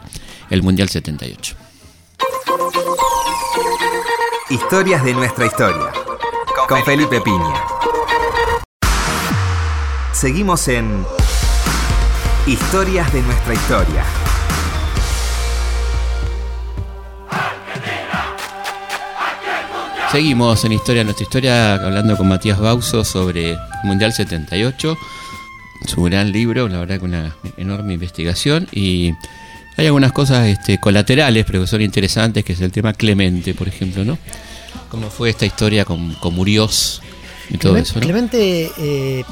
el 0.51 0.63
Mundial 0.63 0.89
78. 0.89 1.55
Historias 4.53 5.03
de 5.03 5.15
nuestra 5.15 5.47
historia. 5.47 5.91
Con 6.69 6.85
Felipe 6.85 7.23
Piña. 7.23 7.55
Seguimos 10.13 10.69
en 10.69 11.07
Historias 12.47 13.11
de 13.15 13.23
nuestra 13.23 13.55
historia. 13.55 14.05
Seguimos 20.11 20.63
en 20.67 20.73
Historia 20.73 21.01
de 21.01 21.05
nuestra 21.05 21.25
historia 21.25 21.75
hablando 21.77 22.19
con 22.19 22.29
Matías 22.29 22.61
Bauso 22.61 23.07
sobre 23.07 23.57
Mundial 23.85 24.13
78, 24.13 24.99
su 25.87 26.03
gran 26.03 26.31
libro, 26.31 26.69
la 26.69 26.81
verdad 26.81 26.99
que 26.99 27.07
una 27.07 27.35
enorme 27.57 27.95
investigación 27.95 28.69
y 28.71 29.15
hay 29.77 29.87
algunas 29.87 30.13
cosas 30.13 30.49
este, 30.49 30.79
colaterales 30.79 31.45
pero 31.47 31.61
que 31.61 31.67
son 31.67 31.83
interesantes, 31.83 32.45
que 32.45 32.53
es 32.53 32.61
el 32.61 32.73
tema 32.73 32.93
Clemente, 32.93 33.55
por 33.55 33.69
ejemplo, 33.69 34.05
¿no? 34.05 34.19
¿Cómo 34.91 35.11
fue 35.11 35.31
esta 35.31 35.47
historia 35.47 35.85
con, 35.85 36.15
con 36.15 36.35
Muriós 36.35 37.01
y 37.49 37.57
todo 37.57 37.73
Clemente, 37.73 37.91
eso, 37.91 38.01
¿no? 38.01 38.05
Clemente, 38.05 38.73
eh, 38.79 39.25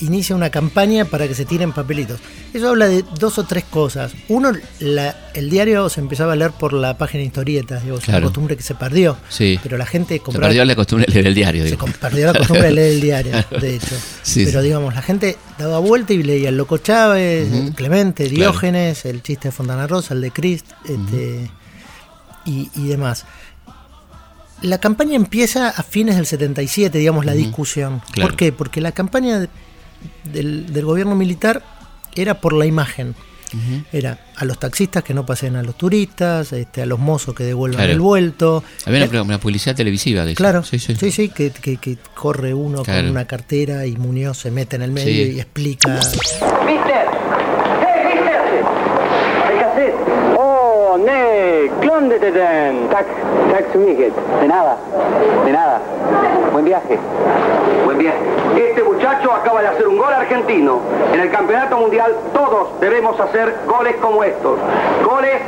inicia 0.00 0.36
una 0.36 0.50
campaña 0.50 1.04
para 1.06 1.26
que 1.26 1.34
se 1.34 1.44
tiren 1.44 1.72
papelitos. 1.72 2.20
Eso 2.52 2.68
habla 2.68 2.86
de 2.88 3.02
dos 3.18 3.38
o 3.38 3.44
tres 3.44 3.64
cosas. 3.64 4.12
Uno, 4.28 4.52
la- 4.80 5.16
el 5.34 5.48
diario 5.50 5.88
se 5.88 6.00
empezaba 6.00 6.34
a 6.34 6.36
leer 6.36 6.50
por 6.52 6.72
la 6.72 6.96
página 6.98 7.20
de 7.20 7.26
historietas, 7.28 7.82
digo, 7.82 7.96
es 7.98 8.04
una 8.04 8.12
Claro. 8.18 8.26
costumbre 8.26 8.56
que 8.56 8.62
se 8.62 8.74
perdió. 8.74 9.16
Sí. 9.28 9.58
Pero 9.62 9.76
la 9.78 9.86
gente 9.86 10.14
Se 10.14 10.20
compraba. 10.20 10.48
perdió 10.48 10.64
la 10.64 10.74
costumbre 10.74 11.06
de 11.06 11.12
leer 11.14 11.26
el 11.28 11.34
diario, 11.34 11.62
se 11.64 11.70
digo. 11.70 11.86
perdió 12.00 12.26
la 12.26 12.34
costumbre 12.38 12.66
de 12.66 12.72
leer 12.72 12.92
el 12.94 13.00
diario, 13.00 13.32
Claro. 13.48 13.60
de 13.60 13.74
hecho. 13.76 13.96
Sí, 14.22 14.44
pero 14.44 14.60
sí. 14.60 14.66
digamos, 14.66 14.94
la 14.94 15.02
gente 15.02 15.36
daba 15.58 15.78
vuelta 15.78 16.12
y 16.12 16.22
leía 16.22 16.48
el 16.50 16.56
Loco 16.56 16.78
Chávez, 16.78 17.52
el 17.52 17.74
Clemente, 17.74 18.24
Claro. 18.28 18.36
Diógenes, 18.52 19.04
el 19.04 19.22
chiste 19.22 19.48
de 19.48 19.52
Fontana 19.52 19.86
Rosa, 19.86 20.14
el 20.14 20.20
de 20.20 20.30
Christ, 20.30 20.66
este, 20.84 21.50
y, 22.44 22.70
y 22.74 22.86
demás. 22.88 23.24
La 24.62 24.78
campaña 24.78 25.16
empieza 25.16 25.68
a 25.68 25.82
fines 25.82 26.16
del 26.16 26.24
77, 26.26 26.96
digamos, 26.98 27.26
la 27.26 27.32
discusión. 27.32 28.00
Claro. 28.12 28.30
¿Por 28.30 28.36
qué? 28.38 28.52
Porque 28.52 28.80
la 28.80 28.92
campaña 28.92 29.46
del, 30.24 30.72
del 30.72 30.84
gobierno 30.84 31.14
militar 31.14 31.62
era 32.14 32.40
por 32.40 32.52
la 32.52 32.66
imagen. 32.66 33.14
Era 33.92 34.18
a 34.36 34.44
los 34.44 34.58
taxistas 34.58 35.02
que 35.02 35.14
no 35.14 35.24
pasen 35.24 35.56
a 35.56 35.62
los 35.62 35.76
turistas, 35.78 36.52
este, 36.52 36.82
a 36.82 36.86
los 36.86 36.98
mozos 36.98 37.34
que 37.34 37.42
devuelvan 37.44 37.78
Claro. 37.78 37.92
el 37.92 38.00
vuelto. 38.00 38.62
Había 38.84 39.04
Eh, 39.04 39.08
una, 39.08 39.22
una 39.22 39.38
publicidad 39.38 39.74
televisiva 39.74 40.24
de 40.24 40.32
eso. 40.32 40.36
Claro, 40.36 40.62
Sí, 40.62 40.78
sí. 40.78 40.94
sí, 40.96 41.10
sí, 41.10 41.28
que, 41.30 41.50
que- 41.52 41.78
que 41.78 41.96
corre 42.14 42.52
uno 42.52 42.82
Claro. 42.82 43.02
con 43.02 43.10
una 43.12 43.24
cartera 43.26 43.86
y 43.86 43.96
Muñoz 43.96 44.38
se 44.38 44.50
mete 44.50 44.76
en 44.76 44.82
el 44.82 44.90
medio 44.90 45.24
Sí. 45.24 45.32
y 45.36 45.40
explica. 45.40 45.88
Mister! 45.94 47.06
¡Hey, 47.80 48.02
mister! 48.04 49.94
Oh, 50.36 50.98
ne, 50.98 51.70
tax 52.90 53.76
Miguel. 53.76 54.12
De 54.40 54.48
nada, 54.48 54.76
de 55.46 55.52
nada. 55.52 55.80
Viaje. 56.66 56.98
Buen 57.84 57.96
viaje. 57.96 58.18
Este 58.56 58.82
muchacho 58.82 59.32
acaba 59.32 59.62
de 59.62 59.68
hacer 59.68 59.86
un 59.86 59.98
gol 59.98 60.12
argentino. 60.12 60.80
En 61.14 61.20
el 61.20 61.30
campeonato 61.30 61.78
mundial 61.78 62.12
todos 62.34 62.80
debemos 62.80 63.20
hacer 63.20 63.54
goles 63.68 63.94
como 64.02 64.24
estos. 64.24 64.58
Goles 65.04 65.42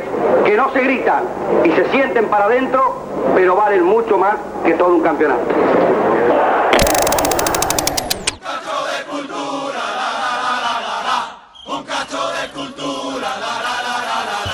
que 0.45 0.55
no 0.55 0.71
se 0.71 0.79
gritan 0.79 1.25
y 1.65 1.71
se 1.71 1.89
sienten 1.89 2.29
para 2.29 2.45
adentro, 2.45 2.95
pero 3.35 3.57
valen 3.57 3.83
mucho 3.83 4.17
más 4.17 4.35
que 4.63 4.75
todo 4.75 4.95
un 4.95 5.01
campeonato. 5.01 5.43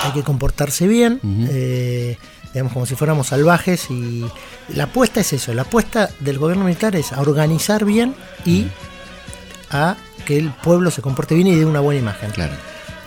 hay 0.04 0.12
que 0.12 0.24
comportarse 0.24 0.88
bien, 0.88 1.20
eh, 1.50 2.18
digamos 2.56 2.72
como 2.74 2.86
si 2.86 2.96
fuéramos 2.96 3.28
salvajes 3.28 3.92
y 3.92 4.24
la 4.74 4.86
apuesta 4.86 5.20
es 5.20 5.34
eso, 5.34 5.54
la 5.54 5.64
apuesta 5.64 6.10
del 6.22 6.40
gobierno 6.40 6.64
militar 6.64 6.96
es 6.96 7.12
a 7.12 7.20
organizar 7.20 7.84
bien 7.84 8.16
y 8.46 8.68
a 9.70 9.98
que 10.26 10.38
el 10.40 10.52
pueblo 10.52 10.90
se 10.90 11.02
comporte 11.02 11.36
bien 11.36 11.48
y 11.48 11.56
dé 11.56 11.66
una 11.66 11.82
buena 11.82 12.00
imagen. 12.00 12.32
Claro. 12.32 12.54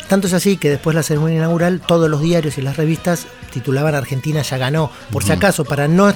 Tanto 0.07 0.27
es 0.27 0.35
así 0.35 0.59
que 0.59 0.69
después 0.69 0.95
de 0.95 0.99
la 0.99 1.03
ceremonia 1.03 1.39
inaugural 1.39 1.81
todos 1.81 2.11
los 2.11 2.21
diarios 2.21 2.59
y 2.59 2.63
las 2.63 2.77
revistas 2.77 3.27
titulaban 3.51 3.95
Argentina 3.95 4.43
ya 4.43 4.59
ganó, 4.59 4.91
por 5.11 5.25
si 5.25 5.33
acaso, 5.33 5.65
para 5.65 5.89
no 5.89 6.13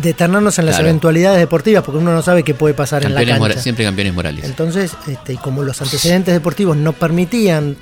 detenernos 0.00 0.58
en 0.58 0.66
las 0.66 0.76
Claro. 0.76 0.88
eventualidades 0.88 1.38
deportivas, 1.40 1.82
porque 1.84 1.98
uno 1.98 2.12
no 2.14 2.22
sabe 2.22 2.42
qué 2.42 2.54
puede 2.54 2.72
pasar 2.74 3.04
en 3.04 3.12
la 3.14 3.24
cancha. 3.24 3.60
siempre 3.60 3.84
campeones 3.84 4.14
morales. 4.14 4.44
Entonces, 4.44 4.92
este, 5.06 5.34
y 5.34 5.36
como 5.36 5.62
los 5.62 5.80
antecedentes 5.82 6.32
deportivos 6.32 6.76
no 6.76 6.92
permitían 6.94 7.76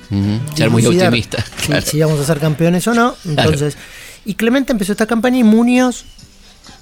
Ser 0.55 0.71
muy 0.71 0.83
dilucidar 0.83 1.09
optimista. 1.09 1.45
si, 1.61 1.67
claro. 1.67 1.87
si 1.87 1.97
íbamos 1.99 2.19
a 2.21 2.25
ser 2.25 2.39
campeones 2.41 2.87
o 2.89 2.95
no, 2.95 3.15
entonces, 3.25 3.77
y 4.25 4.35
Clemente 4.35 4.73
empezó 4.73 4.93
esta 4.93 5.07
campaña 5.07 5.39
y 5.39 5.45
Muñoz, 5.45 6.05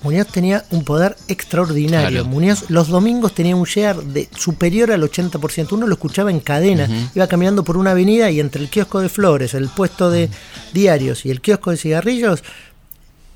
Muñoz 0.02 0.26
tenía 0.28 0.64
un 0.70 0.84
poder 0.84 1.16
extraordinario. 1.28 2.08
Claro. 2.22 2.24
Muñoz 2.26 2.64
los 2.70 2.88
domingos 2.88 3.32
tenía 3.34 3.56
un 3.56 3.64
share 3.64 3.96
de 4.02 4.28
superior 4.36 4.90
al 4.92 5.02
80%. 5.02 5.72
Uno 5.72 5.86
lo 5.86 5.94
escuchaba 5.94 6.30
en 6.30 6.40
cadena. 6.40 6.88
Iba 7.14 7.26
caminando 7.26 7.64
por 7.64 7.76
una 7.76 7.92
avenida 7.92 8.30
y 8.30 8.40
entre 8.40 8.62
el 8.62 8.68
kiosco 8.68 9.00
de 9.00 9.08
flores, 9.08 9.54
el 9.54 9.68
puesto 9.68 10.10
de 10.10 10.28
diarios 10.72 11.24
y 11.24 11.30
el 11.30 11.40
kiosco 11.40 11.70
de 11.70 11.76
cigarrillos, 11.76 12.42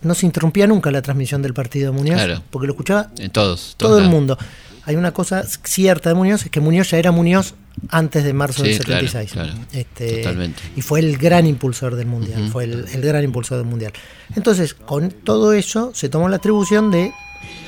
no 0.02 0.14
se 0.14 0.26
interrumpía 0.26 0.66
nunca 0.66 0.90
la 0.90 1.02
transmisión 1.02 1.42
del 1.42 1.54
partido 1.54 1.92
de 1.92 1.98
Muñoz, 1.98 2.16
Claro. 2.16 2.42
porque 2.50 2.66
lo 2.66 2.72
escuchaba 2.72 3.10
En 3.18 3.30
todos. 3.30 3.74
todo 3.76 3.98
el 3.98 4.08
mundo. 4.08 4.38
Hay 4.84 4.96
una 4.96 5.12
cosa 5.12 5.44
cierta 5.64 6.08
de 6.08 6.14
Muñoz, 6.14 6.44
es 6.44 6.50
que 6.50 6.60
Muñoz 6.60 6.90
ya 6.90 6.98
era 6.98 7.12
Muñoz 7.12 7.54
antes 7.88 8.24
de 8.24 8.32
marzo 8.32 8.62
Sí, 8.64 8.70
del 8.70 8.84
claro, 8.84 9.06
76. 9.08 9.32
claro. 9.32 9.52
Este, 9.72 10.18
Totalmente. 10.18 10.60
Y 10.76 10.82
fue 10.82 11.00
el 11.00 11.16
gran 11.16 11.46
impulsor 11.46 11.96
del 11.96 12.06
Mundial, 12.06 12.48
fue 12.52 12.64
el, 12.64 12.86
el 12.92 13.00
gran 13.00 13.24
impulsor 13.24 13.58
del 13.58 13.66
Mundial. 13.66 13.92
Entonces, 14.36 14.74
con 14.74 15.10
todo 15.10 15.52
eso, 15.52 15.92
se 15.94 16.08
tomó 16.08 16.28
la 16.28 16.36
atribución 16.36 16.90
de 16.90 17.12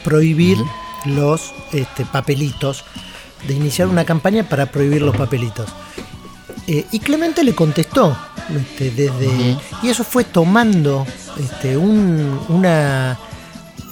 prohibir 0.04 0.58
los 1.06 1.52
este, 1.72 2.04
papelitos, 2.04 2.84
de 3.48 3.54
iniciar 3.54 3.88
una 3.88 4.04
campaña 4.04 4.48
para 4.48 4.66
prohibir 4.66 5.02
los 5.02 5.16
papelitos. 5.16 5.68
Eh, 6.68 6.84
y 6.92 7.00
Clemente 7.00 7.42
le 7.42 7.54
contestó, 7.54 8.16
este, 8.54 8.90
desde, 8.92 9.56
y 9.82 9.88
eso 9.88 10.04
fue 10.04 10.22
tomando 10.24 11.04
este, 11.40 11.76
un- 11.76 12.38
una, 12.48 13.18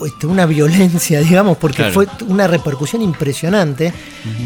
este, 0.05 0.27
una 0.27 0.47
violencia, 0.47 1.21
digamos, 1.29 1.57
porque 1.59 1.79
Claro. 1.79 1.93
fue 1.95 2.07
una 2.29 2.47
repercusión 2.47 3.03
impresionante 3.03 3.93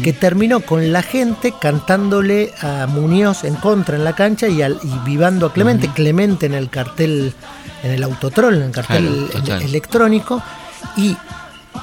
que 0.03 0.13
terminó 0.13 0.59
con 0.61 0.91
la 0.93 1.01
gente 1.01 1.53
cantándole 1.59 2.53
a 2.61 2.87
Muñoz 2.87 3.43
en 3.43 3.55
contra 3.55 3.95
en 3.97 4.03
la 4.03 4.13
cancha 4.13 4.47
y, 4.47 4.61
al, 4.61 4.79
y 4.83 4.97
vivando 5.05 5.45
a 5.47 5.53
Clemente, 5.53 5.89
Clemente 5.93 6.45
en 6.45 6.53
el 6.53 6.69
cartel, 6.69 7.33
en 7.83 7.91
el 7.91 8.03
autotrol, 8.03 8.55
en 8.55 8.61
el 8.63 8.71
cartel 8.71 9.05
Claro, 9.31 9.43
total. 9.43 9.61
el- 9.61 9.67
electrónico, 9.69 10.41
y 10.97 11.15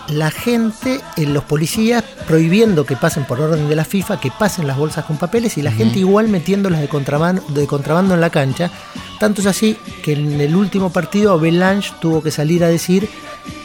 la 0.09 0.31
gente, 0.31 1.01
eh, 1.17 1.27
los 1.27 1.45
policías 1.45 2.05
prohibiendo 2.27 2.85
que 2.85 2.97
pasen 2.97 3.25
por 3.25 3.41
orden 3.41 3.69
de 3.69 3.77
la 3.77 3.85
FIFA, 3.85 4.21
que 4.21 4.31
pasen 4.31 4.67
las 4.67 4.77
bolsas 4.77 5.05
con 5.05 5.17
papeles 5.17 5.57
y 5.59 5.63
la 5.63 5.73
gente 5.73 5.99
igual 5.99 6.29
metiéndolas 6.29 6.81
de 6.81 6.89
contrabando, 6.89 7.43
de 7.49 7.67
contrabando 7.67 8.15
en 8.15 8.21
la 8.21 8.31
cancha. 8.31 8.71
Tanto 9.19 9.41
es 9.41 9.47
así 9.47 9.77
que 10.03 10.13
en 10.13 10.41
el 10.41 10.55
último 10.55 10.91
partido 10.91 11.39
Belange 11.39 11.93
tuvo 12.01 12.23
que 12.23 12.31
salir 12.31 12.65
a 12.65 12.69
decir 12.69 13.09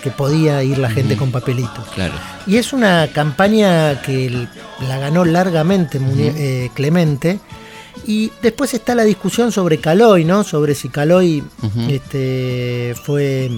que 0.04 0.12
podía 0.12 0.63
ir 0.63 0.78
la 0.78 0.90
gente 0.90 1.18
con 1.18 1.32
papelitos. 1.32 1.88
Claro. 1.94 2.13
Y 2.46 2.58
es 2.58 2.74
una 2.74 3.08
campaña 3.13 4.02
que 4.02 4.48
la 4.88 5.00
ganó 5.00 5.26
largamente 5.26 6.00
eh, 6.00 6.70
Clemente. 6.74 7.40
Y 8.06 8.32
después 8.42 8.74
está 8.74 8.96
la 8.96 9.04
discusión 9.04 9.52
sobre 9.52 9.80
Caloy, 9.80 10.24
¿no? 10.24 10.44
Sobre 10.44 10.76
si 10.76 10.88
Caloy 10.90 11.44
este, 11.90 12.96
fue 13.04 13.50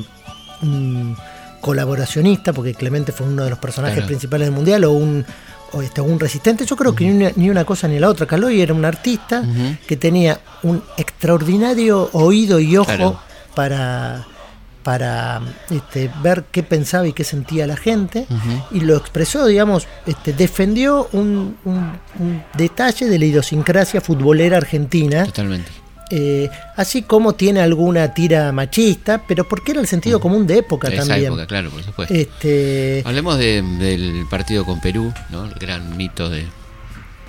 un 0.62 1.16
colaboracionista, 1.62 2.54
porque 2.54 2.74
Clemente 2.74 3.12
fue 3.12 3.28
uno 3.28 3.44
de 3.44 3.50
los 3.50 3.60
personajes 3.60 3.96
Claro. 3.98 4.08
principales 4.08 4.48
del 4.48 4.56
mundial, 4.56 4.84
o 4.86 4.92
un, 4.92 5.26
o 5.74 5.82
este, 5.82 6.02
un 6.02 6.20
resistente. 6.20 6.66
Yo 6.66 6.76
creo 6.76 6.96
que 6.96 7.06
ni 7.06 7.12
una, 7.24 7.32
ni 7.36 7.50
una 7.50 7.66
cosa 7.66 7.88
ni 7.88 8.00
la 8.00 8.10
otra. 8.10 8.26
Caloy 8.26 8.62
era 8.62 8.74
un 8.74 8.86
artista 8.86 9.44
que 9.88 9.98
tenía 9.98 10.40
un 10.64 10.82
extraordinario 10.98 12.10
oído 12.14 12.60
y 12.60 12.76
ojo 12.78 12.86
Claro. 12.88 13.20
para 13.56 14.26
para 14.84 15.42
este, 15.70 16.10
ver 16.24 16.46
qué 16.52 16.64
pensaba 16.64 17.06
y 17.06 17.14
qué 17.14 17.24
sentía 17.26 17.68
la 17.68 17.76
gente 17.76 18.26
y 18.72 18.80
lo 18.80 18.96
expresó, 18.96 19.46
digamos, 19.46 19.86
este, 20.08 20.32
defendió 20.34 21.10
un, 21.12 21.58
un- 21.66 21.92
un 22.18 22.44
detalle 22.58 23.08
de 23.08 23.20
la 23.20 23.26
idiosincrasia 23.26 24.00
futbolera 24.02 24.58
argentina, 24.58 25.26
Totalmente. 25.26 25.70
Eh, 26.10 26.50
así 26.76 27.02
como 27.04 27.34
tiene 27.34 27.62
alguna 27.62 28.14
tira 28.14 28.52
machista, 28.52 29.22
pero 29.28 29.48
porque 29.48 29.72
era 29.72 29.82
el 29.82 29.88
sentido 29.88 30.20
común 30.20 30.48
de 30.48 30.58
época 30.60 30.88
esa 30.88 31.06
también. 31.06 31.28
época, 31.28 31.46
claro, 31.48 31.70
por 31.70 31.84
supuesto. 31.84 32.14
Este, 32.14 33.04
Hablemos 33.06 33.38
de- 33.38 33.62
del 33.62 34.26
partido 34.30 34.66
con 34.66 34.82
Perú, 34.82 35.14
¿no? 35.30 35.46
El 35.46 35.54
gran 35.56 35.96
mito 35.98 36.30
de, 36.30 36.46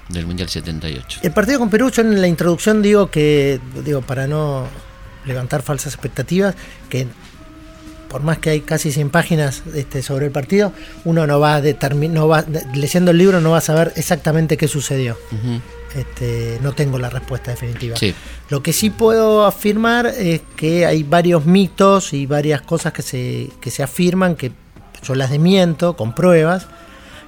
del 0.08 0.26
Mundial 0.26 0.48
78. 0.48 1.20
El 1.22 1.32
partido 1.32 1.58
con 1.58 1.70
Perú, 1.70 1.90
yo 1.90 2.02
en 2.02 2.20
la 2.20 2.26
introducción 2.26 2.82
digo 2.82 3.10
que, 3.10 3.60
digo, 3.84 4.00
para 4.02 4.26
no 4.26 4.66
levantar 5.26 5.62
falsas 5.62 5.92
expectativas, 5.94 6.54
que 6.88 7.06
por 8.08 8.22
más 8.22 8.38
que 8.38 8.50
hay 8.50 8.60
casi 8.62 8.90
100 8.90 9.10
páginas 9.10 9.62
este, 9.74 10.02
sobre 10.02 10.26
el 10.26 10.32
partido, 10.32 10.72
uno 11.04 11.26
no 11.28 11.38
va 11.38 11.56
a 11.56 11.60
determinar, 11.60 12.14
no 12.16 12.26
va, 12.26 12.44
leyendo 12.74 13.12
el 13.12 13.18
libro 13.18 13.40
no 13.40 13.50
va 13.52 13.58
a 13.58 13.60
saber 13.60 13.92
exactamente 13.94 14.56
qué 14.56 14.66
sucedió. 14.66 15.16
Ujú. 15.30 15.60
Este, 15.94 16.58
no 16.62 16.72
tengo 16.72 16.98
la 16.98 17.10
respuesta 17.10 17.50
definitiva. 17.50 17.96
Sí. 17.96 18.14
Lo 18.48 18.62
que 18.62 18.72
sí 18.72 18.90
puedo 18.90 19.44
afirmar 19.44 20.06
es 20.06 20.42
que 20.56 20.86
hay 20.86 21.02
varios 21.02 21.46
mitos 21.46 22.12
y 22.12 22.26
varias 22.26 22.62
cosas 22.62 22.92
que 22.92 23.02
se, 23.02 23.50
que 23.60 23.70
se 23.70 23.82
afirman 23.82 24.36
que 24.36 24.52
yo 25.02 25.14
las 25.14 25.30
desmiento 25.30 25.96
con 25.96 26.14
pruebas. 26.14 26.66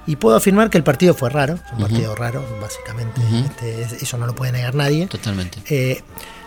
Y 0.06 0.16
puedo 0.16 0.36
afirmar 0.36 0.68
que 0.68 0.78
el 0.78 0.84
partido 0.84 1.14
fue 1.14 1.30
raro, 1.30 1.54
es 1.54 1.72
un 1.72 1.78
partido 1.80 2.14
raro, 2.16 2.44
básicamente. 2.60 3.20
este, 3.44 3.82
es- 3.82 4.02
eso 4.02 4.16
no 4.18 4.26
lo 4.26 4.34
puede 4.34 4.50
negar 4.52 4.74
nadie. 4.74 5.06
Totalmente. 5.06 5.58
Eh, 5.70 6.02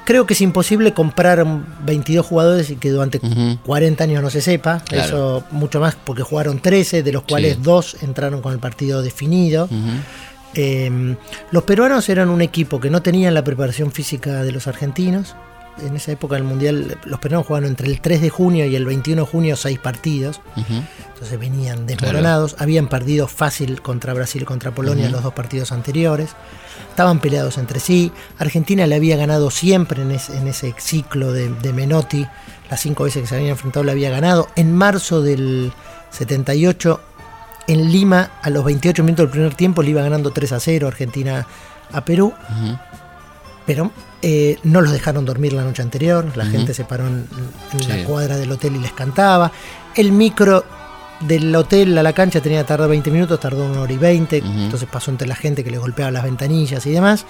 creo 0.05 0.25
que 0.25 0.33
es 0.33 0.41
imposible 0.41 0.93
comprar 0.93 1.45
22 1.85 2.25
jugadores 2.25 2.69
y 2.69 2.75
que 2.75 2.89
durante 2.89 3.19
Ujú. 3.25 3.57
40 3.65 4.03
años 4.03 4.21
no 4.21 4.29
se 4.29 4.41
sepa. 4.41 4.81
Claro. 4.87 5.05
Eso 5.05 5.43
mucho 5.51 5.79
más 5.79 5.95
porque 5.95 6.21
jugaron 6.21 6.59
13, 6.59 7.01
de 7.01 7.11
los 7.13 7.23
cuales 7.23 7.55
Sí. 7.55 7.59
dos 7.63 7.97
entraron 8.01 8.41
con 8.41 8.51
el 8.51 8.59
partido 8.59 9.01
definido. 9.01 9.69
Eh, 10.55 11.15
los 11.51 11.63
peruanos 11.63 12.07
eran 12.09 12.29
un 12.29 12.41
equipo 12.41 12.79
que 12.79 12.89
no 12.89 13.01
tenían 13.01 13.33
la 13.33 13.43
preparación 13.43 13.91
física 13.91 14.41
de 14.43 14.51
los 14.51 14.67
argentinos. 14.67 15.35
En 15.85 15.93
esa 15.97 16.13
época 16.13 16.35
del 16.35 16.45
Mundial, 16.45 16.97
los 17.03 17.19
peruanos 17.19 17.47
jugaban 17.47 17.67
entre 17.67 17.87
el 17.89 17.99
3 17.99 18.21
de 18.21 18.29
junio 18.29 18.65
y 18.65 18.77
el 18.77 18.85
21 18.85 19.23
de 19.23 19.27
junio 19.27 19.55
seis 19.57 19.77
partidos. 19.77 20.39
Entonces 21.13 21.37
venían 21.37 21.85
desmoronados. 21.85 22.55
Habían 22.59 22.87
perdido 22.87 23.27
fácil 23.27 23.81
contra 23.81 24.13
Brasil 24.13 24.43
y 24.43 24.45
contra 24.45 24.71
Polonia 24.73 25.09
los 25.09 25.21
dos 25.23 25.33
partidos 25.33 25.73
anteriores. 25.73 26.29
Estaban 26.91 27.19
peleados 27.19 27.57
entre 27.57 27.81
sí. 27.81 28.13
Argentina 28.39 28.87
le 28.87 28.95
había 28.95 29.17
ganado 29.17 29.51
siempre 29.51 30.01
en, 30.03 30.11
ese- 30.11 30.37
en 30.37 30.47
ese 30.47 30.73
ciclo 30.77 31.33
de, 31.33 31.49
de 31.49 31.73
Menotti. 31.73 32.25
Las 32.69 32.79
cinco 32.79 33.03
veces 33.03 33.23
que 33.23 33.27
se 33.27 33.35
habían 33.35 33.51
enfrentado 33.51 33.83
le 33.83 33.91
había 33.91 34.09
ganado. 34.09 34.47
En 34.55 34.73
marzo 34.73 35.21
del 35.21 35.73
78, 36.11 37.01
en 37.67 37.91
Lima, 37.91 38.31
a 38.41 38.49
los 38.49 38.63
28 38.63 39.03
minutos 39.03 39.23
del 39.25 39.31
primer 39.31 39.55
tiempo, 39.55 39.81
le 39.81 39.91
iba 39.91 40.01
ganando 40.01 40.31
3 40.31 40.51
a 40.53 40.59
0 40.59 40.87
Argentina 40.87 41.45
a 41.91 42.05
Perú. 42.05 42.33
Pero 43.65 43.91
eh, 44.21 44.59
no 44.63 44.81
los 44.81 44.91
dejaron 44.91 45.25
dormir 45.25 45.53
la 45.53 45.63
noche 45.63 45.81
anterior, 45.81 46.25
la 46.35 46.45
gente 46.45 46.73
se 46.75 46.83
paró 46.85 47.07
en, 47.07 47.27
en 47.73 47.79
Sí. 47.81 47.87
la 47.87 48.03
cuadra 48.03 48.37
del 48.37 48.51
hotel 48.51 48.75
y 48.75 48.79
les 48.79 48.93
cantaba. 48.93 49.51
El 49.95 50.11
micro 50.11 50.63
del 51.21 51.55
hotel 51.55 51.97
a 51.97 52.03
la 52.03 52.13
cancha 52.13 52.41
tenía 52.41 52.59
que 52.61 52.67
tardar 52.67 52.89
20 52.89 53.09
minutos, 53.09 53.39
tardó 53.39 53.65
una 53.65 53.81
hora 53.81 53.91
y 53.93 53.97
20, 53.97 54.39
Ujú. 54.39 54.47
entonces 54.47 54.87
pasó 54.91 55.09
entre 55.09 55.27
la 55.27 55.35
gente 55.35 55.63
que 55.63 55.71
les 55.71 55.79
golpeaba 55.79 56.11
las 56.11 56.23
ventanillas 56.23 56.85
y 56.85 56.91
demás. 56.91 57.25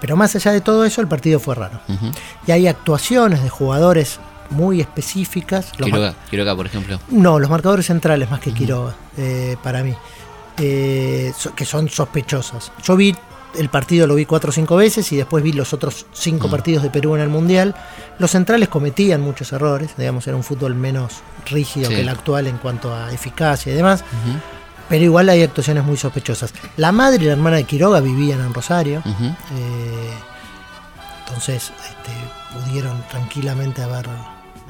Pero 0.00 0.16
más 0.16 0.36
allá 0.36 0.52
de 0.52 0.60
todo 0.60 0.84
eso, 0.84 1.00
el 1.00 1.08
partido 1.08 1.40
fue 1.40 1.54
raro. 1.54 1.80
Y 2.46 2.52
hay 2.52 2.66
actuaciones 2.68 3.42
de 3.42 3.48
jugadores 3.48 4.20
muy 4.50 4.80
específicas. 4.80 5.72
Los 5.78 5.86
Quiroga, 5.86 6.14
Quiroga, 6.30 6.56
por 6.56 6.66
ejemplo. 6.66 6.98
no, 7.10 7.38
los 7.38 7.50
marcadores 7.50 7.86
centrales 7.86 8.30
más 8.30 8.40
que 8.40 8.52
Quiroga, 8.52 8.94
eh, 9.16 9.56
para 9.62 9.82
mí, 9.82 9.94
eh, 10.58 11.32
so- 11.36 11.54
que 11.54 11.64
son 11.64 11.88
sospechosas. 11.88 12.72
Yo 12.82 12.96
vi 12.96 13.14
el 13.58 13.68
partido, 13.70 14.06
lo 14.06 14.14
vi 14.14 14.26
cuatro 14.26 14.50
o 14.50 14.52
cinco 14.52 14.76
veces 14.76 15.10
y 15.12 15.16
después 15.16 15.42
vi 15.42 15.52
los 15.52 15.72
otros 15.72 16.06
cinco 16.12 16.50
partidos 16.50 16.82
de 16.82 16.90
Perú 16.90 17.14
en 17.14 17.22
el 17.22 17.28
Mundial. 17.28 17.74
Los 18.18 18.30
centrales 18.32 18.68
cometían 18.68 19.20
muchos 19.22 19.52
errores, 19.52 19.90
digamos, 19.96 20.26
era 20.26 20.36
un 20.36 20.44
fútbol 20.44 20.74
menos 20.74 21.14
rígido 21.46 21.88
Sí. 21.88 21.94
que 21.96 22.00
el 22.02 22.08
actual 22.10 22.46
en 22.46 22.58
cuanto 22.58 22.94
a 22.94 23.10
eficacia 23.12 23.72
y 23.72 23.76
demás, 23.76 24.04
pero 24.88 25.02
igual 25.04 25.28
hay 25.30 25.42
actuaciones 25.42 25.82
muy 25.84 25.96
sospechosas. 25.96 26.52
La 26.76 26.92
madre 26.92 27.22
y 27.24 27.26
la 27.26 27.32
hermana 27.32 27.56
de 27.56 27.64
Quiroga 27.64 28.00
vivían 28.00 28.40
en 28.40 28.52
Rosario, 28.52 29.02
eh, 29.06 30.10
entonces 31.26 31.72
este, 31.88 32.12
pudieron 32.66 33.02
tranquilamente 33.10 33.82
haber, 33.82 34.06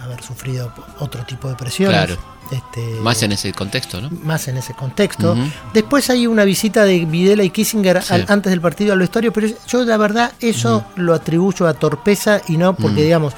haber 0.01 0.23
sufrido 0.23 0.73
otro 0.99 1.25
tipo 1.25 1.49
de 1.49 1.55
presiones. 1.55 1.97
Claro. 1.97 2.17
Este, 2.51 2.81
Más 3.03 3.23
en 3.23 3.33
ese 3.33 3.53
contexto, 3.53 4.01
¿no? 4.01 4.09
más 4.25 4.49
en 4.49 4.57
ese 4.57 4.73
contexto. 4.73 5.37
Después 5.75 6.09
hay 6.09 6.27
una 6.27 6.45
visita 6.45 6.85
de 6.85 7.05
Videla 7.05 7.43
y 7.43 7.51
Kissinger 7.51 8.03
Sí. 8.03 8.15
al- 8.15 8.25
antes 8.29 8.49
del 8.51 8.61
partido 8.63 8.95
al 8.95 9.01
vestuario, 9.01 9.33
pero 9.35 9.49
yo 9.67 9.85
la 9.85 9.97
verdad 9.99 10.33
eso 10.41 10.85
lo 10.97 11.13
atribuyo 11.13 11.67
a 11.67 11.75
torpeza 11.75 12.41
y 12.49 12.57
no 12.57 12.75
porque, 12.75 13.03
digamos, 13.03 13.35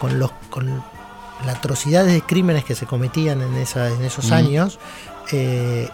con 0.00 0.18
los 0.18 0.30
con 0.50 0.82
las 1.46 1.56
atrocidades 1.56 2.12
de 2.12 2.20
crímenes 2.22 2.64
que 2.64 2.74
se 2.74 2.84
cometían 2.86 3.42
en, 3.42 3.54
esa, 3.54 3.88
en 3.90 4.02
esos 4.04 4.32
años, 4.32 4.80
eh, 5.30 5.88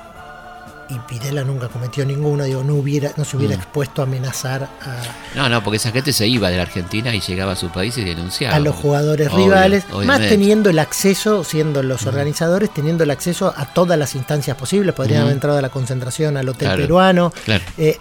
y 0.94 1.00
Videla 1.12 1.42
nunca 1.44 1.68
cometió 1.68 2.04
ninguno, 2.04 2.44
digo, 2.44 2.62
no 2.62 2.74
hubiera, 2.74 3.12
no 3.16 3.24
se 3.24 3.36
hubiera 3.36 3.56
Mm. 3.56 3.60
expuesto 3.60 4.02
a 4.02 4.04
amenazar 4.04 4.62
a, 4.82 5.02
No, 5.36 5.48
no, 5.48 5.62
porque 5.64 5.76
esa 5.78 5.90
gente 5.90 6.12
se 6.12 6.26
iba 6.26 6.50
de 6.50 6.56
la 6.56 6.62
Argentina 6.62 7.14
y 7.14 7.20
llegaba 7.20 7.52
a 7.52 7.56
su 7.56 7.68
país 7.70 7.96
y 7.98 8.04
denunciaba. 8.04 8.54
a 8.56 8.60
los 8.60 8.74
jugadores 8.76 9.28
Obvio, 9.32 9.46
rivales, 9.46 9.84
más 10.04 10.20
teniendo 10.20 10.70
el 10.70 10.78
acceso, 10.78 11.42
siendo 11.44 11.82
los 11.82 12.06
organizadores, 12.06 12.72
teniendo 12.72 13.04
el 13.04 13.10
acceso 13.10 13.52
a 13.56 13.66
todas 13.66 13.98
las 13.98 14.14
instancias 14.14 14.56
posibles. 14.56 14.94
Podrían 14.94 15.18
Ujú. 15.20 15.24
haber 15.26 15.34
entrado 15.34 15.58
a 15.58 15.62
la 15.62 15.70
concentración, 15.70 16.36
al 16.36 16.48
hotel 16.48 16.68
Claro. 16.68 16.82
peruano. 16.82 17.32
Claro. 17.44 17.64
Eh, 17.78 17.98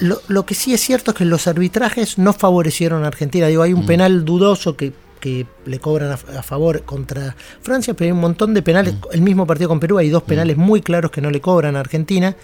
lo, 0.00 0.20
lo 0.28 0.46
que 0.46 0.54
sí 0.54 0.72
es 0.72 0.80
cierto 0.80 1.10
es 1.10 1.16
que 1.18 1.24
los 1.26 1.46
arbitrajes 1.46 2.16
no 2.18 2.32
favorecieron 2.32 3.04
a 3.04 3.08
Argentina. 3.08 3.46
Digo, 3.48 3.62
hay 3.62 3.74
un 3.74 3.84
penal 3.84 4.24
dudoso 4.24 4.76
que, 4.76 4.92
que 5.20 5.46
le 5.66 5.78
cobran 5.78 6.10
a, 6.10 6.14
a 6.38 6.42
favor 6.42 6.82
contra 6.82 7.36
Francia, 7.62 7.94
pero 7.94 8.06
hay 8.06 8.12
un 8.12 8.20
montón 8.20 8.54
de 8.54 8.62
penales. 8.62 8.94
El 9.12 9.20
mismo 9.22 9.46
partido 9.46 9.68
con 9.68 9.78
Perú, 9.78 9.98
hay 9.98 10.08
dos 10.08 10.22
penales 10.22 10.56
muy 10.56 10.80
claros 10.80 11.10
que 11.10 11.20
no 11.20 11.30
le 11.30 11.40
cobran 11.40 11.76
a 11.76 11.80
Argentina. 11.80 12.34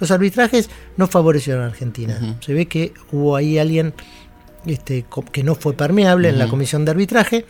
Los 0.00 0.10
arbitrajes 0.10 0.68
no 0.96 1.06
favorecieron 1.06 1.62
a 1.62 1.66
Argentina. 1.66 2.36
Se 2.40 2.52
ve 2.52 2.66
que 2.66 2.92
hubo 3.12 3.36
ahí 3.36 3.58
alguien 3.58 3.94
este, 4.66 5.04
que 5.32 5.42
no 5.44 5.54
fue 5.54 5.72
permeable 5.74 6.28
en 6.30 6.38
la 6.38 6.48
comisión 6.48 6.84
de 6.84 6.90
arbitraje. 6.90 7.44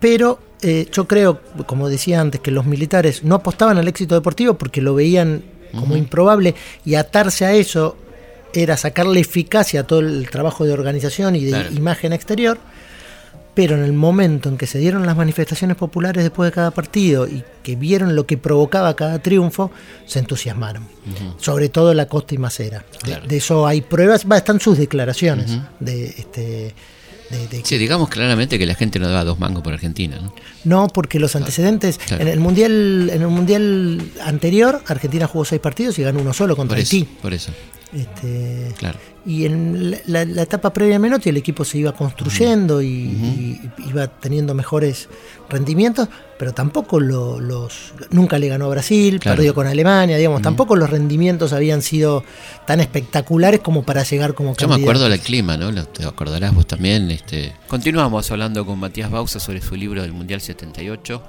Pero 0.00 0.38
eh, 0.62 0.88
yo 0.92 1.06
creo, 1.06 1.40
como 1.66 1.88
decía 1.88 2.20
antes, 2.20 2.40
que 2.40 2.50
los 2.50 2.64
militares 2.66 3.22
no 3.24 3.34
apostaban 3.36 3.78
al 3.78 3.86
éxito 3.88 4.14
deportivo 4.14 4.54
porque 4.54 4.80
lo 4.80 4.94
veían 4.94 5.42
como 5.72 5.96
improbable 5.96 6.54
y 6.84 6.94
atarse 6.96 7.44
a 7.44 7.52
eso 7.52 7.96
era 8.52 8.76
sacarle 8.76 9.20
eficacia 9.20 9.80
a 9.80 9.84
todo 9.86 10.00
el 10.00 10.28
trabajo 10.28 10.64
de 10.64 10.72
organización 10.72 11.36
y 11.36 11.44
de 11.44 11.50
Claro. 11.52 11.70
imagen 11.72 12.12
exterior. 12.12 12.58
Pero 13.52 13.74
en 13.76 13.82
el 13.82 13.92
momento 13.92 14.48
en 14.48 14.56
que 14.56 14.66
se 14.66 14.78
dieron 14.78 15.04
las 15.06 15.16
manifestaciones 15.16 15.76
populares 15.76 16.22
después 16.22 16.48
de 16.50 16.54
cada 16.54 16.70
partido 16.70 17.26
y 17.26 17.42
que 17.62 17.74
vieron 17.76 18.14
lo 18.14 18.24
que 18.24 18.38
provocaba 18.38 18.94
cada 18.94 19.18
triunfo, 19.20 19.70
se 20.06 20.20
entusiasmaron. 20.20 20.86
Sobre 21.38 21.68
todo 21.68 21.92
la 21.92 22.06
Costa 22.06 22.34
y 22.34 22.38
Macera. 22.38 22.78
De- 22.78 22.98
Claro. 23.02 23.26
De, 23.26 23.36
eso 23.36 23.66
hay 23.66 23.80
pruebas, 23.80 24.24
están 24.36 24.60
sus 24.60 24.78
declaraciones 24.78 25.58
de, 25.80 26.06
este, 26.06 26.74
de, 27.30 27.48
de 27.48 27.62
Sí, 27.64 27.76
digamos 27.76 28.08
claramente 28.08 28.56
que 28.58 28.66
la 28.66 28.74
gente 28.76 28.98
no 29.00 29.08
daba 29.08 29.24
dos 29.24 29.38
mangos 29.40 29.62
por 29.64 29.72
Argentina, 29.72 30.18
¿no? 30.22 30.32
No, 30.64 30.86
porque 30.88 31.18
los 31.18 31.34
antecedentes 31.34 31.98
Claro. 31.98 32.22
en 32.22 32.28
el 32.28 32.38
mundial 32.40 33.10
en 33.12 33.22
el 33.22 33.28
mundial 33.28 34.00
anterior 34.24 34.80
Argentina 34.86 35.26
jugó 35.26 35.44
seis 35.44 35.60
partidos 35.60 35.98
y 35.98 36.02
ganó 36.02 36.20
uno 36.20 36.32
solo 36.32 36.54
contra 36.56 36.76
Por 36.76 36.82
eso, 36.82 36.96
Haití. 36.96 37.08
por 37.20 37.34
eso, 37.34 37.52
Este, 37.92 38.72
claro. 38.78 38.98
Y 39.26 39.44
en 39.44 39.90
la, 39.90 39.98
la- 40.06 40.24
la 40.24 40.42
etapa 40.42 40.72
previa 40.72 40.96
a 40.96 40.98
Menotti 40.98 41.28
el 41.28 41.36
equipo 41.36 41.64
se 41.64 41.78
iba 41.78 41.92
construyendo 41.92 42.80
y, 42.82 42.88
y 42.88 43.60
iba 43.88 44.06
teniendo 44.06 44.54
mejores 44.54 45.08
rendimientos, 45.48 46.08
pero 46.38 46.52
tampoco 46.54 47.00
lo- 47.00 47.40
los 47.40 47.92
nunca 48.10 48.38
le 48.38 48.48
ganó 48.48 48.66
a 48.66 48.68
Brasil, 48.68 49.18
Claro. 49.20 49.36
perdió 49.36 49.54
con 49.54 49.66
Alemania, 49.66 50.16
digamos, 50.16 50.42
tampoco 50.42 50.74
los 50.76 50.88
rendimientos 50.88 51.52
habían 51.52 51.82
sido 51.82 52.24
tan 52.66 52.80
espectaculares 52.80 53.60
como 53.60 53.82
para 53.84 54.02
llegar 54.04 54.34
como 54.34 54.56
Yo 54.56 54.68
me 54.68 54.76
acuerdo 54.76 55.08
del 55.08 55.20
clima, 55.20 55.56
¿no? 55.56 55.70
Lo- 55.70 55.84
Te 55.86 56.04
acordarás 56.04 56.54
vos 56.54 56.66
también. 56.66 57.10
Este... 57.10 57.52
Continuamos 57.68 58.30
hablando 58.30 58.64
con 58.64 58.78
Matías 58.78 59.10
Bausa 59.10 59.38
sobre 59.40 59.60
su 59.60 59.76
libro 59.76 60.02
del 60.02 60.12
Mundial 60.12 60.40
78. 60.40 61.22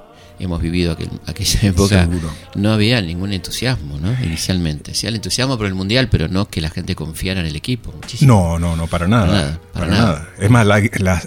Hemos 0.43 0.61
vivido 0.61 0.91
aquel- 0.97 1.19
aquella 1.27 1.59
época. 1.69 2.01
Seguro. 2.05 2.31
No 2.55 2.73
había 2.73 3.01
ningún 3.01 3.31
entusiasmo, 3.31 3.99
¿no? 3.99 4.11
Inicialmente. 4.23 4.93
Sí, 4.95 5.05
el 5.07 5.15
entusiasmo 5.15 5.57
por 5.57 5.67
el 5.67 5.75
Mundial, 5.75 6.09
pero 6.09 6.27
no 6.27 6.49
que 6.49 6.61
la 6.61 6.69
gente 6.69 6.95
confiara 6.95 7.39
en 7.41 7.45
el 7.45 7.55
equipo. 7.55 7.91
Muchísimo. 7.91 8.33
No, 8.33 8.59
no, 8.59 8.75
no, 8.75 8.87
para 8.87 9.07
nada. 9.07 9.27
Para 9.27 9.37
nada, 9.37 9.59
para 9.73 9.85
para 9.85 9.87
nada. 9.87 10.07
nada. 10.13 10.29
Es 10.39 10.49
más, 10.49 10.65
la, 10.65 10.79
la- 10.99 11.21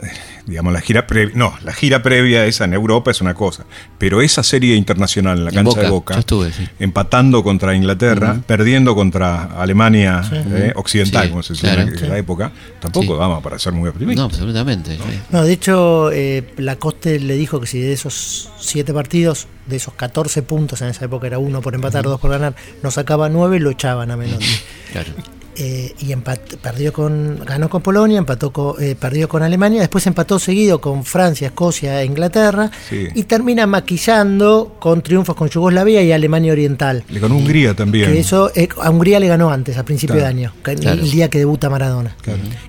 digamos, 0.47 0.73
la 0.73 0.81
gira 0.81 1.07
previa, 1.07 1.35
no, 1.37 1.55
la 1.65 1.73
gira 1.73 2.03
previa 2.03 2.45
esa 2.47 2.65
en 2.65 2.75
Europa 2.75 3.11
es 3.11 3.21
una 3.21 3.35
cosa, 3.35 3.65
pero 3.99 4.21
esa 4.21 4.43
serie 4.43 4.77
internacional 4.77 5.39
en 5.39 5.45
la 5.45 5.51
En 5.51 5.57
cancha 5.57 5.71
Boca, 5.71 5.83
de 5.83 5.89
Boca, 5.91 6.15
yo 6.15 6.21
estuve, 6.21 6.53
sí. 6.53 6.69
empatando 6.79 7.43
contra 7.43 7.75
Inglaterra, 7.75 8.41
perdiendo 8.47 8.95
contra 8.95 9.45
Alemania 9.61 10.23
eh, 10.33 10.73
occidental, 10.77 11.25
Sí, 11.25 11.31
como 11.31 11.43
se 11.43 11.55
decía 11.55 11.75
claro. 11.75 11.89
en 11.89 11.97
aquella 11.97 12.19
época, 12.19 12.53
tampoco 12.81 13.15
Sí. 13.15 13.19
vamos 13.19 13.43
para 13.43 13.59
ser 13.59 13.73
muy 13.73 13.89
optimistas. 13.89 14.19
No, 14.21 14.25
absolutamente. 14.27 14.97
sí. 14.97 15.03
No, 15.31 15.43
de 15.45 15.53
hecho, 15.53 16.11
eh, 16.13 16.53
Lacoste 16.59 17.19
le 17.21 17.35
dijo 17.37 17.61
que 17.61 17.67
si 17.67 17.81
de 17.81 17.93
esos 17.93 18.51
siete 18.59 18.93
partidos, 18.93 19.47
de 19.67 19.77
esos 19.77 19.95
14 19.95 20.43
puntos, 20.43 20.83
en 20.83 20.89
esa 20.89 21.05
época 21.07 21.27
era 21.27 21.39
uno 21.39 21.61
por 21.63 21.75
empatar, 21.75 22.05
dos 22.05 22.21
por 22.21 22.31
ganar, 22.31 22.55
no 22.83 22.91
sacaba 22.91 23.29
nueve, 23.31 23.61
lo 23.61 23.71
echaban 23.71 24.11
a 24.11 24.17
Menotti. 24.17 24.45
Claro. 24.93 25.09
Eh, 25.57 25.95
y 26.01 26.07
empat- 26.13 26.57
perdió 26.61 26.93
con, 26.93 27.39
ganó 27.45 27.69
con 27.71 27.81
Polonia, 27.81 28.19
empató 28.19 28.53
con, 28.53 28.75
eh, 28.83 28.97
perdió 28.99 29.29
con 29.29 29.45
Alemania, 29.45 29.81
después 29.81 30.05
empató 30.09 30.41
seguido 30.41 30.81
con 30.81 31.05
Francia, 31.05 31.47
Escocia 31.47 32.03
e 32.03 32.07
Inglaterra, 32.07 32.73
Sí. 32.91 33.07
y 33.15 33.23
termina 33.23 33.65
maquillando 33.67 34.75
con 34.81 35.01
triunfos 35.03 35.37
con 35.37 35.49
Yugoslavia 35.49 36.03
y 36.03 36.11
Alemania 36.11 36.51
Oriental. 36.53 37.05
Le 37.09 37.21
ganó 37.21 37.37
Hungría 37.37 37.75
también. 37.75 38.11
Que 38.11 38.19
eso, 38.19 38.51
eh, 38.57 38.69
a 38.83 38.91
Hungría 38.91 39.21
le 39.21 39.29
ganó 39.29 39.51
antes, 39.51 39.79
a 39.79 39.85
principio 39.85 40.17
Claro. 40.17 40.35
de 40.35 40.41
año, 40.43 40.53
que- 40.65 40.75
Claro. 40.75 41.01
el 41.01 41.11
día 41.11 41.31
que 41.31 41.39
debuta 41.39 41.71
Maradona. 41.71 42.17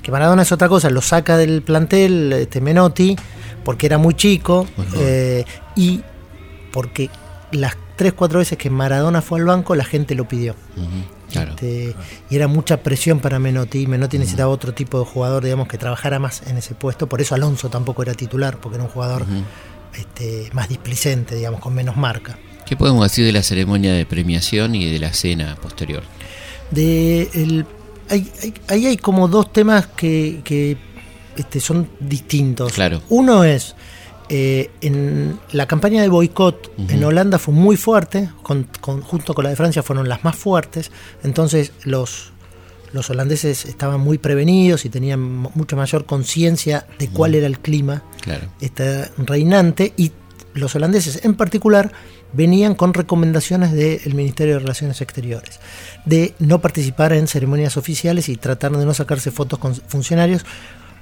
Que 0.03 0.11
Maradona 0.11 0.43
es 0.43 0.51
otra 0.51 0.69
cosa, 0.69 0.89
lo 0.91 1.01
saca 1.01 1.37
del 1.37 1.63
plantel 1.63 2.33
este, 2.33 2.61
Menotti, 2.61 3.15
porque 3.63 3.87
era 3.87 3.97
muy 3.97 4.13
chico 4.13 4.67
eh, 4.99 5.43
y 5.75 6.01
porque 6.71 7.09
las 7.51 7.75
tres, 7.95 8.13
cuatro 8.13 8.39
veces 8.39 8.57
que 8.59 8.69
Maradona 8.69 9.23
fue 9.23 9.39
al 9.39 9.45
banco, 9.45 9.73
la 9.75 9.85
gente 9.85 10.13
lo 10.13 10.27
pidió. 10.27 10.53
Claro. 11.31 11.51
Este, 11.51 11.95
y 12.29 12.35
era 12.35 12.47
mucha 12.47 12.77
presión 12.83 13.19
para 13.19 13.39
Menotti. 13.39 13.87
Menotti 13.87 14.17
necesitaba 14.17 14.49
otro 14.49 14.73
tipo 14.73 14.99
de 14.99 15.05
jugador, 15.05 15.43
digamos, 15.43 15.67
que 15.67 15.77
trabajara 15.77 16.19
más 16.19 16.41
en 16.47 16.57
ese 16.57 16.75
puesto. 16.75 17.07
Por 17.07 17.21
eso 17.21 17.35
Alonso 17.35 17.69
tampoco 17.69 18.03
era 18.03 18.13
titular, 18.13 18.57
porque 18.59 18.75
era 18.75 18.83
un 18.83 18.89
jugador 18.89 19.25
este, 19.93 20.49
más 20.53 20.69
displicente, 20.69 21.35
digamos, 21.35 21.59
con 21.61 21.73
menos 21.73 21.95
marca. 21.97 22.37
¿Qué 22.65 22.75
podemos 22.75 23.03
decir 23.03 23.25
de 23.25 23.31
la 23.31 23.43
ceremonia 23.43 23.93
de 23.93 24.05
premiación 24.05 24.75
y 24.75 24.91
de 24.91 24.99
la 24.99 25.13
cena 25.13 25.55
posterior? 25.55 26.03
De 26.71 27.29
el, 27.33 27.65
hay, 28.09 28.31
hay- 28.41 28.53
ahí 28.67 28.85
hay 28.87 28.97
como 28.97 29.27
dos 29.27 29.53
temas 29.53 29.87
que, 29.87 30.41
que, 30.43 30.77
este, 31.37 31.59
son 31.59 31.87
distintos. 31.99 32.73
Claro. 32.73 33.01
Uno 33.09 33.43
es 33.43 33.75
eh, 34.29 34.71
en 34.81 35.37
la 35.51 35.67
campaña 35.67 36.01
de 36.01 36.09
boicot 36.09 36.71
en 36.89 37.03
Holanda 37.03 37.37
fue 37.39 37.53
muy 37.53 37.77
fuerte, 37.77 38.29
con, 38.41 38.67
con- 38.81 39.01
junto 39.01 39.33
con 39.33 39.43
la 39.43 39.49
de 39.51 39.55
Francia 39.55 39.83
fueron 39.83 40.09
las 40.09 40.23
más 40.23 40.35
fuertes. 40.35 40.91
Entonces 41.23 41.71
los 41.83 42.31
los 42.93 43.09
holandeses 43.09 43.65
estaban 43.65 43.99
muy 43.99 44.17
prevenidos 44.17 44.85
y 44.85 44.89
tenían 44.89 45.21
mu- 45.21 45.49
mucha 45.53 45.75
mayor 45.75 46.05
conciencia 46.05 46.85
de 46.97 47.09
cuál 47.09 47.35
era 47.35 47.45
el 47.45 47.59
clima 47.59 48.03
Claro. 48.21 48.47
este, 48.61 49.09
reinante 49.17 49.93
y 49.97 50.13
los 50.53 50.73
holandeses 50.75 51.25
en 51.25 51.35
particular 51.35 51.91
venían 52.31 52.73
con 52.73 52.93
recomendaciones 52.93 53.73
del 53.73 54.13
Ministerio 54.15 54.53
de 54.53 54.59
Relaciones 54.59 55.01
Exteriores 55.01 55.59
de 56.05 56.35
no 56.39 56.61
participar 56.61 57.11
en 57.11 57.27
ceremonias 57.27 57.75
oficiales 57.75 58.29
y 58.29 58.37
tratar 58.37 58.71
de 58.71 58.85
no 58.85 58.93
sacarse 58.93 59.29
fotos 59.29 59.59
con 59.59 59.75
funcionarios, 59.75 60.45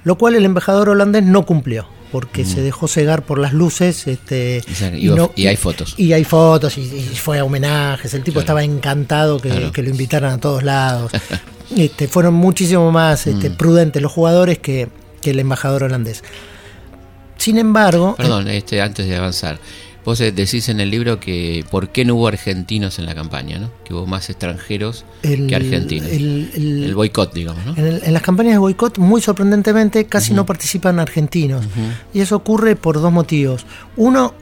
lo 0.02 0.18
cual 0.18 0.34
el 0.34 0.44
embajador 0.44 0.88
holandés 0.88 1.22
no 1.22 1.46
cumplió 1.46 1.86
porque 2.14 2.44
se 2.44 2.60
dejó 2.62 2.86
cegar 2.86 3.24
por 3.26 3.40
las 3.40 3.52
luces 3.52 4.06
este, 4.06 4.62
y- 4.96 5.10
y 5.34 5.46
hay 5.48 5.56
fotos. 5.56 5.94
y 5.96 6.12
hay 6.12 6.22
fotos 6.22 6.78
y, 6.78 6.82
y 6.82 7.02
fue 7.16 7.40
a 7.40 7.44
homenajes 7.44 8.14
el 8.14 8.22
tipo 8.22 8.34
Claro. 8.34 8.40
estaba 8.42 8.62
encantado 8.62 9.40
que, 9.40 9.48
Claro. 9.48 9.72
que 9.72 9.82
lo 9.82 9.90
invitaran 9.90 10.32
a 10.34 10.38
todos 10.38 10.62
lados 10.62 11.10
este, 11.76 12.06
fueron 12.06 12.34
muchísimo 12.34 12.92
más 12.92 13.26
este, 13.26 13.50
Mm. 13.50 13.56
prudentes 13.56 14.00
los 14.00 14.12
jugadores 14.12 14.60
que, 14.60 14.86
que 15.20 15.30
el 15.30 15.40
embajador 15.40 15.82
holandés 15.82 16.22
sin 17.36 17.58
embargo 17.58 18.14
Perdón, 18.16 18.46
este, 18.46 18.80
antes 18.80 19.08
de 19.08 19.16
avanzar. 19.16 19.58
Vos 20.04 20.20
eh, 20.20 20.32
decís 20.32 20.68
en 20.68 20.80
el 20.80 20.90
libro 20.90 21.18
que 21.18 21.64
por 21.70 21.88
qué 21.88 22.04
no 22.04 22.14
hubo 22.16 22.28
argentinos 22.28 22.98
en 22.98 23.06
la 23.06 23.14
campaña, 23.14 23.58
¿no? 23.58 23.70
Que 23.84 23.94
hubo 23.94 24.04
más 24.06 24.28
extranjeros 24.28 25.04
el- 25.22 25.46
que 25.46 25.56
argentinos. 25.56 26.08
El, 26.10 26.50
el- 26.54 26.84
el- 26.84 26.94
boicot, 26.94 27.32
digamos, 27.32 27.64
¿no? 27.64 27.74
en, 27.76 27.86
el- 27.86 28.02
en 28.04 28.12
las 28.12 28.22
campañas 28.22 28.52
de 28.52 28.58
boicot, 28.58 28.98
muy 28.98 29.22
sorprendentemente, 29.22 30.04
casi 30.06 30.34
no 30.34 30.44
participan 30.44 31.00
argentinos. 31.00 31.64
Y 32.12 32.20
eso 32.20 32.36
ocurre 32.36 32.76
por 32.76 33.00
dos 33.00 33.10
motivos. 33.12 33.64
Uno, 33.96 34.34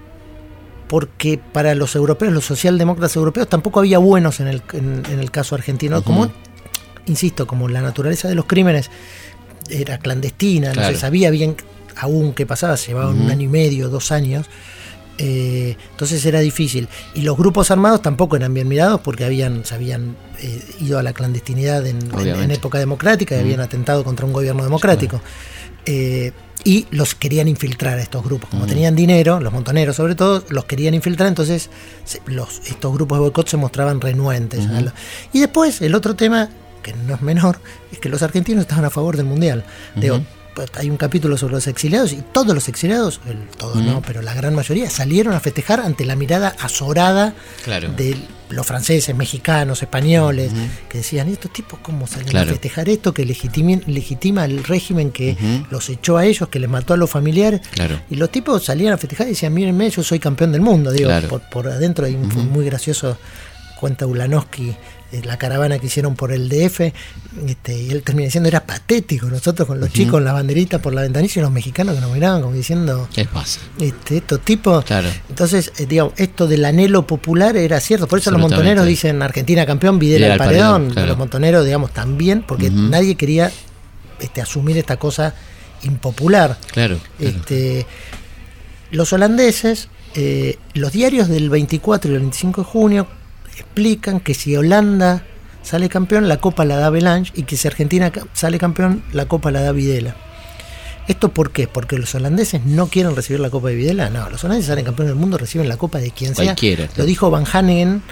porque 0.89 1.39
para 1.39 1.75
los 1.75 1.95
europeos, 1.95 2.33
los 2.33 2.45
socialdemócratas 2.45 3.15
europeos, 3.17 3.49
tampoco 3.49 3.79
había 3.81 3.99
buenos 3.99 4.41
en 4.41 4.49
el, 4.49 4.63
en, 4.73 5.03
en 5.11 5.21
el 5.21 5.31
caso 5.31 5.55
argentino. 5.55 6.03
Como, 6.03 6.31
insisto, 7.07 7.47
como 7.47 7.69
la 7.69 7.81
naturaleza 7.83 8.29
de 8.29 8.35
los 8.35 8.47
crímenes 8.47 8.91
era 9.71 9.99
clandestina, 9.99 10.73
no 10.75 10.83
se 10.95 10.97
sabía 10.99 11.31
bien 11.31 11.57
aún 11.97 12.33
qué 12.35 12.47
pasaba, 12.47 12.77
se 12.77 12.89
llevaban 12.89 13.21
un 13.21 13.31
año 13.31 13.45
y 13.45 13.49
medio, 13.49 13.89
dos 13.89 14.11
años. 14.13 14.47
Eh, 15.19 15.77
entonces 15.91 16.25
era 16.27 16.41
difícil. 16.41 16.89
Y 17.15 17.23
los 17.23 17.37
grupos 17.37 17.71
armados 17.71 18.03
tampoco 18.03 18.37
eran 18.37 18.53
bien 18.55 18.69
mirados 18.69 19.01
porque 19.03 19.25
habían, 19.25 19.65
se 19.65 19.75
habían 19.75 20.17
eh, 20.41 20.61
ido 20.81 20.99
a 20.99 21.03
la 21.03 21.13
clandestinidad 21.13 21.87
en, 21.87 21.97
en- 21.99 22.03
en 22.11 22.15
Obviamente. 22.15 22.55
época 22.55 22.79
democrática 22.79 23.37
y 23.37 23.41
habían 23.41 23.61
atentado 23.61 24.05
contra 24.05 24.27
un 24.27 24.33
gobierno 24.33 24.65
democrático. 24.65 25.21
Eh, 25.87 26.33
y 26.65 26.87
los 26.93 27.17
querían 27.17 27.49
infiltrar 27.49 27.99
a 27.99 28.03
estos 28.03 28.23
grupos. 28.25 28.49
Como 28.51 28.67
tenían 28.67 28.95
dinero, 28.95 29.41
los 29.41 29.53
montoneros 29.53 29.97
sobre 29.97 30.15
todo, 30.15 30.45
los 30.49 30.65
querían 30.67 30.95
infiltrar, 30.95 31.29
entonces 31.29 31.71
se- 32.05 32.21
los, 32.27 32.61
estos 32.67 32.93
grupos 32.95 33.19
de 33.19 33.23
boicot 33.23 33.49
se 33.49 33.57
mostraban 33.57 34.01
renuentes. 34.01 34.65
lo- 34.67 34.93
y 35.33 35.41
después, 35.41 35.81
el 35.83 35.95
otro 35.97 36.15
tema, 36.15 36.51
que 36.85 36.93
no 36.95 37.15
es 37.17 37.23
menor, 37.23 37.59
es 37.91 37.99
que 37.99 38.09
los 38.09 38.23
argentinos 38.23 38.63
estaban 38.63 38.85
a 38.85 38.91
favor 38.91 39.17
del 39.17 39.27
Mundial. 39.27 39.65
Digo, 39.97 40.21
hay 40.75 40.91
un 40.91 40.97
capítulo 40.97 41.37
sobre 41.37 41.55
los 41.55 41.67
exiliados 41.67 42.13
y 42.13 42.23
todos 42.33 42.55
los 42.55 42.69
exiliados, 42.69 43.21
el- 43.29 43.49
todos 43.57 43.77
no, 43.83 44.03
pero 44.03 44.23
la 44.23 44.35
gran 44.35 44.55
mayoría, 44.55 44.91
salieron 44.91 45.35
a 45.35 45.41
festejar 45.41 45.81
ante 45.81 46.05
la 46.05 46.17
mirada 46.17 46.55
azorada 46.61 47.35
Claro. 47.65 47.91
de 47.93 48.17
los 48.51 48.67
franceses, 48.67 49.17
mexicanos, 49.17 49.83
españoles, 49.83 50.53
que 50.89 50.99
decían, 50.99 51.29
¿y 51.29 51.33
estos 51.33 51.53
tipos 51.53 51.79
cómo 51.81 52.07
salen 52.07 52.29
Claro. 52.29 52.51
a 52.51 52.53
festejar 52.53 52.89
esto 52.91 53.15
que 53.15 53.25
legitima 53.25 54.45
el 54.45 54.63
régimen 54.65 55.11
que 55.11 55.37
los 55.71 55.89
echó 55.89 56.19
a 56.19 56.27
ellos, 56.27 56.49
que 56.49 56.59
les 56.59 56.69
mató 56.69 56.93
a 56.95 56.97
los 56.97 57.09
familiares? 57.11 57.63
Claro. 57.71 57.99
Y 58.11 58.17
los 58.17 58.31
tipos 58.31 58.65
salían 58.65 58.93
a 58.93 58.99
festejar 58.99 59.27
y 59.29 59.31
decían, 59.31 59.55
mírenme, 59.55 59.89
yo 59.91 60.03
soy 60.03 60.19
campeón 60.19 60.53
del 60.53 60.61
mundo. 60.61 60.91
Digo, 60.93 61.11
por, 61.29 61.41
por 61.49 61.69
adentro 61.69 62.05
hay 62.05 62.15
un 62.15 62.29
muy 62.53 62.65
gracioso, 62.67 63.17
cuenta 63.81 64.07
Ulanowski, 64.07 64.75
la 65.25 65.37
caravana 65.37 65.79
que 65.79 65.87
hicieron 65.87 66.15
por 66.15 66.33
el 66.33 66.49
DF, 66.49 66.81
este, 67.47 67.79
y 67.79 67.91
él 67.91 68.03
termina 68.03 68.27
diciendo, 68.27 68.49
era 68.49 68.65
patético, 68.65 69.27
nosotros 69.27 69.69
con 69.69 69.79
los 69.79 69.93
chicos, 69.93 70.23
la 70.23 70.33
banderita 70.33 70.81
por 70.81 70.95
la 70.95 71.03
ventanilla 71.03 71.35
y 71.37 71.43
los 71.43 71.51
mexicanos 71.51 71.95
que 71.95 72.01
nos 72.01 72.11
miraban 72.13 72.41
como 72.41 72.55
diciendo, 72.55 73.09
¿Qué 73.15 73.27
pasa? 73.27 73.61
este, 73.79 74.19
estos 74.19 74.41
tipos. 74.41 74.85
Claro. 74.85 75.09
Entonces, 75.29 75.73
eh, 75.79 75.87
digamos, 75.87 76.15
esto 76.17 76.47
del 76.47 76.65
anhelo 76.65 77.07
popular 77.07 77.57
era 77.57 77.79
cierto. 77.81 78.09
Por 78.09 78.19
eso 78.21 78.31
los 78.31 78.41
montoneros 78.41 78.87
dicen 78.87 79.23
Argentina 79.23 79.67
campeón, 79.67 79.99
Videla 79.99 80.33
al 80.33 80.39
paredón. 80.39 80.65
paredón, 80.65 80.91
claro. 80.93 81.09
Los 81.09 81.19
montoneros, 81.19 81.65
digamos, 81.65 81.93
también, 81.93 82.43
porque 82.43 82.71
nadie 82.71 83.15
quería 83.15 83.53
este, 84.19 84.41
asumir 84.41 84.79
esta 84.79 84.97
cosa 84.97 85.35
impopular. 85.83 86.59
Claro. 86.73 86.99
claro. 87.19 87.37
Este, 87.37 87.87
los 88.91 89.13
holandeses, 89.13 89.89
eh, 90.15 90.59
los 90.75 90.93
diarios 90.93 91.29
del 91.29 91.51
24 91.51 92.11
y 92.11 92.15
el 92.15 92.21
25 92.21 92.63
de 92.63 92.67
junio 92.67 93.07
explican 93.57 94.21
que 94.21 94.35
si 94.35 94.57
Holanda 94.57 95.23
sale 95.63 95.89
campeón, 95.89 96.29
la 96.29 96.39
copa 96.39 96.65
la 96.65 96.77
da 96.77 96.91
Belange 96.91 97.33
y 97.35 97.45
que 97.45 97.57
si 97.57 97.69
Argentina 97.69 98.11
sale 98.33 98.59
campeón, 98.59 99.03
la 99.13 99.27
copa 99.27 99.51
la 99.51 99.63
da 99.63 99.73
Videla. 99.73 100.17
¿Esto 101.09 101.31
por 101.33 101.51
qué? 101.51 101.67
Porque 101.67 101.99
los 101.99 102.15
holandeses 102.15 102.65
no 102.65 102.87
quieren 102.87 103.17
recibir 103.17 103.41
la 103.41 103.51
Copa 103.51 103.69
de 103.69 103.75
Videla. 103.75 104.09
No, 104.09 104.31
los 104.31 104.43
holandeses 104.45 104.69
salen 104.69 104.85
campeones 104.85 105.13
del 105.13 105.21
mundo, 105.21 105.37
reciben 105.37 105.69
la 105.69 105.77
Copa 105.77 105.99
de 105.99 106.13
quien 106.13 106.35
sea. 106.35 106.45
Cualquiera, 106.45 106.89
Lo 106.97 107.05
dijo 107.05 107.29
Van 107.29 107.45
Hanegen, 107.53 108.03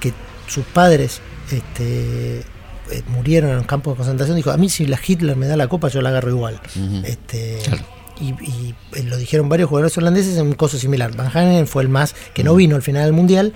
que 0.00 0.12
sus 0.48 0.64
padres 0.64 1.20
este, 1.52 2.40
eh, 2.40 3.02
murieron 3.08 3.52
en 3.52 3.58
un 3.58 3.64
campo 3.64 3.90
de 3.92 3.98
concentración. 3.98 4.36
Dijo, 4.36 4.50
a 4.50 4.56
mí 4.56 4.68
si 4.68 4.86
la 4.86 4.98
Hitler 5.04 5.36
me 5.36 5.46
da 5.46 5.56
la 5.56 5.68
Copa, 5.68 5.88
yo 5.88 6.02
la 6.02 6.08
agarro 6.08 6.30
igual. 6.30 6.60
Este, 7.04 7.60
Claro. 7.62 7.84
y, 8.20 8.30
y, 8.30 8.74
eh, 8.96 9.04
lo 9.04 9.16
dijeron 9.16 9.48
varios 9.48 9.68
jugadores 9.68 9.96
holandeses 9.96 10.36
en 10.36 10.48
un 10.48 10.54
caso 10.54 10.76
similar. 10.76 11.14
Van 11.14 11.30
Hanegen 11.32 11.68
fue 11.68 11.84
el 11.84 11.88
más, 11.88 12.16
que 12.34 12.42
no 12.42 12.56
vino 12.56 12.74
al 12.74 12.82
final 12.82 13.04
del 13.04 13.12
Mundial, 13.12 13.52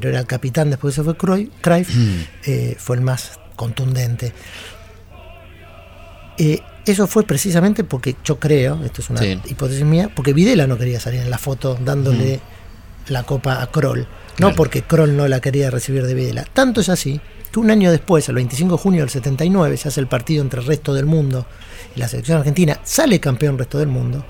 pero 0.00 0.10
era 0.10 0.20
el 0.20 0.26
capitán 0.26 0.68
después 0.68 0.94
se 0.94 1.02
fue 1.02 1.16
Cruyff, 1.16 1.48
Cruyff, 1.62 1.88
eh, 2.44 2.76
fue 2.78 2.96
el 2.96 3.02
más 3.02 3.38
contundente. 3.56 4.32
Eh, 6.38 6.60
eso 6.84 7.06
fue 7.06 7.24
precisamente 7.24 7.82
porque 7.82 8.16
yo 8.24 8.38
creo, 8.38 8.84
esto 8.84 9.00
es 9.00 9.10
una 9.10 9.20
Sí. 9.20 9.40
hipótesis 9.46 9.84
mía, 9.84 10.10
porque 10.14 10.32
Videla 10.32 10.66
no 10.66 10.76
quería 10.76 11.00
salir 11.00 11.20
en 11.20 11.30
la 11.30 11.38
foto 11.38 11.78
dándole 11.82 12.40
la 13.08 13.22
copa 13.22 13.62
a 13.62 13.68
Kroll. 13.70 14.00
No 14.00 14.06
Claro. 14.48 14.54
porque 14.56 14.82
Kroll 14.82 15.16
no 15.16 15.26
la 15.28 15.40
quería 15.40 15.70
recibir 15.70 16.04
de 16.06 16.14
Videla. 16.14 16.44
Tanto 16.44 16.82
es 16.82 16.88
así 16.90 17.20
que 17.50 17.58
un 17.58 17.70
año 17.70 17.90
después, 17.90 18.28
el 18.28 18.34
25 18.34 18.76
de 18.76 18.82
junio 18.82 19.00
del 19.00 19.08
79, 19.10 19.76
se 19.78 19.88
hace 19.88 20.00
el 20.00 20.08
partido 20.08 20.42
entre 20.42 20.60
el 20.60 20.66
resto 20.66 20.92
del 20.92 21.06
mundo 21.06 21.46
y 21.96 22.00
la 22.00 22.08
selección 22.08 22.38
argentina, 22.38 22.78
sale 22.84 23.18
campeón 23.18 23.56
resto 23.56 23.78
del 23.78 23.88
mundo. 23.88 24.24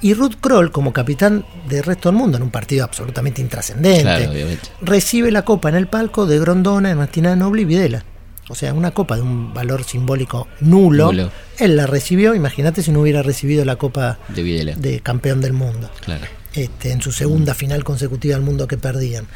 Y 0.00 0.14
Ruth 0.14 0.34
Kroll, 0.40 0.70
como 0.70 0.92
capitán 0.92 1.44
del 1.68 1.82
resto 1.82 2.08
del 2.10 2.16
mundo, 2.18 2.36
en 2.36 2.42
un 2.44 2.50
partido 2.50 2.84
absolutamente 2.84 3.40
intrascendente, 3.40 4.02
Claro, 4.02 4.32
recibe 4.80 5.30
la 5.32 5.42
copa 5.42 5.68
en 5.68 5.74
el 5.74 5.86
palco 5.88 6.26
de 6.26 6.38
Grondona, 6.38 6.94
Martina 6.94 7.34
Noble 7.34 7.62
y 7.62 7.64
Videla. 7.64 8.04
O 8.50 8.54
sea, 8.54 8.72
una 8.72 8.92
copa 8.92 9.16
de 9.16 9.22
un 9.22 9.52
valor 9.52 9.84
simbólico 9.84 10.48
nulo. 10.60 11.06
Nulo. 11.06 11.30
Él 11.58 11.76
la 11.76 11.86
recibió, 11.86 12.34
imagínate 12.34 12.82
si 12.82 12.90
no 12.92 13.00
hubiera 13.00 13.22
recibido 13.22 13.64
la 13.64 13.76
copa 13.76 14.18
De 14.28 14.42
Videla. 14.42 14.74
de 14.74 15.00
campeón 15.00 15.40
del 15.40 15.52
mundo. 15.52 15.90
Claro. 16.00 16.24
Este, 16.54 16.92
en 16.92 17.02
su 17.02 17.12
segunda 17.12 17.54
final 17.54 17.84
consecutiva 17.84 18.36
al 18.36 18.42
mundo 18.42 18.66
que 18.66 18.78
perdían. 18.78 19.26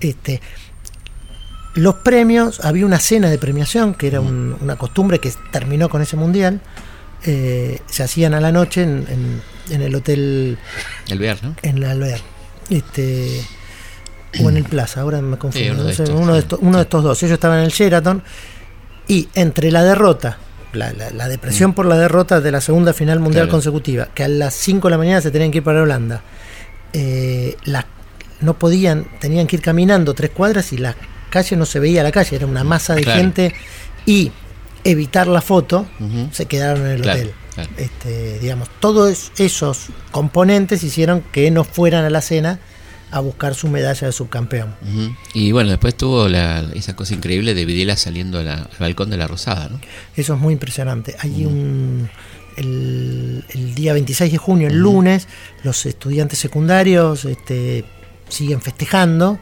este, 0.00 0.40
los 1.74 1.94
premios, 1.96 2.60
había 2.64 2.84
una 2.84 2.98
cena 2.98 3.30
de 3.30 3.38
premiación, 3.38 3.94
que 3.94 4.08
era 4.08 4.20
un- 4.20 4.56
una 4.60 4.76
costumbre 4.76 5.18
que 5.20 5.32
terminó 5.52 5.88
con 5.88 6.02
ese 6.02 6.16
mundial. 6.16 6.60
Eh, 7.24 7.80
se 7.86 8.02
hacían 8.02 8.34
a 8.34 8.40
la 8.40 8.52
noche 8.52 8.82
en, 8.82 9.06
en- 9.08 9.42
en 9.74 9.82
el 9.82 9.94
hotel 9.94 10.58
El 11.08 11.18
VR, 11.20 11.38
¿no? 11.42 11.54
en 11.62 11.80
la 11.80 11.90
Alvear. 11.90 12.20
Este, 12.70 13.42
o 14.42 14.48
en 14.50 14.56
el 14.56 14.64
Plaza, 14.64 15.00
ahora 15.02 15.20
me 15.20 15.36
confundo. 15.38 15.66
Sí, 15.66 15.70
uno 15.70 15.84
de 15.84 15.90
estos, 15.92 16.08
uno, 16.10 16.32
de 16.34 16.38
estos, 16.40 16.58
uno 16.62 16.76
de 16.78 16.82
estos 16.82 17.02
dos. 17.04 17.22
Ellos 17.22 17.34
estaban 17.34 17.58
en 17.58 17.64
el 17.64 17.70
Sheraton 17.70 18.22
y 19.08 19.28
entre 19.34 19.70
la 19.70 19.82
derrota, 19.84 20.38
la, 20.72 20.92
la- 20.92 21.10
la 21.10 21.28
depresión 21.28 21.72
por 21.74 21.86
la 21.86 21.96
derrota 21.98 22.40
de 22.40 22.50
la 22.52 22.60
segunda 22.60 22.92
final 22.92 23.20
mundial 23.20 23.44
Claro. 23.44 23.52
consecutiva, 23.56 24.08
que 24.14 24.24
a 24.24 24.28
las 24.28 24.54
5 24.54 24.88
de 24.88 24.90
la 24.92 24.98
mañana 24.98 25.20
se 25.20 25.30
tenían 25.30 25.50
que 25.50 25.58
ir 25.58 25.64
para 25.64 25.82
Holanda, 25.82 26.22
eh, 26.92 27.56
la- 27.64 27.86
no 28.40 28.58
podían, 28.58 29.06
tenían 29.18 29.46
que 29.46 29.56
ir 29.56 29.62
caminando 29.62 30.14
tres 30.14 30.30
cuadras 30.30 30.72
y 30.72 30.78
la 30.78 30.94
calle 31.30 31.56
no 31.56 31.66
se 31.66 31.80
veía 31.80 32.02
la 32.02 32.12
calle, 32.12 32.36
era 32.36 32.46
una 32.46 32.64
masa 32.64 32.94
de 32.94 33.02
Claro. 33.02 33.20
gente 33.20 33.52
y 34.06 34.30
evitar 34.90 35.26
la 35.26 35.40
foto, 35.40 35.86
se 36.32 36.46
quedaron 36.46 36.86
en 36.86 36.92
el 36.92 37.02
Claro, 37.02 37.18
hotel. 37.20 37.32
Claro. 37.54 37.70
Este, 37.76 38.38
digamos, 38.38 38.68
todos 38.80 39.32
esos 39.38 39.86
componentes 40.12 40.82
hicieron 40.84 41.22
que 41.32 41.50
no 41.50 41.64
fueran 41.64 42.04
a 42.04 42.10
la 42.10 42.20
cena 42.20 42.60
a 43.10 43.20
buscar 43.20 43.54
su 43.54 43.68
medalla 43.68 44.06
de 44.06 44.12
subcampeón. 44.12 44.74
Y 45.32 45.50
bueno, 45.52 45.70
después 45.70 45.96
tuvo 45.96 46.28
la, 46.28 46.60
esa 46.74 46.94
cosa 46.94 47.14
increíble 47.14 47.54
de 47.54 47.64
Videla 47.64 47.96
saliendo 47.96 48.42
la- 48.42 48.54
al 48.64 48.68
balcón 48.78 49.08
de 49.10 49.16
la 49.16 49.26
Rosada, 49.26 49.68
¿no? 49.70 49.80
Eso 50.16 50.34
es 50.34 50.40
muy 50.40 50.52
impresionante. 50.52 51.16
Hay 51.20 51.46
un. 51.46 52.08
El, 52.56 53.44
el 53.50 53.74
día 53.74 53.92
26 53.92 54.32
de 54.32 54.38
junio, 54.38 54.66
el 54.68 54.76
lunes, 54.78 55.28
los 55.62 55.86
estudiantes 55.86 56.38
secundarios 56.40 57.24
este, 57.24 57.84
siguen 58.28 58.60
festejando 58.60 59.38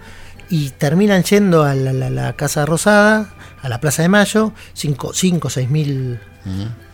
y 0.51 0.68
terminan 0.70 1.22
yendo 1.24 1.64
a 1.64 1.74
la, 1.74 1.92
la- 1.94 2.11
la 2.11 2.36
Casa 2.36 2.66
Rosada, 2.66 3.34
a 3.62 3.68
la 3.68 3.80
Plaza 3.80 4.02
de 4.02 4.09
Mayo, 4.09 4.52
5 4.74 5.09
o 5.09 5.50
6 5.50 5.70
mil 5.70 6.18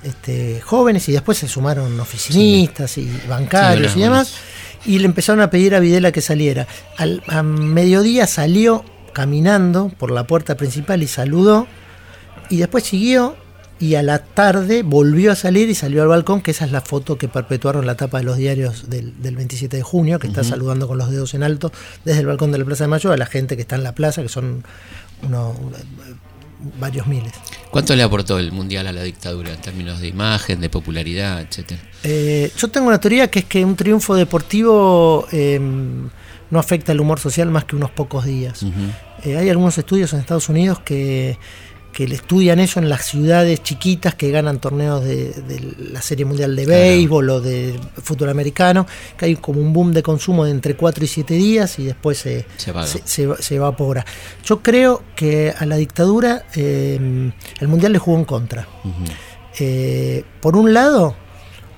este, 0.03 0.61
jóvenes 0.63 1.09
y 1.09 1.13
después 1.13 1.37
se 1.37 1.47
sumaron 1.47 2.01
oficinistas 2.01 2.97
y 2.97 3.11
bancarios 3.29 3.93
Sí, 3.93 3.99
y 4.01 4.03
demás 4.03 4.35
y 4.85 4.99
le 4.99 5.07
empezaron 5.07 5.41
a 5.41 5.51
pedir 5.51 5.75
a 5.75 5.81
Videla 5.81 6.13
que 6.13 6.21
saliera. 6.21 6.67
Al, 6.97 7.23
a 7.29 7.43
mediodía 7.43 8.27
salió 8.27 8.85
caminando 9.13 9.91
por 9.99 10.11
la 10.11 10.27
puerta 10.27 10.57
principal 10.57 11.03
y 11.03 11.07
saludó 11.07 11.67
y 12.49 12.59
después 12.59 12.85
siguió 12.85 13.37
y 13.79 13.97
a 13.97 14.03
la 14.03 14.21
tarde 14.21 14.83
volvió 14.85 15.33
a 15.33 15.35
salir 15.35 15.69
y 15.69 15.75
salió 15.75 16.03
al 16.03 16.09
balcón, 16.09 16.41
que 16.41 16.53
esa 16.53 16.65
es 16.65 16.73
la 16.73 16.83
foto 16.83 17.19
que 17.19 17.27
perpetuaron 17.27 17.85
la 17.85 17.97
tapa 17.97 18.19
de 18.19 18.25
los 18.25 18.37
diarios 18.37 18.89
del, 18.89 19.21
del 19.21 19.35
27 19.35 19.77
de 19.77 19.83
junio, 19.83 20.21
que 20.21 20.29
está 20.29 20.45
saludando 20.45 20.87
con 20.87 20.99
los 20.99 21.11
dedos 21.11 21.35
en 21.35 21.43
alto 21.43 21.73
desde 22.05 22.21
el 22.21 22.27
balcón 22.27 22.53
de 22.53 22.59
la 22.59 22.65
Plaza 22.65 22.85
de 22.85 22.89
Mayo 22.89 23.11
a 23.11 23.17
la 23.17 23.27
gente 23.27 23.57
que 23.57 23.63
está 23.63 23.75
en 23.75 23.83
la 23.83 23.93
plaza, 23.93 24.23
que 24.23 24.29
son 24.29 24.63
unos, 25.23 25.57
varios 26.79 27.07
miles. 27.07 27.33
¿Cuánto 27.71 27.97
le 27.97 28.03
aportó 28.03 28.39
el 28.39 28.53
Mundial 28.53 28.87
a 28.87 28.93
la 28.93 29.03
dictadura 29.03 29.53
en 29.53 29.61
términos 29.61 30.01
de 30.01 30.09
imagen, 30.09 30.61
de 30.61 30.69
popularidad, 30.69 31.41
etcétera? 31.41 31.81
Eh, 32.05 32.53
yo 32.57 32.69
tengo 32.69 32.89
una 32.89 33.01
teoría 33.01 33.31
que 33.31 33.41
es 33.41 33.45
que 33.47 33.65
un 33.65 33.77
triunfo 33.77 34.15
deportivo 34.15 35.27
eh, 35.33 35.59
no 35.59 36.59
afecta 36.59 36.93
el 36.93 37.01
humor 37.01 37.19
social 37.19 37.51
más 37.51 37.65
que 37.65 37.77
unos 37.77 37.91
pocos 37.91 38.27
días. 38.27 38.63
Eh, 39.25 39.37
hay 39.37 39.49
algunos 39.49 39.79
estudios 39.79 40.13
en 40.13 40.21
Estados 40.21 40.49
Unidos 40.49 40.81
que, 40.81 41.39
que 41.93 42.09
le 42.09 42.15
estudian 42.15 42.59
eso 42.59 42.81
en 42.81 42.89
las 42.89 43.05
ciudades 43.05 43.63
chiquitas 43.63 44.15
que 44.15 44.31
ganan 44.31 44.59
torneos 44.61 45.05
de, 45.05 45.27
de 45.33 45.75
la 45.93 46.01
Serie 46.01 46.25
Mundial 46.25 46.57
de 46.57 46.65
Claro. 46.65 46.81
Béisbol 46.81 47.31
o 47.31 47.41
de 47.43 47.79
fútbol 48.03 48.31
americano, 48.31 48.87
que 49.17 49.27
hay 49.27 49.37
como 49.37 49.61
un 49.61 49.73
boom 49.75 49.93
de 49.93 50.03
consumo 50.03 50.45
de 50.47 50.53
entre 50.53 50.75
4 50.75 51.05
y 51.05 51.07
7 51.09 51.35
días 51.35 51.79
y 51.79 51.85
después 51.85 52.17
se, 52.19 52.47
Se 52.57 52.73
se, 52.87 53.03
se- 53.05 53.43
se 53.43 53.55
evapora. 53.57 54.07
Yo 54.45 54.63
creo 54.63 55.03
que 55.15 55.53
a 55.57 55.67
la 55.67 55.77
dictadura 55.77 56.47
eh, 56.55 57.31
el 57.61 57.69
Mundial 57.69 57.93
le 57.93 57.99
jugó 57.99 58.17
en 58.19 58.25
contra. 58.25 58.67
Eh, 59.59 60.25
por 60.41 60.57
un 60.57 60.73
lado, 60.73 61.15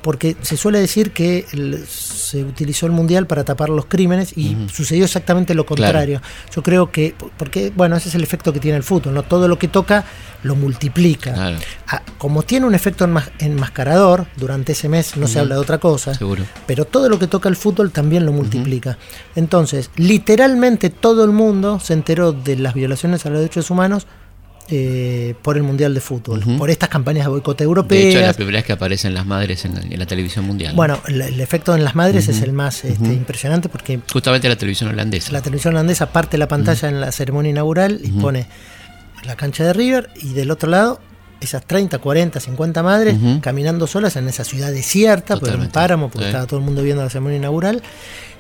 porque 0.05 0.37
se 0.43 0.59
suele 0.59 0.79
decir 0.81 1.13
que 1.13 1.47
el- 1.53 1.85
se 1.89 2.45
utilizó 2.45 2.85
el 2.85 2.93
mundial 2.93 3.27
para 3.27 3.43
tapar 3.43 3.71
los 3.71 3.87
crímenes 3.87 4.37
y 4.37 4.55
sucedió 4.71 5.05
exactamente 5.07 5.55
lo 5.55 5.65
contrario. 5.65 6.21
Yo 6.55 6.63
creo 6.63 6.93
que, 6.93 7.15
porque, 7.39 7.73
bueno, 7.75 7.97
ese 7.97 8.11
es 8.11 8.15
el 8.15 8.23
efecto 8.23 8.53
que 8.53 8.61
tiene 8.61 8.77
el 8.77 8.83
fútbol, 8.83 9.15
¿no? 9.15 9.23
Todo 9.23 9.49
lo 9.49 9.59
que 9.59 9.67
toca 9.69 10.05
lo 10.43 10.55
multiplica. 10.57 11.33
Claro. 11.33 11.57
Ah, 11.89 12.03
como 12.19 12.43
tiene 12.43 12.67
un 12.67 12.75
efecto 12.75 13.07
enmas- 13.07 13.31
enmascarador, 13.39 14.27
durante 14.37 14.73
ese 14.73 14.91
mes 14.91 15.17
no 15.17 15.27
se 15.27 15.39
habla 15.41 15.55
de 15.55 15.61
otra 15.63 15.79
cosa, 15.79 16.13
Seguro. 16.13 16.45
pero 16.67 16.85
todo 16.85 17.09
lo 17.09 17.19
que 17.19 17.27
toca 17.27 17.49
el 17.49 17.57
fútbol 17.57 17.91
también 17.91 18.27
lo 18.27 18.33
multiplica. 18.33 18.99
Entonces, 19.35 19.91
literalmente 19.97 20.91
todo 20.91 21.25
el 21.25 21.31
mundo 21.31 21.81
se 21.81 21.95
enteró 21.95 22.33
de 22.33 22.57
las 22.57 22.75
violaciones 22.75 23.25
a 23.25 23.31
los 23.31 23.39
derechos 23.39 23.71
humanos 23.71 24.07
eh, 24.71 25.35
por 25.43 25.57
el 25.57 25.63
Mundial 25.63 25.93
de 25.95 26.01
Fútbol, 26.01 26.39
Ujú. 26.41 26.57
por 26.59 26.71
estas 26.71 26.89
campañas 26.89 27.25
de 27.27 27.31
boicot 27.31 27.59
De 27.59 27.65
europeas. 27.65 28.05
hecho, 28.07 28.19
es 28.21 28.27
la 28.27 28.33
primera 28.33 28.59
vez 28.59 28.65
que 28.65 28.73
aparecen 28.73 29.13
las 29.15 29.27
madres 29.27 29.65
en 29.65 29.75
la, 29.75 29.81
en 29.83 29.99
la 29.99 30.07
televisión 30.07 30.45
mundial. 30.47 30.73
¿no? 30.73 30.77
Bueno, 30.77 31.01
el, 31.07 31.21
el 31.21 31.41
efecto 31.41 31.75
en 31.75 31.85
las 31.85 31.95
madres 31.95 32.29
es 32.29 32.41
el 32.43 32.53
más 32.53 32.85
este, 32.85 33.07
impresionante 33.13 33.69
porque 33.69 34.01
Justamente 34.13 34.49
la 34.49 34.57
televisión 34.57 34.91
holandesa. 34.91 35.33
la 35.33 35.43
televisión 35.43 35.75
holandesa 35.75 36.13
parte 36.13 36.39
la 36.39 36.49
pantalla 36.49 36.89
en 36.89 37.01
la 37.01 37.13
ceremonia 37.13 37.51
inaugural 37.51 38.01
y 38.03 38.11
pone 38.13 38.47
la 39.25 39.37
cancha 39.37 39.65
de 39.65 39.73
River 39.73 40.11
y 40.23 40.33
del 40.35 40.51
otro 40.51 40.71
lado 40.71 41.01
esas 41.45 41.65
30, 41.67 41.99
40, 41.99 42.41
50 42.41 42.83
madres 42.83 43.17
caminando 43.41 43.87
solas 43.87 44.17
en 44.17 44.29
esa 44.29 44.45
ciudad 44.45 44.71
desierta, 44.73 45.37
porque 45.37 45.55
era 45.55 45.63
un 45.63 45.69
páramo, 45.71 46.09
porque 46.09 46.25
Sí. 46.25 46.29
estaba 46.31 46.47
todo 46.47 46.59
el 46.61 46.65
mundo 46.67 46.83
viendo 46.83 47.03
la 47.03 47.11
ceremonia 47.11 47.39
inaugural. 47.39 47.83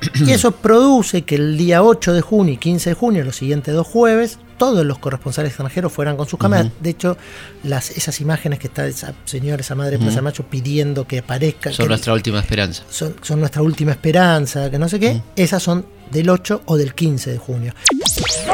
y 0.27 0.33
eso 0.33 0.51
produce 0.53 1.23
que 1.23 1.37
el 1.37 1.57
día 1.57 1.83
8 1.83 2.13
de 2.13 2.21
junio 2.21 2.55
y 2.55 2.57
15 2.59 2.91
de 2.91 2.95
junio, 2.95 3.25
los 3.25 3.37
siguientes 3.37 3.73
dos 3.75 3.87
jueves, 3.87 4.39
todos 4.59 4.85
los 4.87 4.99
corresponsales 4.99 5.51
extranjeros 5.51 5.93
fueran 5.93 6.17
con 6.17 6.29
sus 6.29 6.39
cámaras. 6.39 6.69
De 6.81 6.91
hecho, 6.91 7.17
las, 7.65 7.91
esas 7.91 8.21
imágenes 8.21 8.59
que 8.59 8.69
está 8.69 8.87
esa 8.87 9.15
señora, 9.25 9.61
esa 9.63 9.75
madre 9.75 9.93
de 9.99 10.05
Plaza 10.05 10.23
Macho 10.23 10.45
pidiendo 10.45 11.07
que 11.07 11.19
aparezca, 11.21 11.73
Son 11.73 11.85
que- 11.87 11.89
nuestra 11.89 12.13
última 12.13 12.39
esperanza. 12.41 12.83
son, 12.91 13.17
son 13.23 13.41
nuestra 13.41 13.63
última 13.63 13.93
esperanza, 13.93 14.71
que 14.71 14.79
no 14.79 14.89
sé 14.89 15.01
qué, 15.01 15.21
esas 15.37 15.63
son 15.63 15.87
del 16.11 16.31
8 16.31 16.63
o 16.67 16.77
del 16.77 16.95
15 16.95 17.33
de 17.33 17.39
junio. 17.39 17.73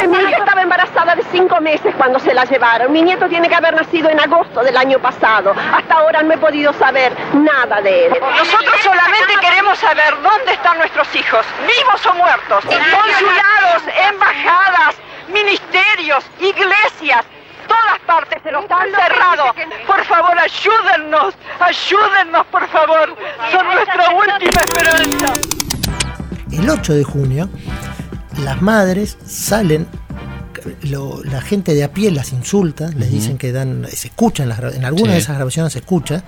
Mi 0.09 0.19
hija 0.19 0.39
estaba 0.39 0.63
embarazada 0.63 1.15
de 1.15 1.23
cinco 1.31 1.61
meses 1.61 1.95
cuando 1.97 2.19
se 2.19 2.33
la 2.33 2.45
llevaron. 2.45 2.93
Mi 2.93 3.03
nieto 3.03 3.29
tiene 3.29 3.49
que 3.49 3.55
haber 3.55 3.75
nacido 3.75 4.09
en 4.09 4.19
agosto 4.19 4.63
del 4.63 4.77
año 4.77 4.99
pasado. 4.99 5.53
Hasta 5.53 5.95
ahora 5.95 6.23
no 6.23 6.35
he 6.35 6.39
podido 6.39 6.73
saber 6.75 7.13
nada 7.35 7.81
de 7.81 8.07
él. 8.07 8.13
Nosotros 8.21 8.81
solamente 8.83 9.35
queremos 9.41 9.79
saber 9.79 10.15
dónde 10.23 10.53
están 10.53 10.79
nuestros 10.79 11.15
hijos, 11.15 11.45
vivos 11.67 12.07
o 12.07 12.15
muertos. 12.15 12.65
Consulados, 12.65 13.83
embajadas, 14.09 14.97
ministerios, 15.33 16.25
iglesias, 16.41 17.25
todas 17.67 17.99
partes 18.07 18.43
se 18.43 18.51
los 18.51 18.65
han 18.71 18.91
cerrado. 18.91 19.55
Por 19.87 20.05
favor, 20.05 20.39
ayúdennos, 20.39 21.35
ayúdennos, 21.61 22.47
por 22.47 22.67
favor. 22.69 23.17
Son 23.51 23.67
nuestra 23.67 24.11
última 24.11 24.61
esperanza. 24.61 25.61
El 26.53 26.69
8 26.69 26.95
de 26.95 27.05
junio, 27.05 27.49
las 28.45 28.61
madres 28.63 29.17
salen, 29.27 29.87
lo- 30.83 31.23
la 31.25 31.41
gente 31.41 31.75
de 31.75 31.85
a 31.85 31.93
pie 31.93 32.11
las 32.11 32.33
insulta, 32.33 32.89
les 32.97 33.11
dicen 33.11 33.39
que 33.39 33.53
dan, 33.53 33.87
se 33.93 34.09
escuchan, 34.09 34.49
las 34.49 34.59
gra- 34.61 34.75
en 34.75 34.85
algunas 34.85 35.09
Sí. 35.09 35.13
de 35.13 35.19
esas 35.19 35.37
grabaciones 35.37 35.73
se 35.73 35.79
escucha, 35.79 36.23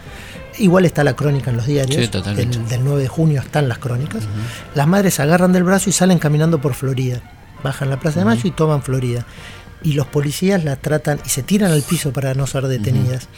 igual 0.58 0.84
está 0.84 1.04
la 1.04 1.14
crónica 1.14 1.50
en 1.50 1.56
los 1.56 1.66
diarios, 1.66 2.08
Sí, 2.10 2.20
del, 2.34 2.68
del 2.68 2.84
9 2.84 3.02
de 3.02 3.08
junio 3.08 3.40
están 3.40 3.68
las 3.68 3.78
crónicas, 3.78 4.22
las 4.74 4.86
madres 4.86 5.14
se 5.14 5.22
agarran 5.22 5.52
del 5.52 5.64
brazo 5.64 5.90
y 5.90 5.92
salen 5.92 6.18
caminando 6.18 6.60
por 6.60 6.74
Florida, 6.74 7.20
bajan 7.62 7.90
la 7.90 7.98
Plaza 7.98 8.20
de 8.20 8.24
Mayo 8.26 8.42
y 8.44 8.50
toman 8.52 8.82
Florida. 8.82 9.26
Y 9.84 9.94
los 9.94 10.06
policías 10.06 10.62
la 10.62 10.76
tratan 10.76 11.18
y 11.26 11.28
se 11.28 11.42
tiran 11.42 11.72
al 11.72 11.82
piso 11.82 12.12
para 12.12 12.34
no 12.34 12.46
ser 12.46 12.68
detenidas. 12.68 13.28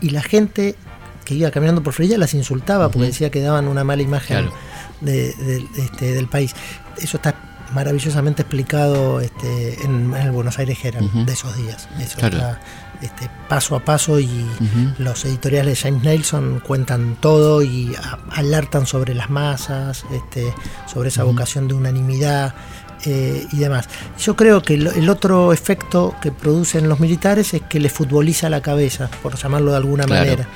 Y 0.00 0.10
la 0.10 0.22
gente 0.22 0.76
que 1.24 1.34
iba 1.34 1.50
caminando 1.50 1.82
por 1.82 1.92
Florida 1.92 2.16
las 2.18 2.34
insultaba 2.34 2.88
porque 2.88 3.08
decía 3.08 3.30
que 3.30 3.40
daban 3.40 3.66
una 3.66 3.82
mala 3.82 4.02
imagen 4.02 4.44
Claro. 4.44 4.52
De- 5.00 5.32
de- 5.34 5.66
este, 5.78 6.12
del 6.14 6.28
país. 6.28 6.54
Eso 6.96 7.16
está 7.18 7.34
maravillosamente 7.74 8.42
explicado 8.42 9.20
este, 9.20 9.82
en, 9.84 10.14
en 10.14 10.22
el 10.22 10.30
Buenos 10.30 10.58
Aires 10.58 10.78
Herald 10.82 11.12
de 11.26 11.32
esos 11.32 11.54
días. 11.56 11.88
Eso 12.00 12.16
Claro. 12.18 12.36
está 12.38 12.60
este, 13.02 13.30
paso 13.48 13.76
a 13.76 13.80
paso 13.84 14.18
y 14.18 14.44
los 14.98 15.24
editoriales 15.24 15.78
de 15.82 15.88
James 15.90 16.02
Nelson 16.02 16.60
cuentan 16.66 17.16
todo 17.20 17.62
y 17.62 17.94
a- 17.94 18.18
alertan 18.32 18.86
sobre 18.86 19.14
las 19.14 19.28
masas, 19.30 20.04
este, 20.12 20.52
sobre 20.86 21.08
esa 21.10 21.24
vocación 21.24 21.68
de 21.68 21.74
unanimidad. 21.74 22.54
eh, 23.04 23.46
y 23.52 23.58
demás. 23.58 23.88
Yo 24.18 24.34
creo 24.34 24.60
que 24.60 24.74
el, 24.74 24.88
el 24.88 25.08
otro 25.08 25.52
efecto 25.52 26.16
que 26.20 26.32
producen 26.32 26.88
los 26.88 26.98
militares 26.98 27.54
es 27.54 27.62
que 27.62 27.78
les 27.78 27.92
futboliza 27.92 28.48
la 28.48 28.60
cabeza, 28.60 29.08
por 29.22 29.36
llamarlo 29.36 29.70
de 29.70 29.76
alguna 29.76 30.02
Claro. 30.02 30.24
manera. 30.24 30.48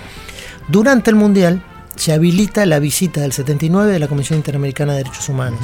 Durante 0.67 1.11
el 1.11 1.15
Mundial 1.17 1.63
se 1.97 2.13
habilita 2.13 2.65
la 2.67 2.79
visita 2.79 3.21
del 3.21 3.33
79 3.33 3.93
de 3.93 3.99
la 3.99 4.09
Comisión 4.09 4.39
Interamericana 4.39 4.93
de 4.93 4.99
Derechos 4.99 5.29
Humanos. 5.29 5.61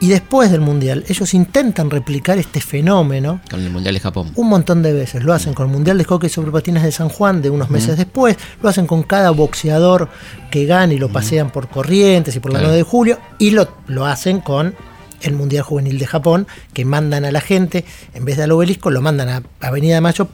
Y 0.00 0.06
después 0.06 0.52
del 0.52 0.60
Mundial, 0.60 1.04
ellos 1.08 1.34
intentan 1.34 1.90
replicar 1.90 2.38
este 2.38 2.60
fenómeno 2.60 3.40
Con 3.50 3.60
el 3.60 3.70
Mundial 3.70 3.94
de 3.94 4.00
Japón. 4.00 4.30
un 4.36 4.48
montón 4.48 4.80
de 4.80 4.92
veces. 4.92 5.24
Lo 5.24 5.32
hacen 5.32 5.54
con 5.54 5.66
el 5.66 5.72
Mundial 5.72 5.98
de 5.98 6.04
Hockey 6.04 6.30
sobre 6.30 6.52
Patines 6.52 6.84
de 6.84 6.92
San 6.92 7.08
Juan 7.08 7.42
de 7.42 7.50
unos 7.50 7.68
meses 7.68 7.96
después, 7.96 8.36
lo 8.62 8.68
hacen 8.68 8.86
con 8.86 9.02
cada 9.02 9.30
boxeador 9.30 10.08
que 10.52 10.66
gana 10.66 10.92
y 10.94 10.98
lo 10.98 11.08
pasean 11.08 11.50
por 11.50 11.68
Corrientes 11.68 12.36
y 12.36 12.40
por 12.40 12.52
la 12.52 12.60
Claro. 12.60 12.68
9 12.74 12.76
de 12.76 12.82
julio, 12.88 13.18
y 13.40 13.50
lo, 13.50 13.68
lo 13.88 14.06
hacen 14.06 14.40
con 14.40 14.76
el 15.20 15.34
Mundial 15.34 15.64
Juvenil 15.64 15.98
de 15.98 16.06
Japón, 16.06 16.46
que 16.72 16.84
mandan 16.84 17.24
a 17.24 17.32
la 17.32 17.40
gente, 17.40 17.84
en 18.14 18.24
vez 18.24 18.36
de 18.36 18.44
al 18.44 18.52
obelisco, 18.52 18.90
lo 18.92 19.02
mandan 19.02 19.28
a 19.28 19.42
Avenida 19.66 19.96
de 19.96 20.00
Mayo 20.00 20.28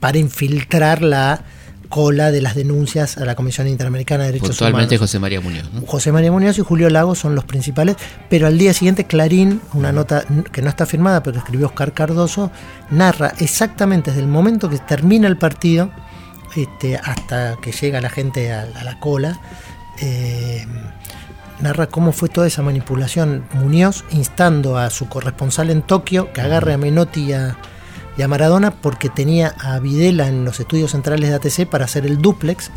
para 0.00 0.18
infiltrar 0.18 1.02
la 1.02 1.44
cola 1.94 2.32
de 2.32 2.42
las 2.42 2.56
denuncias 2.56 3.18
a 3.18 3.24
la 3.24 3.36
Comisión 3.36 3.68
Interamericana 3.68 4.24
de 4.24 4.32
Derechos 4.32 4.48
Puntualmente 4.48 4.96
Humanos. 4.96 5.08
José 5.08 5.20
María 5.20 5.40
Muñoz. 5.40 5.72
¿no? 5.72 5.86
José 5.86 6.10
María 6.10 6.32
Muñoz 6.32 6.58
y 6.58 6.62
Julio 6.62 6.90
Lagos 6.90 7.20
son 7.20 7.36
los 7.36 7.44
principales, 7.44 7.94
pero 8.28 8.48
al 8.48 8.58
día 8.58 8.74
siguiente 8.74 9.04
Clarín, 9.04 9.60
una 9.74 9.92
nota 9.92 10.24
que 10.50 10.60
no 10.60 10.70
está 10.70 10.86
firmada, 10.86 11.22
pero 11.22 11.34
que 11.34 11.38
escribió 11.38 11.68
Oscar 11.68 11.92
Cardoso, 11.92 12.50
narra 12.90 13.32
exactamente 13.38 14.10
desde 14.10 14.22
el 14.22 14.26
momento 14.26 14.68
que 14.68 14.78
termina 14.78 15.28
el 15.28 15.36
partido 15.36 15.92
este, 16.56 16.96
hasta 16.96 17.58
que 17.62 17.70
llega 17.70 18.00
la 18.00 18.10
gente 18.10 18.52
a, 18.52 18.62
a 18.62 18.82
la 18.82 18.98
cola, 18.98 19.40
eh, 20.02 20.66
narra 21.60 21.86
cómo 21.86 22.10
fue 22.10 22.28
toda 22.28 22.48
esa 22.48 22.62
manipulación. 22.62 23.44
Muñoz 23.52 24.04
instando 24.10 24.78
a 24.78 24.90
su 24.90 25.08
corresponsal 25.08 25.70
en 25.70 25.82
Tokio 25.82 26.32
que 26.32 26.40
agarre 26.40 26.72
a 26.72 26.76
Menotti 26.76 27.26
y 27.26 27.32
a, 27.34 27.56
y 28.16 28.22
a 28.22 28.28
Maradona 28.28 28.70
porque 28.70 29.08
tenía 29.08 29.54
a 29.60 29.78
Videla 29.80 30.28
en 30.28 30.44
los 30.44 30.60
estudios 30.60 30.92
centrales 30.92 31.28
de 31.30 31.34
ATC 31.36 31.66
para 31.68 31.84
hacer 31.86 32.06
el 32.06 32.18
duplex 32.18 32.70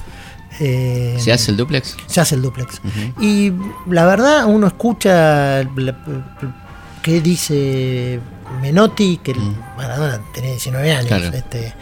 Eh, 0.59 1.17
¿Se 1.19 1.31
hace 1.33 1.51
el 1.51 1.57
duplex? 1.57 1.95
Se 2.07 2.21
hace 2.21 2.35
el 2.35 2.41
duplex. 2.41 2.81
Y 3.19 3.51
la 3.89 4.05
verdad, 4.05 4.45
uno 4.45 4.65
escucha 4.67 5.63
qué 7.03 7.21
dice 7.21 8.19
Menotti, 8.61 9.17
que 9.17 9.35
Maradona 9.77 10.19
tenía 10.33 10.51
19 10.51 10.91
años 10.93 11.07
Claro. 11.07 11.27
este, 11.38 11.73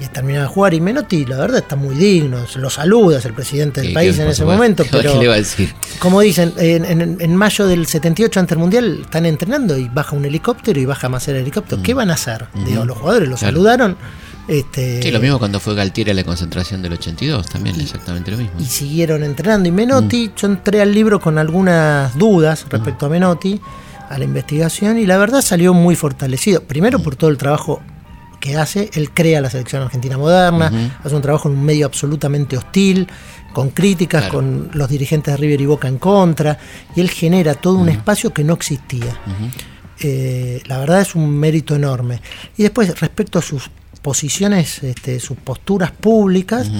y 0.00 0.06
terminaba 0.08 0.44
de 0.46 0.48
jugar. 0.48 0.74
Y 0.74 0.80
Menotti, 0.80 1.24
la 1.26 1.36
verdad, 1.36 1.58
está 1.58 1.76
muy 1.76 1.94
digno. 1.94 2.38
Lo 2.56 2.70
saluda, 2.70 3.18
es 3.18 3.24
el 3.26 3.34
presidente 3.34 3.80
del 3.82 3.92
país 3.92 4.18
en 4.18 4.28
ese 4.28 4.44
momento. 4.44 4.82
¿Qué 4.84 4.88
Pero 4.90 5.18
le 5.18 5.24
iba 5.24 5.34
a 5.34 5.36
decir? 5.36 5.74
como 5.98 6.20
dicen, 6.20 6.52
en, 6.56 6.84
en- 6.84 7.16
en 7.20 7.36
mayo 7.36 7.66
del 7.66 7.86
78 7.86 8.40
ante 8.40 8.54
el 8.54 8.60
Mundial 8.60 9.00
están 9.02 9.26
entrenando 9.26 9.76
y 9.76 9.88
baja 9.88 10.16
un 10.16 10.24
helicóptero 10.24 10.80
y 10.80 10.86
baja 10.86 11.08
más 11.08 11.28
el 11.28 11.36
helicóptero. 11.36 11.82
¿Qué 11.82 11.92
van 11.94 12.10
a 12.10 12.14
hacer? 12.14 12.46
Digo, 12.66 12.84
los 12.84 12.96
jugadores 12.98 13.28
lo 13.28 13.34
Mm. 13.36 13.38
Claro. 13.38 13.52
saludaron. 13.54 13.96
Este, 14.48 15.00
Sí, 15.02 15.10
lo 15.12 15.20
mismo 15.20 15.38
cuando 15.38 15.60
fue 15.60 15.74
Galtieri 15.74 16.10
a 16.10 16.14
la 16.14 16.24
concentración 16.24 16.82
del 16.82 16.94
82, 16.94 17.46
también 17.48 17.78
exactamente 17.80 18.30
lo 18.32 18.36
mismo. 18.38 18.58
y 18.58 18.64
siguieron 18.64 19.22
entrenando. 19.22 19.68
Y 19.68 19.72
Menotti, 19.72 20.28
Mm. 20.28 20.32
yo 20.36 20.46
entré 20.48 20.80
al 20.80 20.92
libro 20.92 21.20
con 21.20 21.38
algunas 21.38 22.16
dudas 22.18 22.66
respecto 22.68 23.06
a 23.06 23.08
Menotti, 23.10 23.60
a 24.08 24.18
la 24.18 24.24
investigación, 24.24 24.98
y 24.98 25.06
la 25.06 25.18
verdad 25.18 25.40
salió 25.40 25.72
muy 25.72 25.94
fortalecido. 25.94 26.62
Primero 26.64 26.98
Mm. 26.98 27.02
por 27.02 27.14
todo 27.16 27.30
el 27.30 27.36
trabajo 27.36 27.80
que 28.40 28.56
hace, 28.56 28.90
él 28.94 29.10
crea 29.12 29.40
la 29.40 29.50
selección 29.50 29.82
argentina 29.82 30.16
moderna, 30.18 30.96
hace 31.04 31.14
un 31.14 31.22
trabajo 31.22 31.48
en 31.48 31.56
un 31.58 31.64
medio 31.64 31.86
absolutamente 31.86 32.56
hostil, 32.56 33.06
con 33.52 33.70
críticas, 33.70 34.22
Claro. 34.24 34.34
con 34.38 34.70
los 34.74 34.88
dirigentes 34.88 35.34
de 35.34 35.36
River 35.36 35.60
y 35.60 35.66
Boca 35.66 35.88
en 35.88 35.98
contra, 35.98 36.58
y 36.96 37.00
él 37.00 37.10
genera 37.10 37.54
todo 37.54 37.78
un 37.78 37.88
espacio 37.88 38.32
que 38.32 38.42
no 38.44 38.54
existía. 38.54 39.16
Eh, 40.02 40.62
la 40.66 40.78
verdad 40.78 41.02
es 41.02 41.14
un 41.14 41.28
mérito 41.30 41.74
enorme. 41.76 42.20
Y 42.56 42.62
después, 42.62 42.98
respecto 43.00 43.38
a 43.38 43.42
sus 43.42 43.70
posiciones, 44.00 44.82
este, 44.82 45.20
sus 45.20 45.36
posturas 45.36 45.90
públicas, 45.90 46.70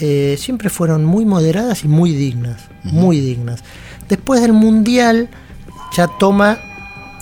eh, 0.00 0.36
siempre 0.38 0.70
fueron 0.70 1.04
muy 1.04 1.26
moderadas 1.26 1.84
y 1.84 1.88
muy 1.88 2.12
dignas, 2.14 2.62
muy 2.84 3.20
dignas. 3.20 3.62
Después 4.08 4.40
del 4.40 4.54
Mundial 4.54 5.28
ya 5.94 6.08
toma 6.18 6.58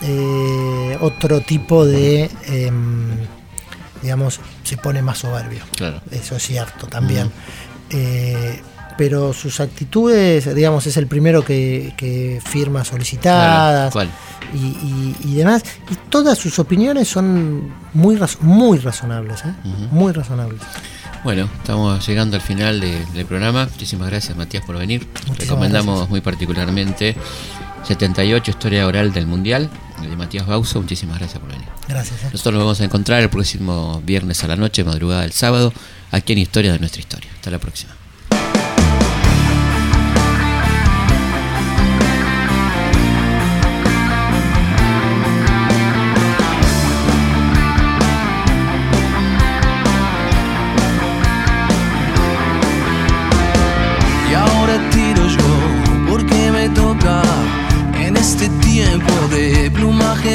eh, 0.03 0.97
otro 1.01 1.41
tipo 1.41 1.85
de, 1.85 2.31
em, 2.47 3.09
digamos, 4.03 4.41
se 4.65 4.77
pone 4.77 5.03
más 5.03 5.19
soberbio. 5.19 5.63
Claro. 5.77 6.01
Eso 6.11 6.37
es 6.37 6.43
cierto 6.47 6.87
también. 6.87 7.31
Eh, 7.91 8.61
pero 8.97 9.33
sus 9.33 9.61
actitudes, 9.61 10.53
digamos, 10.55 10.85
es 10.87 10.97
el 10.97 11.07
primero 11.07 11.45
que, 11.45 11.95
que 11.97 12.41
firma 12.45 12.85
solicitadas 12.85 13.93
Claro, 13.93 14.11
y, 14.53 14.59
y- 14.59 15.17
y 15.25 15.35
demás. 15.37 15.63
Y 15.89 15.95
todas 16.11 16.37
sus 16.37 16.59
opiniones 16.59 17.07
son 17.09 17.73
muy, 17.95 18.17
raz- 18.17 18.39
muy 18.41 18.79
razonables, 18.79 19.45
¿eh? 19.45 19.53
muy 19.93 20.13
razonables. 20.13 20.61
Bueno, 21.23 21.49
estamos 21.59 22.05
llegando 22.09 22.37
al 22.37 22.43
final 22.43 22.81
de- 22.81 23.05
del 23.15 23.25
programa. 23.27 23.67
Muchísimas 23.71 24.09
gracias, 24.09 24.37
Matías, 24.37 24.65
por 24.65 24.77
venir. 24.79 25.07
Recomendamos 25.39 26.09
muy 26.11 26.21
particularmente 26.21 27.15
78 27.85 28.51
Historia 28.51 28.87
Oral 28.87 29.13
del 29.13 29.27
Mundial 29.27 29.71
de 30.07 30.17
Matías 30.17 30.47
Bauso. 30.47 30.81
Muchísimas 30.81 31.19
gracias 31.19 31.41
por 31.41 31.51
venir. 31.51 31.67
Gracias. 31.89 32.23
¿eh? 32.23 32.29
Nosotros 32.33 32.55
nos 32.55 32.63
vamos 32.63 32.81
a 32.81 32.85
encontrar 32.85 33.23
el 33.23 33.31
próximo 33.31 34.01
viernes 34.05 34.43
a 34.45 34.49
la 34.49 34.57
noche, 34.57 34.85
madrugada 34.85 35.23
del 35.23 35.33
sábado, 35.33 35.73
aquí 36.11 36.33
en 36.33 36.39
Historia 36.39 36.73
de 36.73 36.79
nuestra 36.79 37.01
historia. 37.01 37.31
Hasta 37.35 37.51
la 37.51 37.59
próxima. 37.59 37.98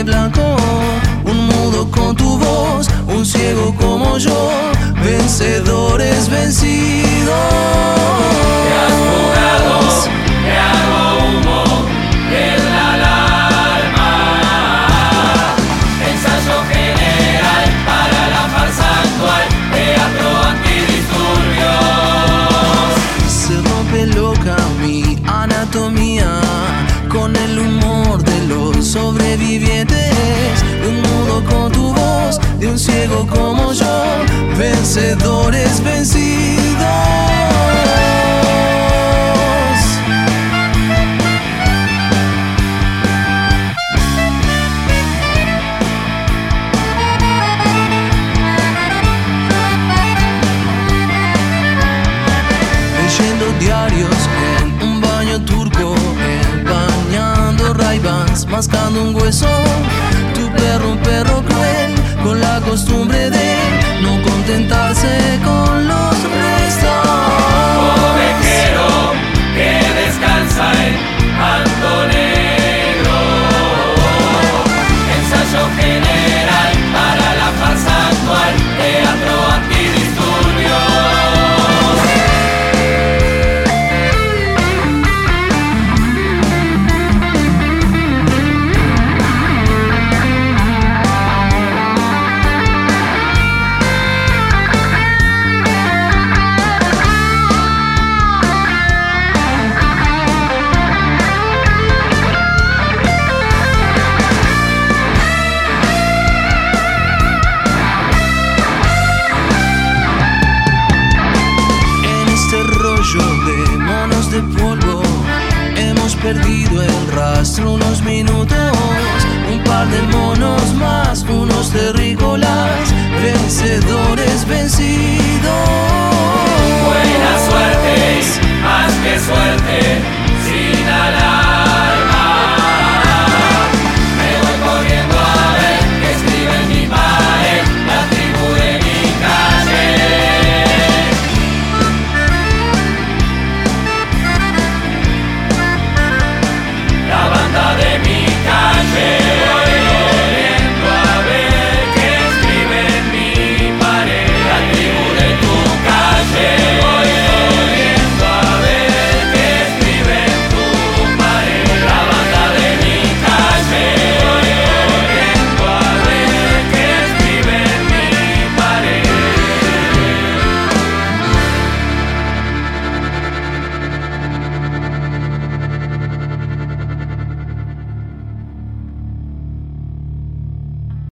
Plumaje 0.04 0.32
blanco. 0.32 0.43